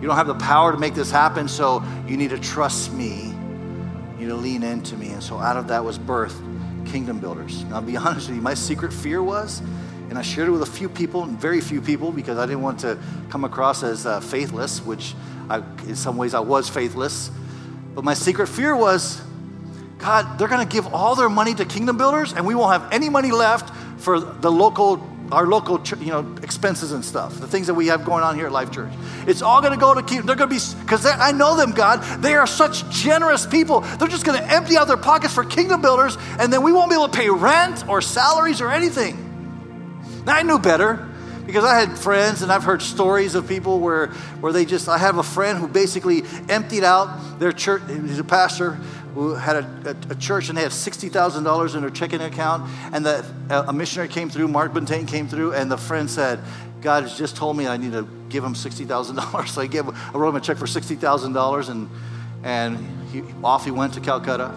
You 0.00 0.08
don't 0.08 0.16
have 0.16 0.26
the 0.26 0.34
power 0.34 0.72
to 0.72 0.78
make 0.78 0.94
this 0.94 1.10
happen, 1.10 1.46
so 1.46 1.84
you 2.08 2.16
need 2.16 2.30
to 2.30 2.38
trust 2.38 2.92
me. 2.92 3.32
You 4.18 4.26
need 4.26 4.26
to 4.26 4.34
lean 4.34 4.62
into 4.64 4.96
me. 4.96 5.10
And 5.10 5.22
so 5.22 5.38
out 5.38 5.56
of 5.56 5.68
that 5.68 5.84
was 5.84 5.98
birth 5.98 6.36
Kingdom 6.86 7.20
Builders. 7.20 7.64
Now, 7.64 7.76
I'll 7.76 7.82
be 7.82 7.96
honest 7.96 8.28
with 8.28 8.36
you, 8.36 8.42
my 8.42 8.54
secret 8.54 8.92
fear 8.92 9.22
was, 9.22 9.62
and 10.10 10.18
I 10.18 10.22
shared 10.22 10.48
it 10.48 10.50
with 10.50 10.62
a 10.62 10.66
few 10.66 10.88
people, 10.88 11.24
very 11.24 11.60
few 11.60 11.80
people, 11.80 12.12
because 12.12 12.38
I 12.38 12.46
didn't 12.46 12.62
want 12.62 12.80
to 12.80 12.98
come 13.30 13.44
across 13.44 13.82
as 13.82 14.06
uh, 14.06 14.20
faithless, 14.20 14.80
which 14.80 15.14
I, 15.48 15.58
in 15.86 15.96
some 15.96 16.16
ways 16.16 16.34
I 16.34 16.40
was 16.40 16.68
faithless. 16.68 17.30
But 17.94 18.04
my 18.04 18.14
secret 18.14 18.48
fear 18.48 18.76
was, 18.76 19.20
God, 19.98 20.38
they're 20.38 20.48
going 20.48 20.66
to 20.66 20.72
give 20.72 20.92
all 20.92 21.14
their 21.14 21.28
money 21.28 21.54
to 21.54 21.64
kingdom 21.64 21.96
builders, 21.96 22.32
and 22.32 22.46
we 22.46 22.54
won't 22.54 22.72
have 22.72 22.92
any 22.92 23.08
money 23.08 23.30
left 23.30 23.74
for 24.00 24.20
the 24.20 24.52
local, 24.52 25.06
our 25.32 25.46
local, 25.46 25.80
you 25.98 26.12
know, 26.12 26.36
expenses 26.42 26.92
and 26.92 27.04
stuff. 27.04 27.40
The 27.40 27.46
things 27.46 27.68
that 27.68 27.74
we 27.74 27.86
have 27.86 28.04
going 28.04 28.22
on 28.22 28.36
here 28.36 28.46
at 28.46 28.52
Life 28.52 28.70
Church. 28.70 28.92
It's 29.26 29.40
all 29.40 29.62
going 29.62 29.72
to 29.72 29.78
go 29.78 29.94
to 29.94 30.02
keep. 30.02 30.24
They're 30.24 30.36
going 30.36 30.50
to 30.50 30.54
be 30.54 30.82
because 30.82 31.06
I 31.06 31.32
know 31.32 31.56
them, 31.56 31.72
God. 31.72 32.02
They 32.22 32.34
are 32.34 32.46
such 32.46 32.88
generous 32.90 33.46
people. 33.46 33.80
They're 33.80 34.08
just 34.08 34.26
going 34.26 34.38
to 34.38 34.52
empty 34.52 34.76
out 34.76 34.88
their 34.88 34.98
pockets 34.98 35.32
for 35.32 35.44
kingdom 35.44 35.80
builders, 35.80 36.18
and 36.38 36.52
then 36.52 36.62
we 36.62 36.72
won't 36.72 36.90
be 36.90 36.96
able 36.96 37.08
to 37.08 37.16
pay 37.16 37.30
rent 37.30 37.88
or 37.88 38.02
salaries 38.02 38.60
or 38.60 38.70
anything. 38.70 39.23
Now 40.24 40.36
I 40.36 40.42
knew 40.42 40.58
better 40.58 41.06
because 41.46 41.64
I 41.64 41.78
had 41.78 41.98
friends 41.98 42.42
and 42.42 42.50
I've 42.50 42.64
heard 42.64 42.80
stories 42.80 43.34
of 43.34 43.46
people 43.46 43.80
where, 43.80 44.08
where 44.40 44.52
they 44.52 44.64
just, 44.64 44.88
I 44.88 44.98
have 44.98 45.18
a 45.18 45.22
friend 45.22 45.58
who 45.58 45.68
basically 45.68 46.22
emptied 46.48 46.84
out 46.84 47.38
their 47.38 47.52
church, 47.52 47.82
he's 47.88 48.18
a 48.18 48.24
pastor, 48.24 48.72
who 49.14 49.34
had 49.34 49.56
a, 49.56 49.96
a, 50.08 50.12
a 50.12 50.14
church 50.16 50.48
and 50.48 50.58
they 50.58 50.62
had 50.62 50.72
$60,000 50.72 51.74
in 51.74 51.80
their 51.80 51.90
checking 51.90 52.20
account. 52.20 52.68
And 52.92 53.04
the, 53.04 53.24
a 53.50 53.72
missionary 53.72 54.08
came 54.08 54.30
through, 54.30 54.48
Mark 54.48 54.72
Buntain 54.72 55.06
came 55.06 55.28
through, 55.28 55.52
and 55.52 55.70
the 55.70 55.78
friend 55.78 56.10
said, 56.10 56.40
God 56.80 57.04
has 57.04 57.16
just 57.16 57.36
told 57.36 57.56
me 57.56 57.66
I 57.66 57.76
need 57.76 57.92
to 57.92 58.08
give 58.28 58.42
him 58.42 58.54
$60,000. 58.54 59.48
So 59.54 59.60
I, 59.60 59.66
gave, 59.66 59.88
I 59.88 60.12
wrote 60.18 60.30
him 60.30 60.36
a 60.36 60.40
check 60.40 60.56
for 60.56 60.66
$60,000 60.66 61.68
and, 61.68 61.88
and 62.42 63.10
he, 63.10 63.22
off 63.42 63.64
he 63.64 63.70
went 63.70 63.94
to 63.94 64.00
Calcutta. 64.00 64.52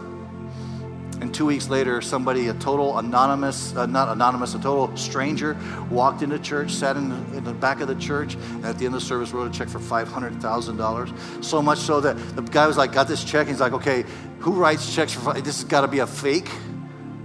And 1.20 1.34
two 1.34 1.45
weeks 1.47 1.68
later, 1.68 1.99
somebody, 2.01 2.47
a 2.47 2.53
total 2.53 2.99
anonymous, 2.99 3.76
uh, 3.76 3.88
not 3.88 4.09
anonymous, 4.09 4.53
a 4.53 4.59
total 4.59 4.95
stranger, 4.95 5.57
walked 5.89 6.22
into 6.22 6.38
church, 6.38 6.72
sat 6.72 6.95
in 6.95 7.09
the, 7.09 7.38
in 7.38 7.43
the, 7.43 7.53
back 7.53 7.82
of 7.82 7.88
the 7.88 7.95
church, 7.95 8.36
and 8.36 8.65
at 8.65 8.78
the 8.78 8.86
end 8.86 8.93
of 8.93 9.01
the 9.01 9.05
service 9.05 9.32
wrote 9.32 9.49
a 9.49 9.57
check 9.57 9.68
for 9.68 9.80
$500,000. 9.80 11.43
So 11.43 11.61
much 11.61 11.80
so 11.80 11.99
that 12.01 12.13
the 12.36 12.43
guy 12.43 12.68
was 12.68 12.78
like, 12.78 12.91
got 12.91 13.07
this 13.07 13.24
check. 13.24 13.47
He's 13.47 13.59
like, 13.59 13.74
okay, 13.74 14.05
who 14.39 14.51
writes 14.51 14.93
checks 14.93 15.11
for, 15.11 15.34
this 15.34 15.61
has 15.61 15.63
got 15.63 15.82
to 15.82 15.88
be 15.88 15.99
a 15.99 16.07
fake. 16.07 16.49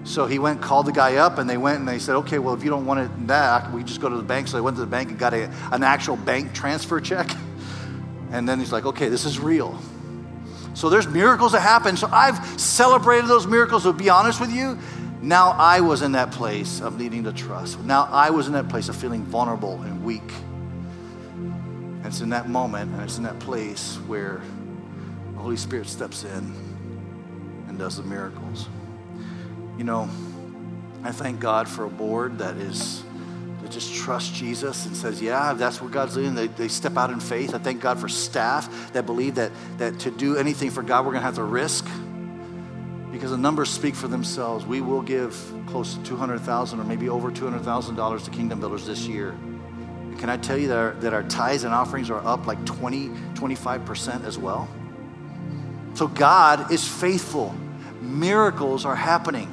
So 0.04 0.26
he 0.26 0.38
went, 0.38 0.62
called 0.62 0.86
the 0.86 0.92
guy 0.92 1.16
up, 1.16 1.38
and 1.38 1.48
they 1.48 1.58
went 1.58 1.78
and 1.78 1.86
they 1.86 1.98
said, 1.98 2.16
okay, 2.16 2.38
well, 2.38 2.54
if 2.54 2.64
you 2.64 2.70
don't 2.70 2.86
want 2.86 3.00
it 3.00 3.26
that, 3.28 3.70
we 3.72 3.84
just 3.84 4.00
go 4.00 4.08
to 4.08 4.16
the 4.16 4.22
bank. 4.22 4.48
So 4.48 4.56
they 4.56 4.62
went 4.62 4.76
to 4.76 4.80
the 4.80 4.86
bank 4.86 5.10
and 5.10 5.18
got 5.18 5.34
a, 5.34 5.50
an 5.70 5.82
actual 5.82 6.16
bank 6.16 6.54
transfer 6.54 7.00
check. 7.00 7.30
And 8.32 8.48
then 8.48 8.58
he's 8.58 8.72
like, 8.72 8.86
okay, 8.86 9.10
this 9.10 9.26
is 9.26 9.38
real. 9.38 9.78
So 10.74 10.88
there's 10.88 11.06
miracles 11.06 11.52
that 11.52 11.60
happen. 11.60 11.96
So 11.96 12.08
I've 12.10 12.60
celebrated 12.60 13.28
those 13.28 13.46
miracles. 13.46 13.82
To 13.84 13.92
be 13.92 14.08
honest 14.08 14.40
with 14.40 14.52
you, 14.52 14.78
now 15.20 15.50
I 15.50 15.80
was 15.80 16.02
in 16.02 16.12
that 16.12 16.32
place 16.32 16.80
of 16.80 16.98
needing 16.98 17.24
to 17.24 17.32
trust. 17.32 17.78
Now 17.80 18.08
I 18.10 18.30
was 18.30 18.46
in 18.46 18.54
that 18.54 18.68
place 18.68 18.88
of 18.88 18.96
feeling 18.96 19.24
vulnerable 19.24 19.80
and 19.82 20.04
weak. 20.04 20.32
And 21.36 22.06
it's 22.06 22.20
in 22.20 22.30
that 22.30 22.48
moment 22.48 22.92
and 22.92 23.02
it's 23.02 23.18
in 23.18 23.24
that 23.24 23.38
place 23.38 23.96
where 24.06 24.40
the 25.34 25.40
Holy 25.40 25.56
Spirit 25.56 25.86
steps 25.86 26.24
in 26.24 26.54
and 27.68 27.78
does 27.78 27.96
the 27.96 28.02
miracles. 28.02 28.68
You 29.78 29.84
know, 29.84 30.08
I 31.04 31.12
thank 31.12 31.40
God 31.40 31.68
for 31.68 31.84
a 31.84 31.90
board 31.90 32.38
that 32.38 32.56
is 32.56 33.04
just 33.70 33.94
trust 33.94 34.34
Jesus 34.34 34.86
and 34.86 34.96
says, 34.96 35.22
yeah, 35.22 35.52
that's 35.52 35.80
what 35.80 35.92
God's 35.92 36.14
doing. 36.14 36.34
They, 36.34 36.48
they 36.48 36.68
step 36.68 36.96
out 36.96 37.10
in 37.10 37.20
faith. 37.20 37.54
I 37.54 37.58
thank 37.58 37.80
God 37.80 37.98
for 37.98 38.08
staff 38.08 38.92
that 38.92 39.06
believe 39.06 39.36
that, 39.36 39.52
that 39.78 40.00
to 40.00 40.10
do 40.10 40.36
anything 40.36 40.70
for 40.70 40.82
God, 40.82 41.04
we're 41.04 41.12
going 41.12 41.22
to 41.22 41.26
have 41.26 41.36
to 41.36 41.44
risk. 41.44 41.86
because 43.12 43.30
the 43.30 43.36
numbers 43.36 43.70
speak 43.70 43.94
for 43.94 44.08
themselves. 44.08 44.66
We 44.66 44.80
will 44.80 45.02
give 45.02 45.36
close 45.66 45.94
to 45.94 46.02
200,000 46.02 46.80
or 46.80 46.84
maybe 46.84 47.08
over 47.08 47.30
$200,000 47.30 48.24
to 48.24 48.30
Kingdom 48.30 48.60
Builders 48.60 48.86
this 48.86 49.06
year. 49.06 49.30
And 49.30 50.18
can 50.18 50.28
I 50.28 50.36
tell 50.36 50.58
you 50.58 50.68
that 50.68 50.78
our, 50.78 50.90
that 50.94 51.14
our 51.14 51.22
tithes 51.22 51.64
and 51.64 51.72
offerings 51.72 52.10
are 52.10 52.24
up 52.26 52.46
like 52.46 52.64
20, 52.64 53.08
25% 53.34 54.24
as 54.24 54.38
well? 54.38 54.68
So 55.94 56.08
God 56.08 56.72
is 56.72 56.86
faithful. 56.86 57.54
Miracles 58.00 58.84
are 58.84 58.96
happening. 58.96 59.48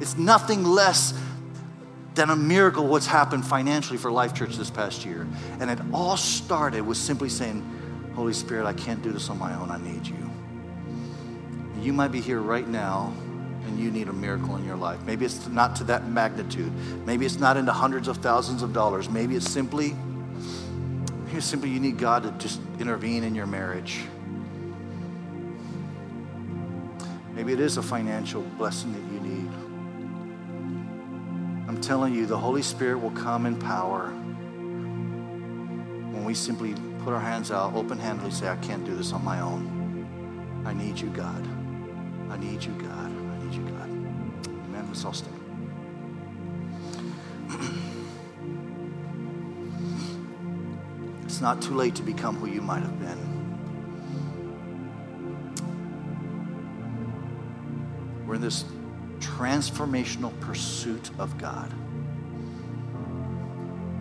It's 0.00 0.16
nothing 0.16 0.64
less 0.64 1.14
than 2.14 2.30
a 2.30 2.36
miracle 2.36 2.86
what's 2.86 3.06
happened 3.06 3.46
financially 3.46 3.98
for 3.98 4.10
Life 4.10 4.34
Church 4.34 4.56
this 4.56 4.70
past 4.70 5.04
year. 5.04 5.26
And 5.60 5.70
it 5.70 5.78
all 5.92 6.16
started 6.16 6.82
with 6.82 6.98
simply 6.98 7.28
saying, 7.28 7.64
Holy 8.14 8.34
Spirit, 8.34 8.66
I 8.66 8.74
can't 8.74 9.02
do 9.02 9.12
this 9.12 9.30
on 9.30 9.38
my 9.38 9.54
own. 9.54 9.70
I 9.70 9.78
need 9.78 10.06
you. 10.06 10.30
You 11.80 11.92
might 11.92 12.12
be 12.12 12.20
here 12.20 12.40
right 12.40 12.68
now 12.68 13.12
and 13.66 13.78
you 13.78 13.90
need 13.90 14.08
a 14.08 14.12
miracle 14.12 14.56
in 14.56 14.64
your 14.64 14.76
life. 14.76 15.00
Maybe 15.04 15.24
it's 15.24 15.46
not 15.48 15.76
to 15.76 15.84
that 15.84 16.06
magnitude. 16.08 16.72
Maybe 17.06 17.24
it's 17.24 17.38
not 17.38 17.56
into 17.56 17.72
hundreds 17.72 18.08
of 18.08 18.18
thousands 18.18 18.62
of 18.62 18.72
dollars. 18.72 19.08
Maybe 19.08 19.34
it's 19.34 19.48
simply, 19.48 19.96
maybe 21.24 21.38
it's 21.38 21.46
simply 21.46 21.70
you 21.70 21.80
need 21.80 21.98
God 21.98 22.24
to 22.24 22.32
just 22.32 22.60
intervene 22.78 23.24
in 23.24 23.34
your 23.34 23.46
marriage. 23.46 24.00
Maybe 27.34 27.52
it 27.54 27.60
is 27.60 27.78
a 27.78 27.82
financial 27.82 28.42
blessing 28.58 28.92
that 28.92 29.12
you. 29.12 29.21
I'm 31.72 31.80
telling 31.80 32.14
you, 32.14 32.26
the 32.26 32.36
Holy 32.36 32.60
Spirit 32.60 32.98
will 32.98 33.12
come 33.12 33.46
in 33.46 33.58
power 33.58 34.08
when 36.10 36.22
we 36.22 36.34
simply 36.34 36.74
put 37.02 37.14
our 37.14 37.18
hands 37.18 37.50
out 37.50 37.72
open 37.72 37.98
handedly 37.98 38.30
say, 38.30 38.46
I 38.46 38.56
can't 38.56 38.84
do 38.84 38.94
this 38.94 39.14
on 39.14 39.24
my 39.24 39.40
own. 39.40 40.62
I 40.66 40.74
need 40.74 41.00
you, 41.00 41.08
God. 41.08 41.48
I 42.28 42.36
need 42.36 42.62
you, 42.62 42.72
God. 42.72 43.10
I 43.10 43.38
need 43.42 43.54
you, 43.54 43.62
God. 43.62 43.88
Amen. 43.88 44.84
Let's 44.86 45.02
all 45.06 45.14
stand. 45.14 45.34
it's 51.24 51.40
not 51.40 51.62
too 51.62 51.74
late 51.74 51.94
to 51.94 52.02
become 52.02 52.36
who 52.36 52.48
you 52.48 52.60
might 52.60 52.82
have 52.82 53.00
been. 53.00 53.16
We're 58.26 58.34
in 58.34 58.42
this 58.42 58.66
transformational 59.22 60.38
pursuit 60.40 61.10
of 61.18 61.38
God. 61.38 61.72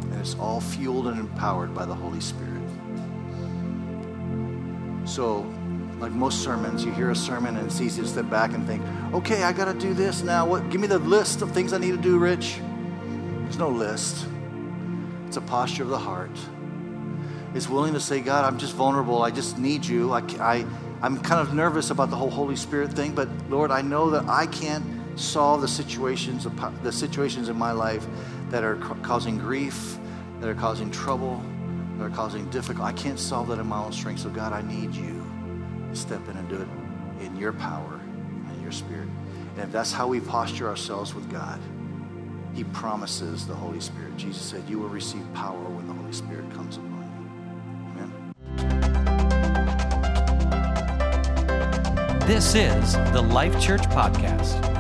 And 0.02 0.14
it's 0.16 0.36
all 0.36 0.60
fueled 0.60 1.08
and 1.08 1.20
empowered 1.20 1.74
by 1.74 1.86
the 1.86 1.96
Holy 1.96 2.20
Spirit. 2.20 2.62
So, 5.06 5.42
like 6.00 6.12
most 6.12 6.44
sermons, 6.44 6.84
you 6.84 6.92
hear 6.92 7.12
a 7.12 7.16
sermon 7.16 7.56
and 7.56 7.68
it's 7.68 7.80
easy 7.80 8.02
to 8.02 8.08
step 8.08 8.30
back 8.30 8.54
and 8.54 8.66
think, 8.66 8.84
okay, 9.14 9.44
I 9.44 9.54
got 9.54 9.66
to 9.66 9.80
do 9.80 9.94
this 9.94 10.24
now. 10.24 10.48
What? 10.48 10.70
Give 10.70 10.82
me 10.82 10.88
the 10.88 11.00
list 11.00 11.42
of 11.42 11.52
things 11.52 11.74
I 11.74 11.78
need 11.78 11.92
to 11.92 12.02
do, 12.02 12.18
Rich. 12.18 12.60
There's 13.44 13.58
no 13.58 13.70
list. 13.70 14.26
It's 15.28 15.38
a 15.38 15.42
posture 15.42 15.84
of 15.84 15.90
the 15.90 16.00
heart. 16.00 16.32
It's 17.54 17.70
willing 17.70 17.94
to 17.94 18.00
say, 18.00 18.22
God, 18.22 18.46
I'm 18.46 18.58
just 18.58 18.74
vulnerable. 18.74 19.22
I 19.22 19.32
just 19.32 19.58
need 19.58 19.86
you. 19.86 20.12
I, 20.12 20.22
I, 20.40 20.66
I'm 21.02 21.20
kind 21.22 21.42
of 21.42 21.54
nervous 21.54 21.90
about 21.90 22.10
the 22.10 22.16
whole 22.16 22.30
Holy 22.30 22.56
Spirit 22.56 22.94
thing, 22.94 23.14
but 23.14 23.28
Lord, 23.50 23.72
I 23.72 23.82
know 23.82 24.12
that 24.12 24.26
I 24.28 24.46
can't 24.46 24.86
solve 25.22 25.62
the 25.62 25.68
situations, 25.68 26.48
the 26.84 26.92
situations 26.92 27.50
in 27.50 27.58
my 27.58 27.72
life 27.72 28.06
that 28.50 28.64
are 28.64 28.76
causing 29.04 29.38
grief, 29.38 29.98
that 30.40 30.50
are 30.50 30.56
causing 30.56 30.90
trouble, 30.92 31.42
that 31.98 32.06
are 32.06 32.10
causing 32.10 32.50
difficulty. 32.50 32.90
I 32.90 32.94
can't 32.94 33.20
solve 33.20 33.48
that 33.50 33.60
in 33.60 33.68
my 33.68 33.84
own 33.84 33.94
strength. 33.94 34.22
So, 34.22 34.30
God, 34.30 34.54
I 34.54 34.62
need 34.62 34.96
you 34.96 35.24
to 35.90 35.96
step 35.96 36.28
in 36.28 36.38
and 36.38 36.50
do 36.50 36.56
it 36.56 36.68
in 37.24 37.36
your 37.38 37.54
power 37.54 38.00
and 38.50 38.62
your 38.62 38.72
spirit. 38.72 39.08
And 39.56 39.60
if 39.60 39.72
that's 39.72 39.92
how 39.92 40.08
we 40.08 40.20
posture 40.20 40.68
ourselves 40.68 41.14
with 41.14 41.30
God, 41.32 41.60
He 42.54 42.64
promises 42.64 43.46
the 43.46 43.54
Holy 43.54 43.80
Spirit. 43.80 44.18
Jesus 44.18 44.42
said, 44.42 44.64
You 44.68 44.80
will 44.80 44.90
receive 44.90 45.22
power 45.34 45.64
when 45.64 45.88
the 45.88 45.94
Holy 45.94 46.14
Spirit 46.14 46.50
comes 46.52 46.78
upon 46.78 46.90
you. 46.98 48.02
Amen. 48.02 48.32
This 52.26 52.56
is 52.56 52.94
the 53.14 53.22
Life 53.22 53.60
Church 53.62 53.84
Podcast. 53.84 54.71